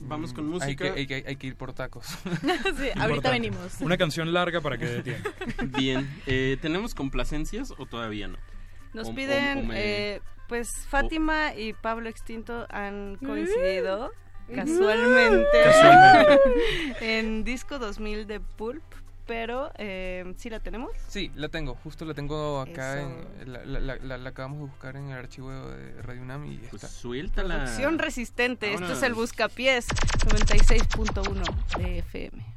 [0.00, 0.92] Vamos mm, con Hay música.
[0.94, 2.06] que, hay que- hay que ir por tacos.
[2.76, 3.80] Sí, ahorita venimos.
[3.80, 5.30] Una canción larga para que dé tiempo.
[5.78, 8.38] Bien, eh, ¿tenemos complacencias o todavía no?
[8.92, 14.12] Nos O- o- piden, o me- eh, pues Fátima y Pablo Extinto han coincidido
[14.54, 17.18] casualmente, Casualmente.
[17.18, 18.82] en disco 2000 de Pulp,
[19.26, 20.90] pero eh, ¿sí la tenemos?
[21.08, 23.00] Sí, la tengo, justo la tengo acá.
[23.00, 26.44] En, la, la- la- la- la acabamos de buscar en el archivo de Radio UNAM
[26.46, 26.88] y Pues está.
[26.88, 27.56] suéltala.
[27.64, 29.16] Producción resistente, esto es el Vámonos.
[29.30, 29.86] Buscapiés
[30.26, 32.53] 96.1 de FM.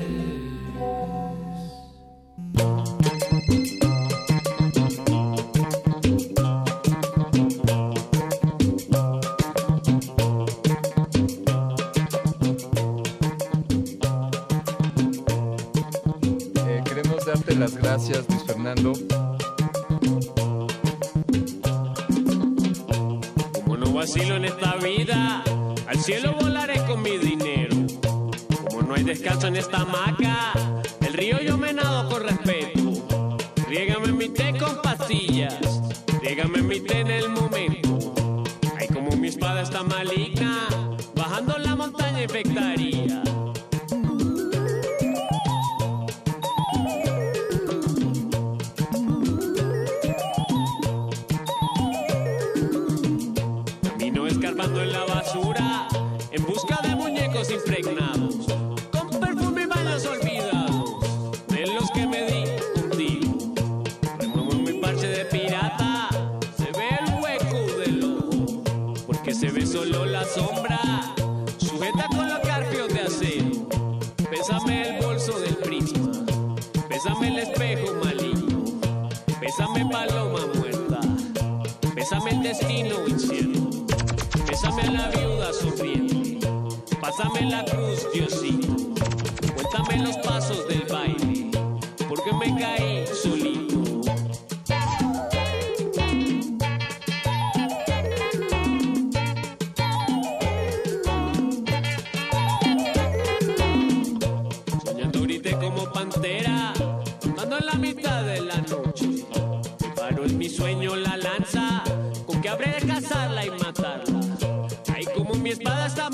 [115.67, 116.06] Como mi espada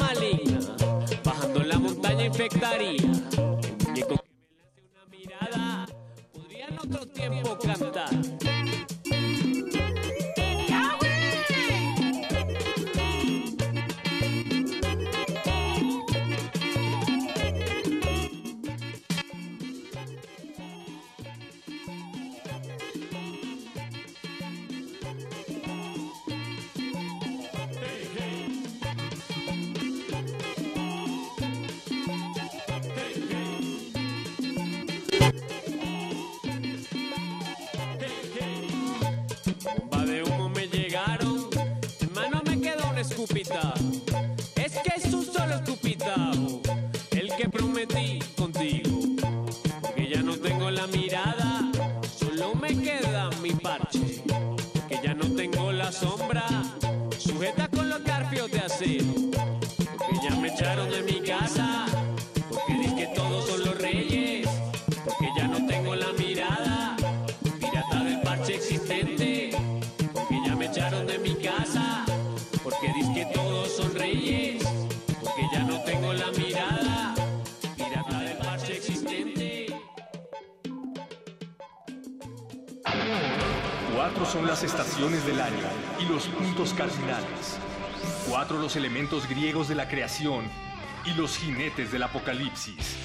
[90.21, 92.97] y los jinetes del apocalipsis.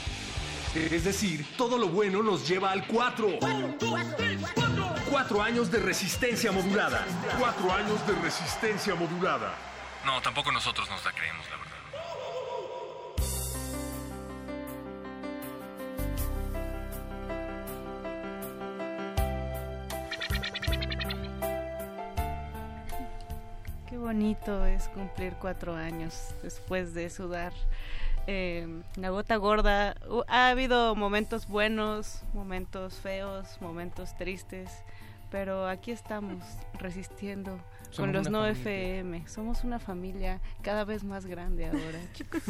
[0.76, 3.40] Es decir, todo lo bueno nos lleva al cuatro.
[5.10, 7.06] Cuatro años de resistencia modulada.
[7.40, 9.56] Cuatro años de resistencia modulada.
[10.06, 11.76] No, tampoco nosotros nos la creemos, la verdad.
[24.17, 27.53] Bonito es cumplir cuatro años después de sudar
[28.25, 29.95] eh, la gota gorda.
[30.09, 34.71] Uh, ha habido momentos buenos, momentos feos, momentos tristes,
[35.29, 36.43] pero aquí estamos
[36.79, 37.59] resistiendo
[37.95, 38.59] con los no familia.
[38.59, 39.27] FM.
[39.27, 42.41] Somos una familia cada vez más grande ahora, chicos.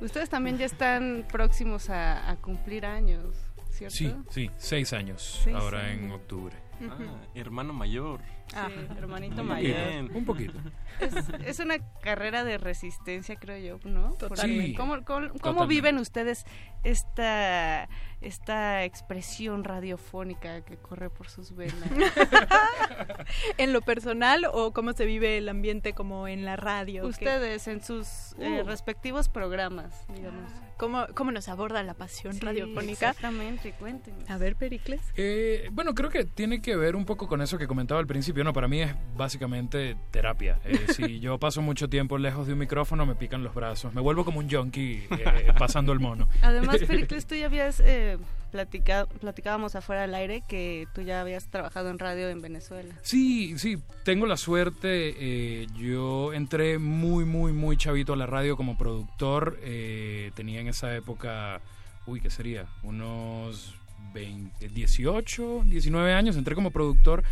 [0.00, 3.34] Ustedes también ya están próximos a, a cumplir años,
[3.70, 3.96] ¿cierto?
[3.96, 6.54] Sí, sí, seis años Seis ahora en octubre.
[6.80, 6.98] Ah,
[7.34, 8.20] hermano mayor.
[8.48, 8.56] Sí,
[8.98, 9.88] hermanito Muy mayor.
[9.88, 10.10] bien.
[10.14, 10.58] Un poquito.
[11.00, 11.14] Es,
[11.44, 14.16] es una carrera de resistencia, creo yo, ¿no?
[14.36, 14.74] Sí.
[14.76, 15.66] ¿Cómo, cómo- cómo Totalmente.
[15.74, 16.44] viven ustedes
[16.84, 17.88] esta,
[18.20, 21.74] esta expresión radiofónica que corre por sus venas?
[23.58, 27.02] ¿En lo personal o cómo se vive el ambiente como en la radio?
[27.02, 28.66] ¿Qué- Ustedes en sus eh, Uh.
[28.66, 30.50] respectivos programas, digamos.
[30.76, 33.10] ¿Cómo, ¿Cómo nos aborda la pasión Sí, radiofónica?
[33.10, 34.28] Exactamente, cuéntenos.
[34.28, 35.00] A ver, Pericles.
[35.16, 38.33] Eh, bueno, creo que tiene que ver un poco con eso que comentaba al principio.
[38.42, 40.58] No, para mí es básicamente terapia.
[40.64, 43.94] Eh, si yo paso mucho tiempo lejos de un micrófono, me pican los brazos.
[43.94, 46.28] Me vuelvo como un junkie eh, pasando el mono.
[46.42, 48.18] Además, Pericles, tú ya habías eh,
[48.50, 52.94] platicado, platicábamos afuera del aire que tú ya habías trabajado en radio en Venezuela.
[53.02, 55.14] Sí, sí, tengo la suerte.
[55.18, 59.58] eh, yo entré muy, muy, muy chavito a la radio como productor.
[59.62, 61.60] eh, tenía en esa época,
[62.06, 62.66] uy, ¿qué sería?
[62.82, 63.74] Unos
[64.12, 66.36] 20, 18, 19 años.
[66.36, 67.24] Entré como productor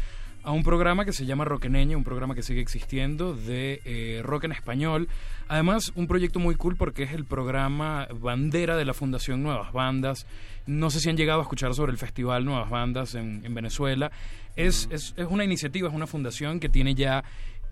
[0.44, 4.44] a un programa que se llama Roqueneña, un programa que sigue existiendo de eh, rock
[4.44, 5.08] en español.
[5.48, 10.26] Además, un proyecto muy cool porque es el programa bandera de la Fundación Nuevas Bandas.
[10.66, 14.10] No sé si han llegado a escuchar sobre el Festival Nuevas Bandas en, en Venezuela.
[14.56, 17.24] Es, es, es una iniciativa, es una fundación que tiene ya,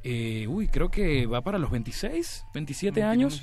[0.02, 3.42] eh, uy, creo que va para los 26, 27 Tiene años,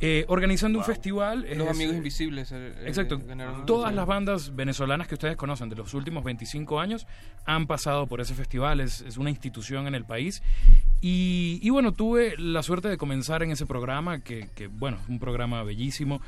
[0.00, 0.94] eh, organizando un Wow.
[0.94, 1.40] festival.
[1.56, 3.20] Los Es- Amigos Invisibles, eh, eh, Exacto.
[3.66, 7.06] Todas las bandas venezolanas que ustedes conocen de los últimos 25 años
[7.46, 8.80] han pasado por ese festival.
[8.80, 10.42] Es, es una institución en el país.
[11.00, 15.08] Y, y bueno, tuve la suerte de comenzar en ese programa, que, que, bueno, es
[15.08, 16.20] un programa bellísimo.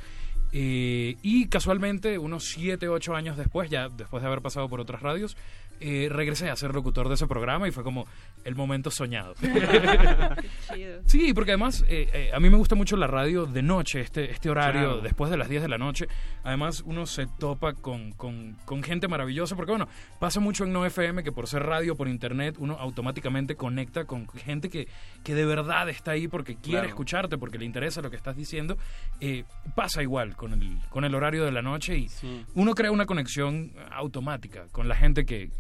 [0.53, 5.01] Eh, y casualmente, unos 7, 8 años después, ya después de haber pasado por otras
[5.03, 5.37] radios,
[5.81, 8.07] eh, regresé a ser locutor de ese programa y fue como
[8.45, 9.35] el momento soñado.
[10.75, 11.01] chido.
[11.07, 14.31] Sí, porque además eh, eh, a mí me gusta mucho la radio de noche, este,
[14.31, 15.01] este horario Claro.
[15.01, 16.07] después de las 10 de la noche.
[16.45, 20.85] Además uno se topa con, con- con gente maravillosa, porque bueno, pasa mucho en No
[20.87, 24.87] FM que por ser radio, por internet, uno automáticamente conecta con gente que,
[25.25, 26.89] que de verdad está ahí porque quiere Claro.
[26.89, 28.77] escucharte, porque le interesa lo que estás diciendo.
[29.21, 29.45] Eh,
[29.75, 32.45] pasa igual con el, con el horario de la noche y Sí.
[32.55, 35.51] uno crea una conexión automática con la gente que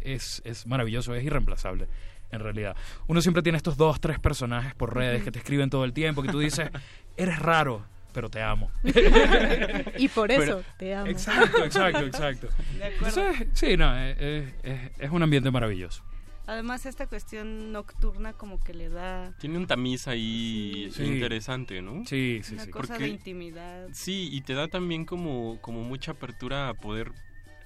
[0.00, 1.86] es, es maravilloso, es irreemplazable.
[2.30, 2.74] En realidad,
[3.06, 6.22] uno siempre tiene estos dos, tres personajes por redes que te escriben todo el tiempo,
[6.22, 6.68] que tú dices,
[7.16, 8.70] eres raro, pero te amo.
[9.98, 11.06] Y por eso Pero- te amo.
[11.10, 12.48] Exacto, exacto, exacto.
[12.78, 13.20] De acuerdo.
[13.28, 16.02] Entonces, sí, no, es, es- es- es un ambiente maravilloso.
[16.46, 21.02] Además, esta cuestión nocturna como que le da Tiene un tamiz ahí Sí.
[21.04, 22.04] interesante, ¿no?
[22.04, 22.70] Sí, sí, una sí.
[22.70, 23.88] cosa Porque- de intimidad.
[23.92, 27.12] Sí, y te da también como, como mucha apertura a poder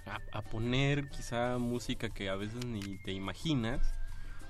[0.09, 3.81] a, a poner quizá música que a veces ni te imaginas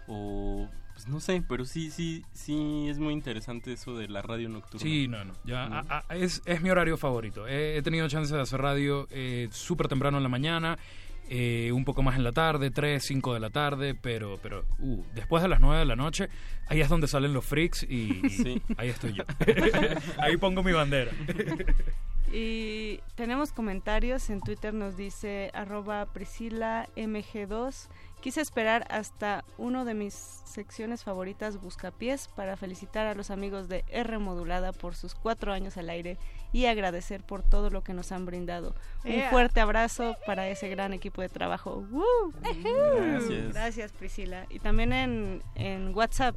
[0.07, 4.49] o pues no sé, pero sí, sí, sí es muy interesante eso de la radio
[4.49, 4.81] nocturna.
[4.81, 5.35] Sí, no, no.
[5.45, 5.77] Ya, ¿no?
[5.77, 7.47] a- a- es, es mi horario favorito.
[7.47, 10.77] He, he tenido chance de hacer radio eh, súper temprano en la mañana,
[11.31, 15.05] eh, un poco más en la tarde, 3, 5 de la tarde, pero, pero uh,
[15.15, 16.31] después de las 9 de la noche,
[16.67, 18.63] ahí es donde salen los freaks y, y Sí.
[18.77, 19.23] ahí estoy yo.
[20.19, 21.13] ahí pongo mi bandera.
[22.33, 27.89] Y tenemos comentarios, en Twitter nos dice arroba Priscila MG2.
[28.21, 33.85] Quise esperar hasta uno de mis secciones favoritas, Buscapiés, para felicitar a los amigos de
[33.89, 36.19] R Modulada por sus cuatro años al aire
[36.53, 38.75] y agradecer por todo lo que nos han brindado.
[39.05, 41.87] Un fuerte abrazo para ese gran equipo de trabajo.
[41.91, 42.33] ¡Woo!
[42.41, 43.55] Gracias.
[43.55, 44.47] Gracias, Priscila.
[44.51, 46.35] Y también en, en WhatsApp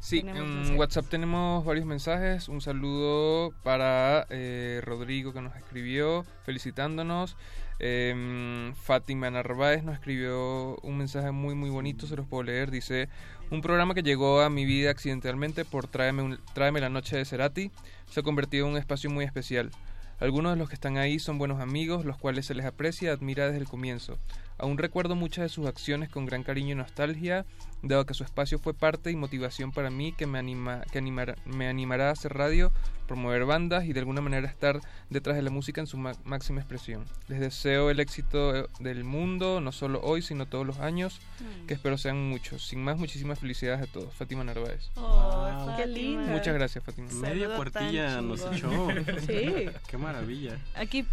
[0.00, 0.70] Sí, en mensajes.
[0.78, 2.48] WhatsApp tenemos varios mensajes.
[2.48, 7.36] Un saludo para eh, Rodrigo que nos escribió felicitándonos.
[7.78, 12.70] Em, Fátima Narváez nos escribió un mensaje muy muy bonito, se los puedo leer.
[12.70, 13.08] Dice,
[13.50, 17.24] un programa que llegó a mi vida accidentalmente por Tráeme, un- Tráeme la Noche de
[17.24, 17.70] Cerati
[18.10, 19.70] se ha convertido en un espacio muy especial.
[20.18, 23.12] Algunos de los que están ahí son buenos amigos, los cuales se les aprecia y
[23.12, 24.18] admira desde el comienzo.
[24.60, 27.46] Aún recuerdo muchas de sus acciones con gran cariño y nostalgia,
[27.82, 31.36] dado que su espacio fue parte y motivación para mí que me, anima, que animar-
[31.46, 32.70] me animará a hacer radio,
[33.08, 36.60] promover bandas y de alguna manera estar detrás de la música en su ma- máxima
[36.60, 37.06] expresión.
[37.28, 41.66] Les deseo el éxito eh, del mundo, no solo hoy, sino todos los años, Mm.
[41.66, 42.66] que espero sean muchos.
[42.68, 44.12] Sin más, muchísimas felicidades a todos.
[44.14, 44.90] Fátima Narváez.
[44.96, 46.22] Oh, qué lindo.
[46.28, 47.08] Muchas gracias, Fátima.
[47.14, 48.70] Media cuartilla nos echó.
[49.26, 49.66] Sí.
[49.88, 50.58] Qué maravilla.
[50.76, 51.06] Aquí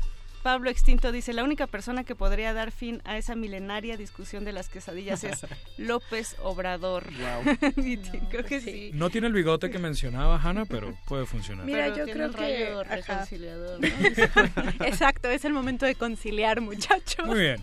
[0.48, 4.53] Pablo Extinto dice, la única persona que podría dar fin a esa milenaria discusión de
[4.53, 5.45] las quesadillas es
[5.77, 7.03] López Obrador.
[7.76, 8.92] Y sí, creo que sí.
[8.93, 11.66] No tiene el bigote que mencionaba Hannah, pero puede funcionar.
[11.66, 13.88] Mira, Pero yo tiene creo el que reconciliador, ¿no?
[14.85, 17.27] Exacto, es el momento de conciliar, muchachos.
[17.27, 17.61] Muy bien.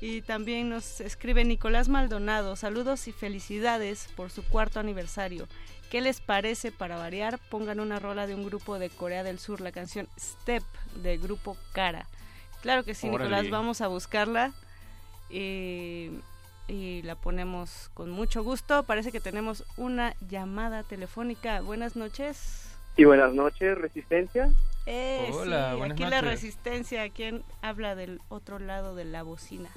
[0.00, 5.46] Y también nos escribe Nicolás Maldonado, saludos y felicidades por su cuarto aniversario.
[5.90, 7.38] ¿Qué les parece para variar?
[7.50, 10.62] Pongan una rola de un grupo de Corea del Sur, la canción Step
[10.96, 12.06] de grupo Cara.
[12.60, 13.24] Claro que sí, Órale.
[13.30, 14.52] Nicolás, vamos a buscarla
[15.30, 16.10] y,
[16.66, 18.82] y la ponemos con mucho gusto.
[18.82, 21.60] Parece que tenemos una llamada telefónica.
[21.62, 22.76] Buenas noches.
[22.96, 24.50] Y buenas noches, Resistencia.
[24.84, 27.08] Eh, Hola, sí, buenas aquí la resistencia.
[27.10, 29.70] ¿Quién habla del otro lado de la bocina?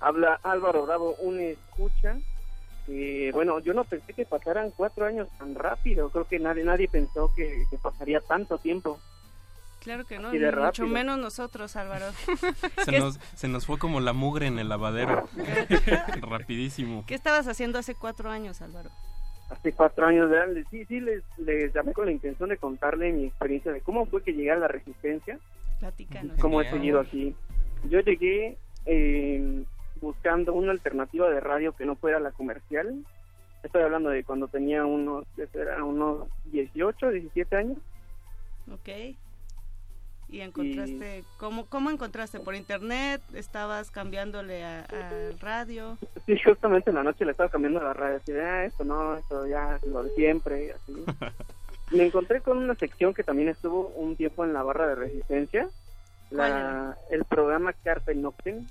[0.00, 2.16] Habla Álvaro Bravo, un escucha.
[2.86, 6.10] Que, bueno, yo no pensé que pasaran cuatro años tan rápido.
[6.10, 8.98] Creo que nadie nadie pensó que, que pasaría tanto tiempo.
[9.82, 10.86] Claro que no, de mucho rápido.
[10.86, 12.06] menos nosotros, Álvaro.
[12.84, 15.28] Se ¿Qué, nos, se nos fue como la mugre en el lavadero.
[16.20, 17.04] Rapidísimo.
[17.06, 18.90] qué estabas haciendo hace cuatro años, Álvaro?
[19.50, 20.54] Hace cuatro años, ¿verdad?
[20.70, 24.22] Sí, sí, les, les llamé con la intención de contarle mi experiencia de cómo fue
[24.22, 25.38] que llegué a la Resistencia.
[25.80, 26.38] Platícanos.
[26.38, 27.34] cómo he seguido aquí.
[27.90, 29.64] Yo llegué eh,
[30.06, 33.02] buscando una alternativa de radio que no fuera la comercial.
[33.62, 35.82] Estoy hablando de cuando tenía unos, ¿qué será?
[35.84, 37.78] unos 18, 17 años.
[38.70, 39.16] Ok.
[40.28, 42.40] ¿Y encontraste, ¿cómo, cómo encontraste?
[42.40, 43.20] ¿Por internet?
[43.34, 44.86] ¿Estabas cambiándole a-
[45.40, 45.98] radio?
[46.26, 48.16] Sí, justamente en la noche le estaba cambiando la radio.
[48.16, 50.66] Así de, ah, esto no, esto ya lo de siempre.
[50.66, 51.04] y Así.
[51.94, 55.68] Me encontré con una sección que también estuvo un tiempo en la barra de resistencia.
[56.30, 58.66] ¿Cuál La, el programa Carpe Noctem.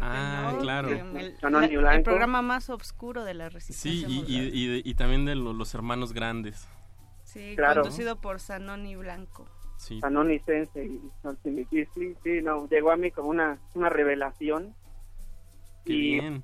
[0.00, 0.88] Ah, claro.
[0.90, 4.08] El, la- el programa más oscuro de la Sí, resistencia.
[4.08, 4.28] y, moderna.
[4.28, 6.68] y, y, de- y también de lo- los hermanos grandes.
[7.24, 7.82] Sí, Claro.
[7.82, 9.48] conducido por Sanoni Blanco.
[9.76, 10.00] Sí.
[10.00, 14.74] Sanoni Sense y Santimiki, sí, sí, no, llegó a mí como una, una revelación.
[15.84, 16.42] Qué y, bien.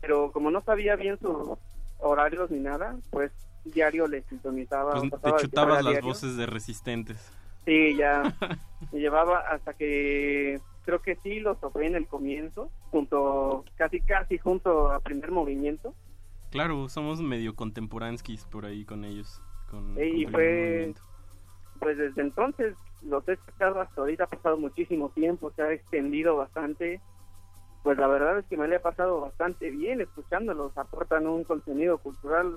[0.00, 1.58] Pero como no sabía bien sus
[1.98, 3.32] horarios ni nada, pues
[3.64, 4.92] diario le sintonizaba.
[5.00, 6.08] Pues te chutabas las diario.
[6.08, 7.32] voces de resistentes.
[7.64, 8.22] Sí, ya
[8.92, 14.38] me llevaba hasta que creo que sí lo toqué en el comienzo, junto, casi casi
[14.38, 15.94] junto a primer movimiento.
[16.50, 19.42] Claro, somos medio contemporanskis por ahí con ellos.
[19.68, 20.94] Con, y con fue,
[21.80, 26.36] pues desde entonces los he escuchado hasta ahorita, ha pasado muchísimo tiempo, se ha extendido
[26.36, 27.00] bastante.
[27.82, 31.98] Pues la verdad es que me le ha pasado bastante bien escuchándolos, aportan un contenido
[31.98, 32.56] cultural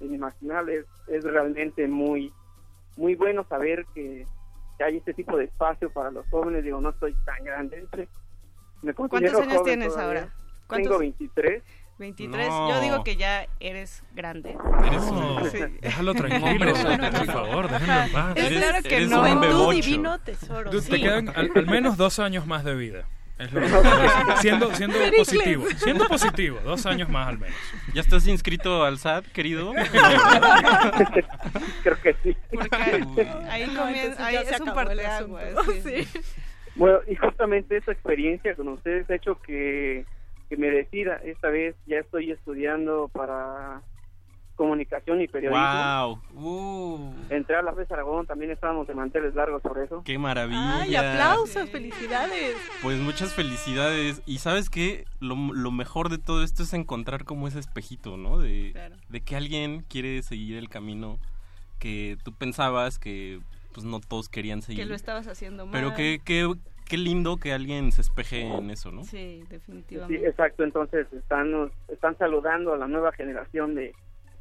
[0.00, 2.32] inimaginable, es, es realmente muy,
[2.96, 4.26] muy bueno saber que,
[4.78, 7.86] que hay este tipo de espacio para los jóvenes, digo, no estoy tan grande,
[8.82, 10.20] me ¿Cuántos años tienes todavía.
[10.20, 10.34] ahora?
[10.66, 10.88] ¿Cuántos?
[10.90, 11.62] Tengo 23.
[11.98, 12.48] 23.
[12.48, 12.68] No.
[12.70, 14.56] Yo digo que ya eres grande.
[14.86, 15.58] Eres un- Sí.
[15.80, 18.32] déjalo tranquilo, por favor, déjenlo en paz.
[18.36, 19.16] Es claro que eres no.
[19.20, 19.72] un Juventud, bebocho.
[19.76, 20.70] divino tesoro.
[20.70, 20.90] Tú- sí.
[20.90, 23.04] Te quedan al, al menos dos años más de vida.
[23.38, 23.68] Es lo que-
[24.40, 27.56] siendo siendo positivo, siendo positivo, dos años más al menos.
[27.92, 29.72] ¿Ya estás inscrito al SAT, querido?
[31.82, 32.36] Creo que sí.
[33.50, 35.44] Ahí No, comienza, ahí es un acabó el parteaguas.
[35.82, 36.08] Sí.
[36.76, 40.04] Bueno, y justamente esa experiencia con ustedes ha hecho que,
[40.48, 41.20] que me decida.
[41.24, 43.80] Esta vez ya estoy estudiando para
[44.56, 46.20] comunicación y periodismo.
[46.32, 47.14] ¡Wow!
[47.30, 50.02] Entré a la FES Aragón, también estábamos de manteles largos por eso.
[50.04, 50.80] ¡Qué maravilla!
[50.82, 51.68] ¡Ay, aplausos!
[51.70, 52.56] ¡Felicidades!
[52.82, 54.22] Pues muchas felicidades.
[54.26, 58.38] Y sabes qué, lo, lo mejor de todo esto es encontrar como ese espejito, ¿no?
[58.38, 58.96] De, Claro.
[59.08, 61.18] de que alguien quiere seguir el camino
[61.78, 63.40] que tú pensabas que
[63.72, 64.84] pues no todos querían seguir.
[64.84, 65.72] Que lo estabas haciendo mal.
[65.72, 66.48] Pero qué, qué,
[66.84, 69.02] qué lindo que alguien se espeje en eso, ¿no?
[69.02, 70.28] Sí, Sí, definitivamente.
[70.28, 70.62] exacto.
[70.62, 73.92] Entonces están, están saludando a la nueva generación de,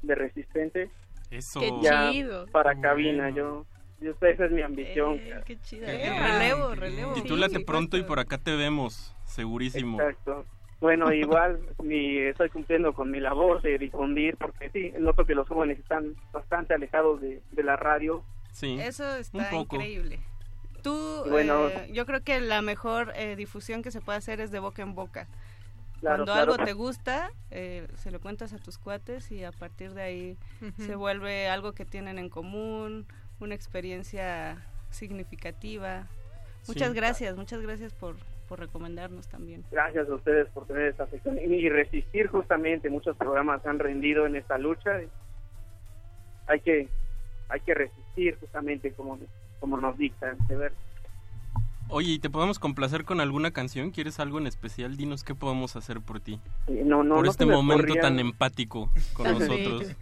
[0.03, 0.90] de resistentes.
[1.32, 1.59] Eso.
[1.59, 2.45] Qué Ya chido.
[2.48, 3.65] para cabina, bueno.
[4.01, 5.15] yo, yo esa es mi ambición.
[5.15, 5.85] Eh, qué chido.
[5.88, 7.14] Qué Eh, relevo, relevo.
[7.17, 9.99] Y tú late pronto y por acá te vemos, segurísimo.
[9.99, 10.45] Exacto.
[10.80, 15.48] Bueno, igual mi, estoy cumpliendo con mi labor de difundir, porque sí, noto que los
[15.48, 18.23] jóvenes están bastante alejados de, de la radio.
[18.51, 18.77] Sí.
[18.80, 19.77] Eso está poco.
[19.77, 20.19] increíble.
[20.83, 21.69] Tú, Bueno.
[21.69, 24.82] eh, yo creo que la mejor eh, difusión que se puede hacer es de boca
[24.82, 25.27] en boca.
[26.03, 26.51] Claro, Cuando claro.
[26.53, 30.38] algo te gusta, eh, se lo cuentas a tus cuates y a partir de ahí
[30.77, 33.07] se vuelve algo que tienen en común,
[33.40, 34.57] una experiencia
[34.90, 36.07] significativa.
[36.67, 36.95] Muchas Sí.
[36.95, 38.17] gracias, muchas gracias por,
[38.49, 39.64] por recomendarnos también.
[39.72, 42.90] Gracias a ustedes por tener esta sección y, y resistir justamente.
[42.90, 44.99] Muchos programas han rendido en esta lucha.
[46.48, 46.90] Hay que
[47.48, 49.17] hay que resistir justamente como,
[49.61, 50.38] como nos dictan.
[50.49, 50.73] De ver.
[51.94, 53.92] Oye, ¿y te podemos complacer con alguna canción?
[53.92, 54.98] ¿Quieres algo en especial?
[54.98, 56.40] Dinos qué podemos hacer por ti.
[56.68, 59.34] No, no, por no este momento ocurría- tan empático con Sí.
[59.40, 59.96] nosotros.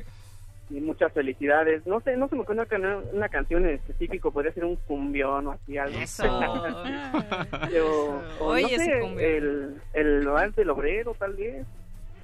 [0.69, 1.85] Y muchas felicidades.
[1.85, 4.31] No sé, no se me ocurre una, can- una canción en específico.
[4.31, 5.99] Podría ser un cumbión o así algo.
[5.99, 6.23] Eso.
[8.39, 9.19] Oye, no ese sé, cumbión.
[9.19, 11.67] el, el Loal del Obrero, tal vez.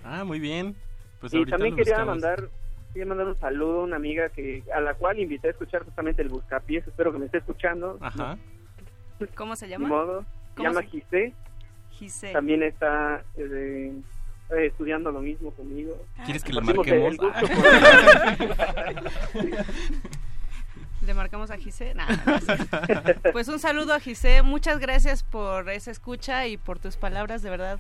[0.06, 0.78] Ah, muy bien.
[1.20, 2.22] Pues y también quería buscamos.
[2.22, 2.50] mandar
[2.94, 6.22] quería mandar un saludo a una amiga que a la cual invité a escuchar justamente
[6.22, 6.88] el Buscapiés.
[6.88, 7.98] Espero que me esté escuchando.
[8.00, 8.38] Ajá.
[9.36, 9.88] ¿Cómo se llama?
[9.88, 10.22] modo.
[10.22, 11.34] Se ¿Cómo llama se- Gisé.
[11.92, 12.32] Gisé.
[12.34, 13.92] También está eh,
[14.52, 15.98] eh, estudiando lo mismo conmigo.
[16.26, 17.18] ¿Quieres que le marquemos?
[17.18, 17.32] gusto
[21.06, 21.94] ¿Le marcamos a Gise?
[21.94, 23.32] Nah, no.
[23.32, 24.42] Pues un saludo a Gise.
[24.42, 27.42] Muchas gracias por esa escucha y por tus palabras.
[27.42, 27.80] De verdad,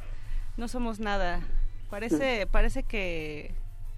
[0.55, 1.41] no somos nada.
[1.89, 3.53] Parece, parece que,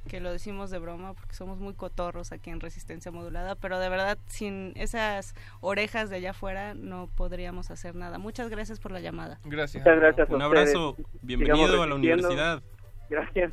[0.07, 3.89] que lo decimos de broma porque somos muy cotorros aquí en Resistencia Modulada, pero de
[3.89, 8.17] verdad, sin esas orejas de allá afuera no podríamos hacer nada.
[8.17, 9.39] Muchas gracias por la llamada.
[9.43, 9.83] Gracias.
[9.83, 10.95] Muchas gracias Un abrazo.
[11.21, 12.63] Bienvenido a la universidad.
[13.09, 13.51] Gracias.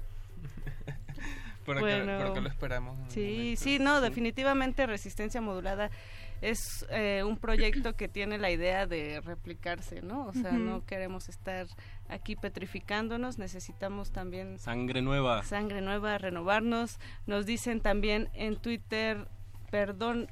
[1.65, 2.19] Por acá, Bueno.
[2.19, 2.97] por acá lo esperamos.
[3.13, 5.91] Sí, sí, no, definitivamente Resistencia Modulada
[6.41, 10.27] es eh, un proyecto que tiene la idea de replicarse, ¿no?
[10.27, 11.67] O sea, no queremos estar
[12.09, 15.43] aquí petrificándonos, necesitamos también Sangre nueva.
[15.43, 16.99] sangre nueva, renovarnos.
[17.27, 19.29] Nos dicen también en Twitter,
[19.71, 20.29] perdón,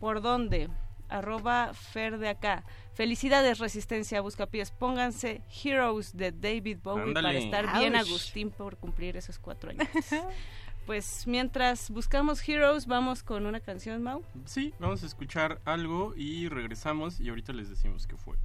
[0.00, 0.68] ¿por dónde?
[1.08, 2.64] Arroba Fer de acá.
[2.94, 4.70] Felicidades, Resistencia Buscapiés.
[4.70, 8.06] Pónganse Heroes de David Bowie para estar bien Ouch.
[8.06, 9.88] Agustín por cumplir esos cuatro años.
[10.86, 14.22] pues mientras buscamos Heroes, vamos con una canción, Mau.
[14.44, 18.36] Sí, vamos a escuchar algo y regresamos y ahorita les decimos qué fue.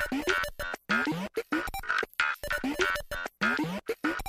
[0.00, 0.28] Thank
[4.04, 4.27] you.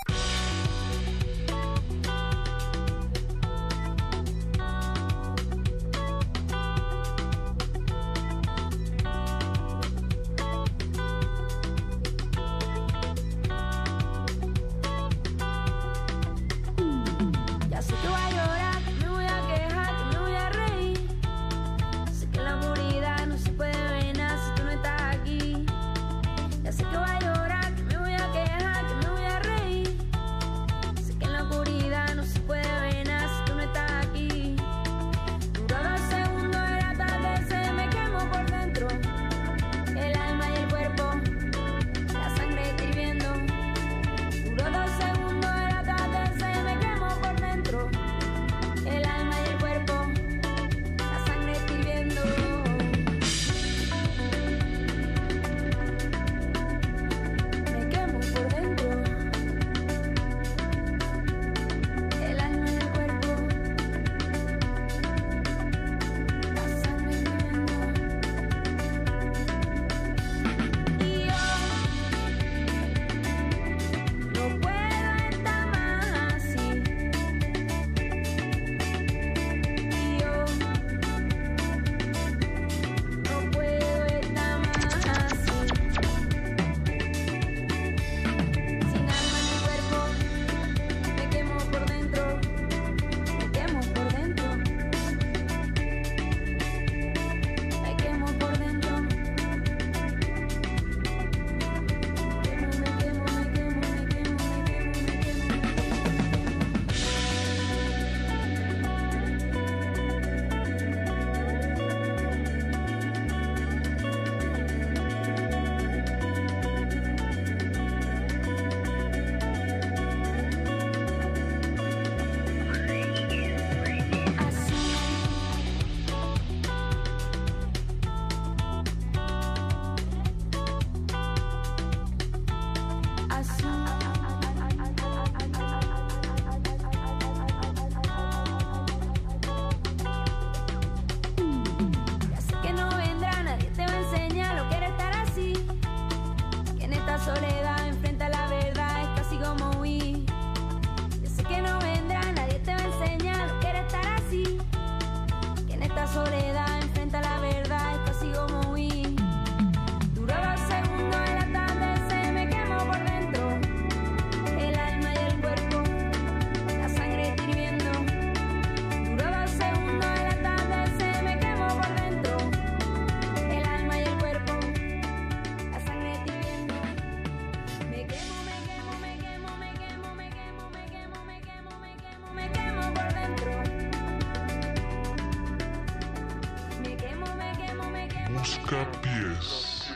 [188.70, 189.90] Buscapiés.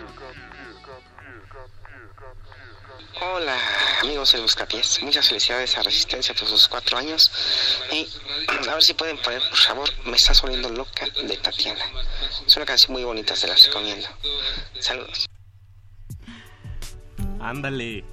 [3.22, 3.56] Hola,
[4.02, 5.04] amigos de Buscapiés.
[5.04, 7.32] Muchas felicidades a Resistencia por sus cuatro años.
[7.92, 8.08] Y
[8.68, 11.86] a ver si pueden poner, por favor, Me estás volviendo loca de Tatiana.
[12.48, 14.08] Es una canción muy bonita, se las recomiendo.
[14.80, 15.28] Saludos.
[17.40, 18.04] Ándale.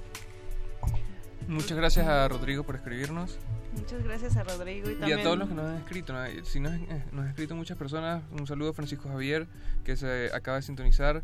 [1.47, 3.39] Muchas gracias a Rodrigo por escribirnos.
[3.75, 6.13] Muchas gracias a Rodrigo y Y también a todos los que nos han escrito.
[6.13, 6.25] ¿no?
[6.43, 9.47] Si nos, eh, nos han escrito muchas personas, un saludo a Francisco Javier,
[9.85, 11.23] que se acaba de sintonizar.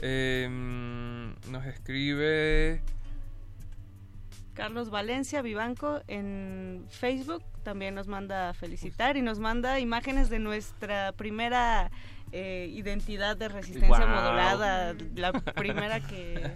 [0.00, 0.48] Eh,
[1.50, 2.80] nos escribe
[4.54, 10.38] Carlos Valencia Vivanco en Facebook también nos manda a felicitar y nos manda imágenes de
[10.38, 11.90] nuestra primera
[12.32, 14.08] eh, identidad de resistencia Guau.
[14.08, 16.50] modulada, la primera que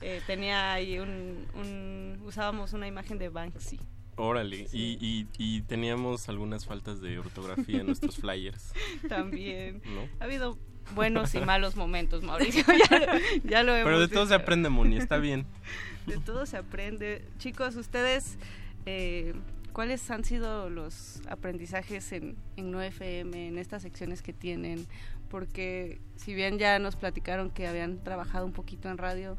[0.00, 3.80] eh, tenía ahí un, un- usábamos una imagen de Banksy.
[4.16, 4.68] Órale.
[4.72, 8.72] Y, y, y teníamos algunas faltas de ortografía en nuestros flyers.
[9.08, 9.82] También.
[9.94, 10.02] ¿No?
[10.20, 10.58] Ha habido
[10.94, 12.64] buenos y malos momentos, Mauricio.
[12.90, 14.42] ya, lo- ya lo hemos Pero de todo se dicho.
[14.42, 15.46] aprende, Moni, está bien.
[16.06, 17.24] De todo se aprende.
[17.38, 18.36] Chicos, ustedes,
[18.84, 19.32] eh,
[19.72, 24.86] ¿cuáles han sido los aprendizajes en, en 9FM, en estas secciones que tienen?
[25.30, 29.38] Porque si bien ya nos platicaron que habían trabajado un poquito en radio,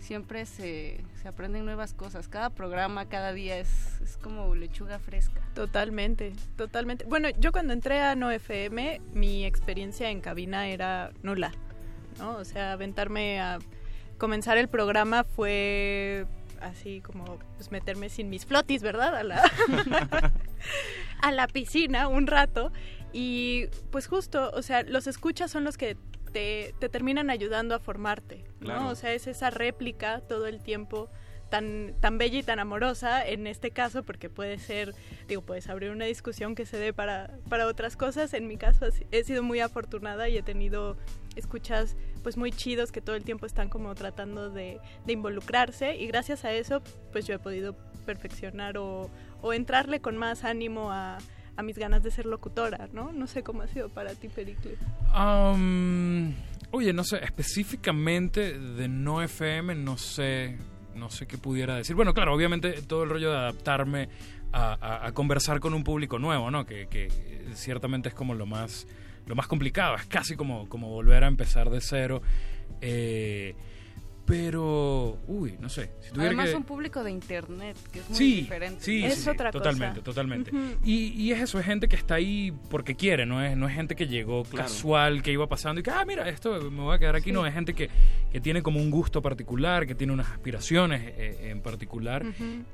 [0.00, 2.28] siempre se, se aprenden nuevas cosas.
[2.28, 5.40] Cada programa, cada día es, es como lechuga fresca.
[5.54, 7.04] Totalmente, totalmente.
[7.04, 11.52] Bueno, yo cuando entré a No FM, mi experiencia en cabina era nula,
[12.18, 12.36] ¿no?
[12.36, 13.58] O sea, aventarme a
[14.18, 16.26] comenzar el programa fue
[16.60, 19.14] así como pues meterme sin mis flotis, ¿verdad?
[19.16, 19.42] A la,
[21.22, 22.72] a la piscina un rato
[23.12, 25.96] y pues justo, o sea, los escuchas son los que
[26.38, 28.90] te, te terminan ayudando a formarte, ¿no?
[28.90, 31.10] O sea, es esa réplica todo el tiempo
[31.50, 34.94] tan, tan bella y tan amorosa en este caso, porque puede ser,
[35.26, 38.34] digo, puedes abrir una discusión que se dé para, para otras cosas.
[38.34, 40.96] En mi caso he sido muy afortunada y he tenido
[41.34, 46.06] escuchas pues muy chidos que todo el tiempo están como tratando de, de involucrarse y
[46.06, 47.74] gracias a eso pues yo he podido
[48.06, 49.10] perfeccionar o,
[49.42, 51.18] o entrarle con más ánimo a,
[51.58, 53.10] a mis ganas de ser locutora, ¿no?
[53.10, 54.76] No sé cómo ha sido para ti, Pericle.
[55.12, 56.32] Um,
[56.70, 60.56] oye, no sé, específicamente de no FM, no sé,
[60.94, 61.96] no sé qué pudiera decir.
[61.96, 64.08] Bueno, claro, obviamente todo el rollo de adaptarme
[64.52, 66.64] a, conversar con un público nuevo, ¿no?
[66.64, 67.08] Que, que
[67.54, 68.86] ciertamente es como lo más,
[69.26, 72.22] lo más complicado, es casi como, como volver a empezar de cero.
[72.80, 73.56] Eh,
[74.28, 75.90] pero, uy, no sé.
[76.00, 78.84] Si tuviera Además, que- un público de internet, que es muy sí, diferente.
[78.84, 80.50] Sí, sí, sí, totalmente, totalmente.
[80.54, 80.76] Ujú.
[80.84, 83.74] y, y es eso, es gente que está ahí porque quiere, no es, no es
[83.74, 84.68] gente que llegó Claro.
[84.68, 87.32] casual, que iba pasando y que, ah, mira, esto me voy a quedar aquí.
[87.32, 87.88] No, es gente que,
[88.30, 92.24] que tiene como un gusto particular, que tiene unas aspiraciones eh, en particular.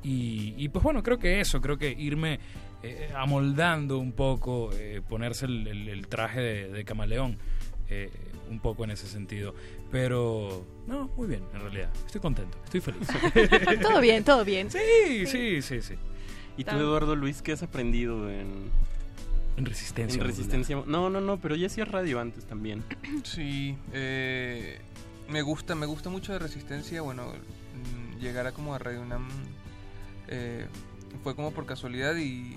[0.03, 2.41] Y, y, pues bueno, creo que eso, creo que irme
[2.83, 7.39] eh, amoldando un poco, eh, ponerse el, el- el traje de, de camaleón.
[7.89, 8.11] eh,
[8.51, 9.55] un poco en ese sentido
[9.91, 13.09] pero no muy bien en realidad estoy contento estoy feliz
[13.83, 15.95] todo bien todo bien sí sí sí sí
[16.57, 18.71] ¿Y tú, Eduardo Luis, qué has aprendido en...
[19.57, 20.21] En resistencia.
[20.21, 20.83] En resistencia.
[20.87, 22.85] No, no, no, pero ya hacías radio antes también.
[23.25, 24.81] Sí, eh,
[25.29, 27.03] me gusta, me gusta mucho de Resistencia.
[27.03, 29.29] Bueno, mm, llegar a como a Radio UNAM
[30.29, 30.67] eh,
[31.23, 32.57] fue como por casualidad y,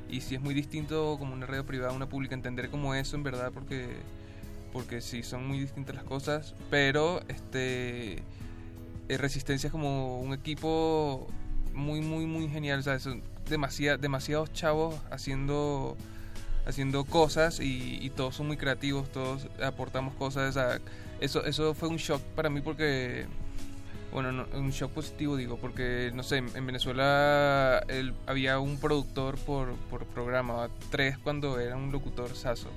[0.10, 3.16] y sí es muy distinto como una radio privada a una pública, entender como eso
[3.16, 3.98] en verdad porque
[4.72, 8.24] porque sí son muy distintas las cosas, pero este
[9.10, 11.28] eh, Resistencia es como un equipo
[11.74, 12.80] muy, muy, muy genial.
[12.80, 15.96] O sea, son demasiado, demasiados chavos haciendo,
[16.66, 20.50] haciendo cosas y, y todos son muy creativos, todos aportamos cosas.
[20.50, 20.80] o sea,
[21.22, 23.28] eso, eso fue un shock para mí porque,
[24.14, 28.80] bueno, no, un shock positivo digo, porque, no sé, en, en Venezuela el- había un
[28.80, 32.70] productor por, por programa, tres cuando era un locutor saso.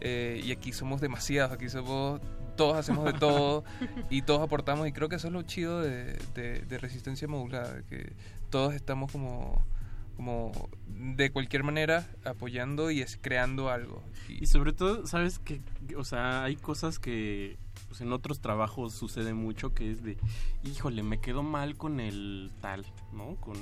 [0.00, 2.20] Eh, y aquí somos demasiados, aquí somos,
[2.56, 3.64] todos hacemos de todo
[4.10, 7.82] y todos aportamos y creo que eso es lo chido de, de- de resistencia modulada,
[7.88, 8.12] que
[8.50, 9.64] todos estamos como,
[10.16, 10.52] como
[10.86, 14.02] de cualquier manera apoyando y es creando algo.
[14.28, 15.60] Y sobre todo, ¿sabes que
[15.96, 17.56] O sea, hay cosas que
[17.94, 20.16] pues, en otros trabajos sucede mucho que es de,
[20.64, 23.36] híjole, me quedó mal con el tal, ¿no?
[23.36, 23.54] Con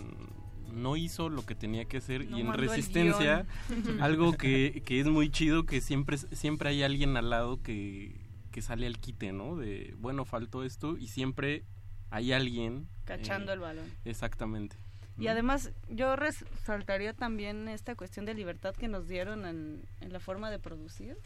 [0.72, 3.44] no hizo lo que tenía que hacer No y en resistencia
[4.00, 8.62] algo que, que es muy chido que siempre siempre hay alguien al lado que, que
[8.62, 11.64] sale al quite no de bueno faltó esto y siempre
[12.08, 13.84] hay alguien Cachando eh, el balón.
[14.06, 14.76] exactamente
[15.18, 20.20] Y además yo resaltaría también esta cuestión de libertad que nos dieron en, en la
[20.20, 21.18] forma de producir,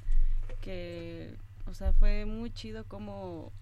[0.60, 1.36] que,
[1.66, 3.52] o sea, fue muy chido como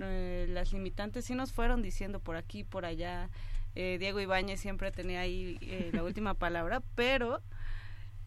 [0.00, 3.28] eh, las limitantes sí nos fueron diciendo por aquí, por allá,
[3.74, 7.40] eh, Diego Ibáñez siempre tenía ahí eh, la última palabra, pero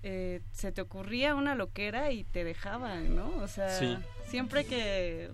[0.04, 3.30] eh, se te ocurría una loquera y te dejaban, ¿no?
[3.38, 3.98] O sea, Sí.
[4.28, 5.30] siempre que,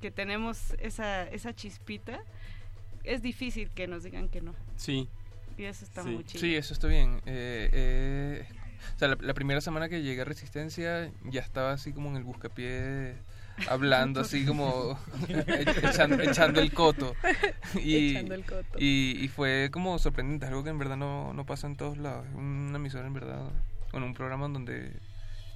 [0.00, 2.20] que tenemos esa, esa chispita,
[3.04, 4.54] es difícil que nos digan que no.
[4.76, 5.08] Sí.
[5.56, 6.08] Y eso está Sí.
[6.10, 6.40] muy chido.
[6.40, 7.20] Sí, eso está bien.
[7.26, 8.46] Eh, eh,
[8.96, 12.16] o sea, la, la primera semana que llegué a Resistencia ya estaba así como en
[12.16, 13.14] el buscapié
[13.68, 17.14] hablando así como echando, echando el coto.
[17.80, 18.78] Y, Echando el coto.
[18.78, 22.26] Y, y fue como sorprendente, algo que en verdad no, no pasa en todos lados.
[22.28, 23.42] Es Una emisora en verdad,
[23.92, 24.92] bueno, un programa en donde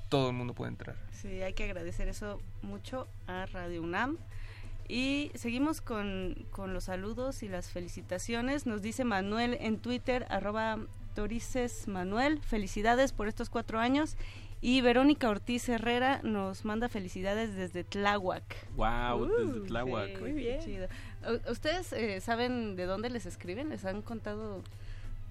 [0.09, 0.97] todo el mundo puede entrar.
[1.11, 4.19] Sí, hay que agradecer eso mucho a Radio UNAM.
[4.87, 8.67] Y seguimos con, con los saludos y las felicitaciones.
[8.67, 10.79] Nos dice Manuel en Twitter, arroba
[11.15, 14.17] Torices Manuel, felicidades por estos cuatro años.
[14.61, 18.43] Y Verónica Ortiz Herrera nos manda felicidades desde Tláhuac.
[18.77, 20.09] Wow, desde Uh, Tláhuac.
[20.19, 20.89] sí, qué chido.
[21.29, 23.69] U- ¿Ustedes eh, saben de dónde les escriben?
[23.69, 24.63] ¿Les han contado?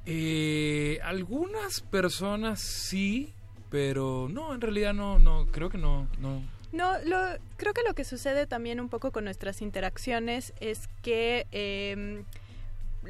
[0.06, 3.34] Eh, algunas personas sí,
[3.72, 6.44] pero no, en realidad no, no, creo que no, no.
[6.72, 7.18] No, lo,
[7.58, 12.24] creo que lo que sucede también un poco con nuestras interacciones es que eh,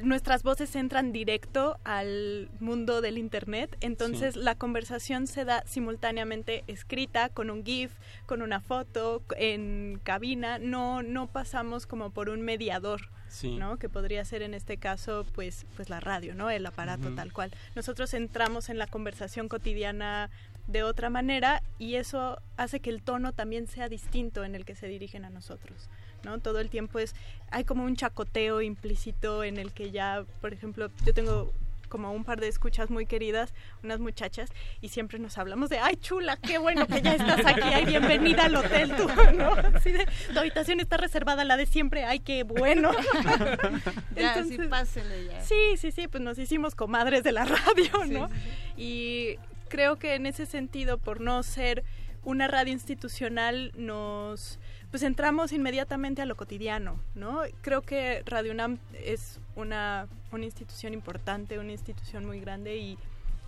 [0.01, 4.39] nuestras voces entran directo al mundo del Internet, entonces Sí.
[4.41, 7.91] la conversación se da simultáneamente escrita, con un GIF,
[8.25, 13.09] con una foto, en cabina, no, no pasamos como por un mediador.
[13.29, 13.57] Sí.
[13.57, 13.77] ¿no?
[13.79, 17.49] que podría ser en este caso pues pues la radio no el aparato tal cual
[17.75, 20.29] nosotros entramos en la conversación cotidiana
[20.67, 24.75] de otra manera y eso hace que el tono también sea distinto en el que
[24.75, 25.89] se dirigen a nosotros
[26.23, 27.15] no todo el tiempo es
[27.51, 31.53] hay como un chacoteo implícito en el que ya por ejemplo yo tengo
[31.93, 33.53] como un par de escuchas muy queridas,
[33.83, 34.49] unas muchachas,
[34.81, 38.45] y siempre nos hablamos de, ay chula, qué bueno que ya estás aquí, ay bienvenida
[38.45, 39.51] al hotel, tú, ¿no?
[39.51, 42.93] Así de, tu habitación está reservada, la de siempre, ay qué bueno.
[44.15, 45.41] Ya, sí, pásele ya.
[45.43, 48.27] Sí, sí, sí, pues nos hicimos comadres de la radio, Sí, ¿no?
[48.27, 48.33] sí,
[48.75, 49.35] Y
[49.69, 51.83] creo que en ese sentido, por no ser
[52.23, 54.57] una radio institucional, nos
[54.93, 57.41] pues entramos inmediatamente a lo cotidiano, ¿no?
[57.63, 62.99] Creo que Radio UNAM es una, una institución importante, una institución muy grande y,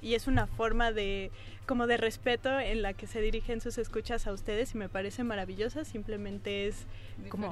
[0.02, 1.30] y es una forma de
[1.68, 5.24] como de respeto en la que se dirigen sus escuchas a ustedes y me parece
[5.24, 6.88] maravillosa, simplemente es
[7.30, 7.52] como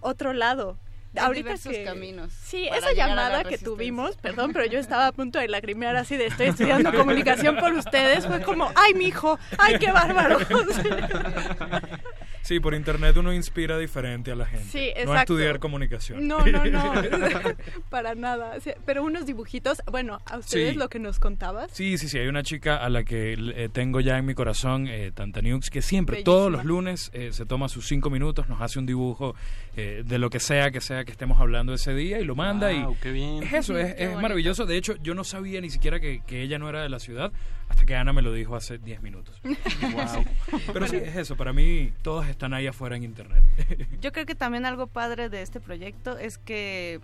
[0.00, 0.78] otro lado.
[1.14, 5.48] Hay diversos caminos Sí, esa llamada que tuvimos, perdón, pero yo estaba a punto de
[5.48, 10.38] lagrimear así de estoy estudiando comunicación por ustedes, fue como, ay, mijo, ay, qué bárbaro.
[12.46, 14.66] Sí, por internet uno inspira diferente a la gente.
[14.70, 15.20] Sí, No a exacto.
[15.34, 16.26] estudiar comunicación.
[16.28, 16.92] No, no, no,
[17.90, 18.52] para nada.
[18.84, 20.78] Pero unos dibujitos, bueno, a ustedes Sí.
[20.78, 21.70] lo que nos contabas.
[21.72, 24.86] Sí, sí, sí, hay una chica a la que eh, tengo ya en mi corazón,
[24.88, 26.24] eh, Tanta Nux, que siempre, Bellísima.
[26.36, 29.34] todos los lunes, eh, se toma sus cinco minutos, nos hace un dibujo
[29.76, 32.72] eh, de lo que sea que sea que estemos hablando ese día y lo manda.
[32.72, 33.42] Guau, y qué bien.
[33.42, 34.66] Es eso, es, es maravilloso.
[34.66, 37.32] De hecho, yo no sabía ni siquiera que, que ella no era de la ciudad
[37.68, 39.40] hasta que Ana me lo dijo hace 10 minutos.
[39.92, 40.24] Guau.
[40.72, 43.42] Pero sí, es eso, para mí todos están ahí afuera en internet.
[44.00, 47.00] Yo creo que también algo padre de este proyecto es que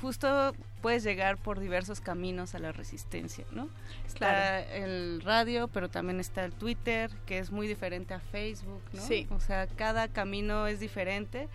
[0.00, 3.68] justo puedes llegar por diversos caminos a la resistencia, ¿no?
[4.06, 4.18] Está
[4.62, 4.66] Claro.
[4.72, 9.00] el radio, pero también está el Twitter, que es muy diferente a Facebook, ¿no?
[9.02, 9.26] Sí.
[9.30, 11.48] O sea, cada camino es diferente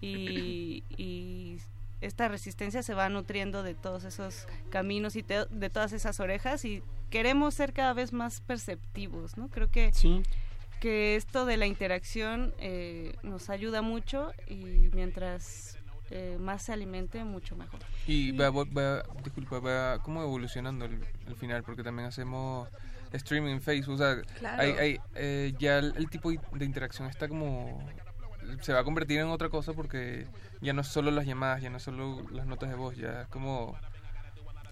[0.00, 1.58] y, y
[2.00, 6.64] esta resistencia se va nutriendo de todos esos caminos y te- de todas esas orejas
[6.64, 9.48] y queremos ser cada vez más perceptivos, ¿no?
[9.48, 9.92] Creo que
[10.80, 15.78] que esto de la interacción eh, nos ayuda mucho y mientras
[16.10, 17.78] eh, más se alimente, mucho mejor.
[18.08, 22.68] Y va, va, disculpa, va como evolucionando al, al final, porque también hacemos
[23.12, 24.60] streaming en Facebook, o sea, Claro.
[24.62, 27.80] hay, hay, eh, ya el, el tipo de interacción está como,
[28.60, 30.26] se va a convertir en otra cosa porque
[30.60, 33.22] ya no es solo las llamadas, ya no es solo las notas de voz, ya
[33.22, 33.76] es como,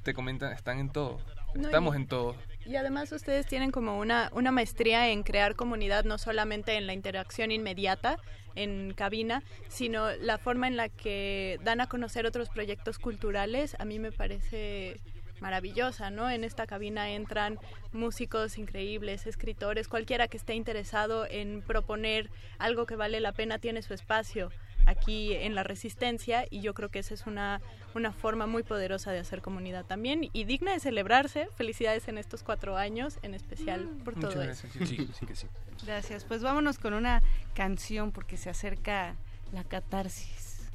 [0.02, 1.20] te comentan, están en todo,
[1.55, 2.37] No, estamos y- en todo.
[2.67, 6.93] Y además ustedes tienen como una, una maestría en crear comunidad, no solamente en la
[6.93, 8.19] interacción inmediata
[8.55, 13.85] en cabina, sino la forma en la que dan a conocer otros proyectos culturales, a
[13.85, 15.01] mí me parece
[15.41, 16.29] maravillosa, ¿no?
[16.31, 17.59] En esta cabina entran
[17.93, 23.81] músicos increíbles, escritores, cualquiera que esté interesado en proponer algo que vale la pena tiene
[23.83, 24.53] su espacio
[24.91, 27.60] aquí en la resistencia y yo creo que esa es una,
[27.94, 31.49] una forma muy poderosa de hacer comunidad también y digna de celebrarse.
[31.57, 34.86] Felicidades en estos cuatro años, en especial por Muchas todo gracias, eso.
[34.86, 35.47] sí, sí que sí.
[35.86, 36.25] Gracias.
[36.25, 37.23] Pues vámonos con una
[37.55, 39.15] canción porque se acerca
[39.52, 40.70] la catarsis.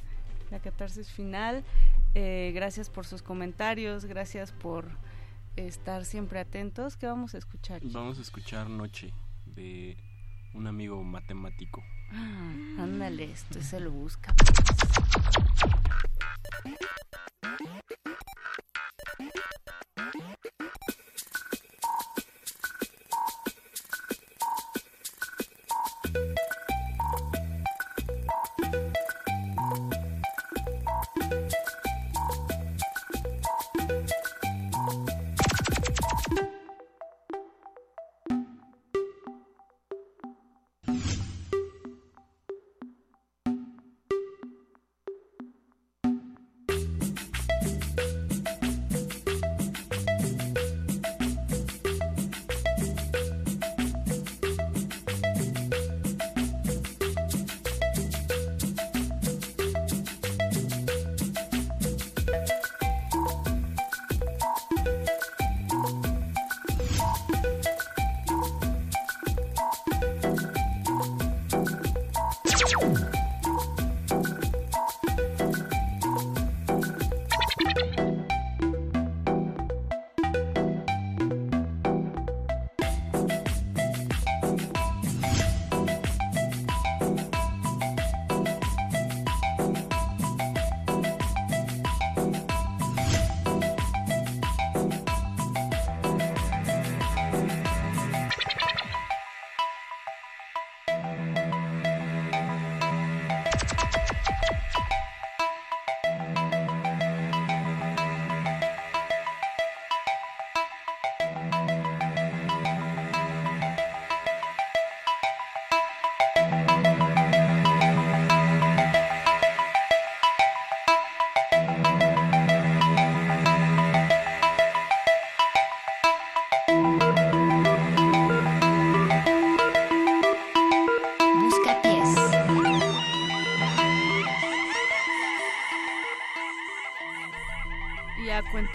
[0.50, 1.64] La catarsis final.
[2.14, 4.88] Eh, gracias por sus comentarios, gracias por
[5.56, 6.96] estar siempre atentos.
[6.96, 7.80] ¿Qué vamos a escuchar?
[7.84, 9.12] Vamos a escuchar Noche
[9.44, 9.96] de
[10.54, 11.82] un amigo matemático.
[12.12, 12.52] Ah,
[12.82, 14.34] ándale, esto se lo busca.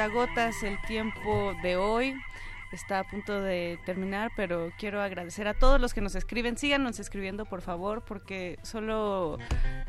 [0.01, 2.15] Cuentagotas el tiempo de hoy.
[2.71, 6.57] Está a punto de terminar, pero quiero agradecer a todos los que nos escriben.
[6.57, 9.37] Síganos escribiendo, por favor, porque solo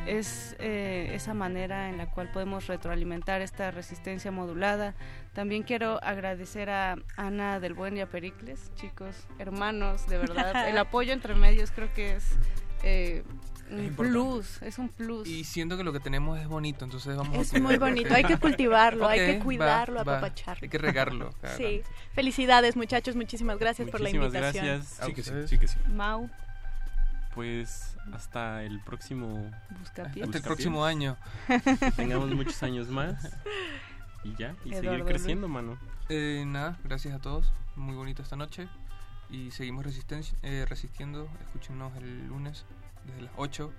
[0.07, 4.95] es eh, esa manera en la cual podemos retroalimentar esta resistencia modulada.
[5.33, 10.69] También quiero agradecer a Ana del Buen y a Pericles, chicos, hermanos, de verdad.
[10.69, 12.37] El apoyo entre medios creo que es
[12.83, 13.23] eh,
[13.73, 14.19] un importante.
[14.19, 15.29] plus, es un plus.
[15.29, 18.25] Y siento que lo que tenemos es bonito, entonces vamos a Es muy bonito, hay
[18.25, 20.19] que cultivarlo, hay que cuidarlo, va.
[20.19, 20.61] apapacharlo.
[20.65, 21.31] Hay que regarlo.
[21.41, 21.83] cada Sí,
[22.15, 24.67] felicidades muchachos, muchísimas gracias por la Muchísimas invitación.
[24.67, 25.01] gracias.
[25.01, 25.79] A Sí que sí, sí que sí.
[25.95, 26.29] Mau,
[27.35, 29.51] Pues hasta el próximo.
[29.81, 30.25] Buscapiés.
[30.27, 31.17] Hasta el próximo año.
[31.97, 33.31] Tengamos muchos años más.
[34.25, 35.79] Y ya, y seguir creciendo, mano.
[36.09, 37.53] Eh, nada, gracias a todos.
[37.75, 38.69] Muy bonito esta noche.
[39.31, 41.27] Y seguimos resistencia, eh, resistiendo.
[41.47, 42.67] Escúchenos el lunes
[43.07, 43.73] desde las 8.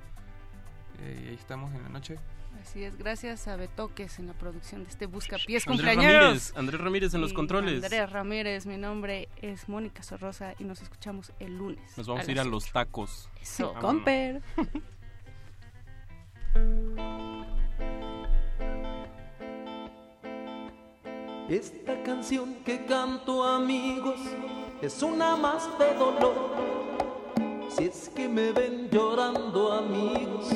[1.00, 2.18] Eh, y ahí estamos en la noche.
[2.62, 5.96] Así es, gracias a Betoques en la producción de este Buscapiés Andrés.
[5.96, 7.84] Ramírez, Andrés Ramírez en los Y controles.
[7.84, 11.98] Andrés Ramírez, mi nombre es Mónica Sorrosa y nos escuchamos el lunes.
[11.98, 13.30] Nos vamos a ir a los tacos.
[13.42, 13.74] Eso.
[13.74, 13.84] Vámonos.
[13.84, 14.42] Comper.
[21.50, 24.20] Esta canción que canto amigos
[24.82, 26.83] es una más de dolor.
[27.76, 30.50] Si es que me ven llorando amigos,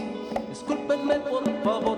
[0.50, 1.98] discúlpenme por favor.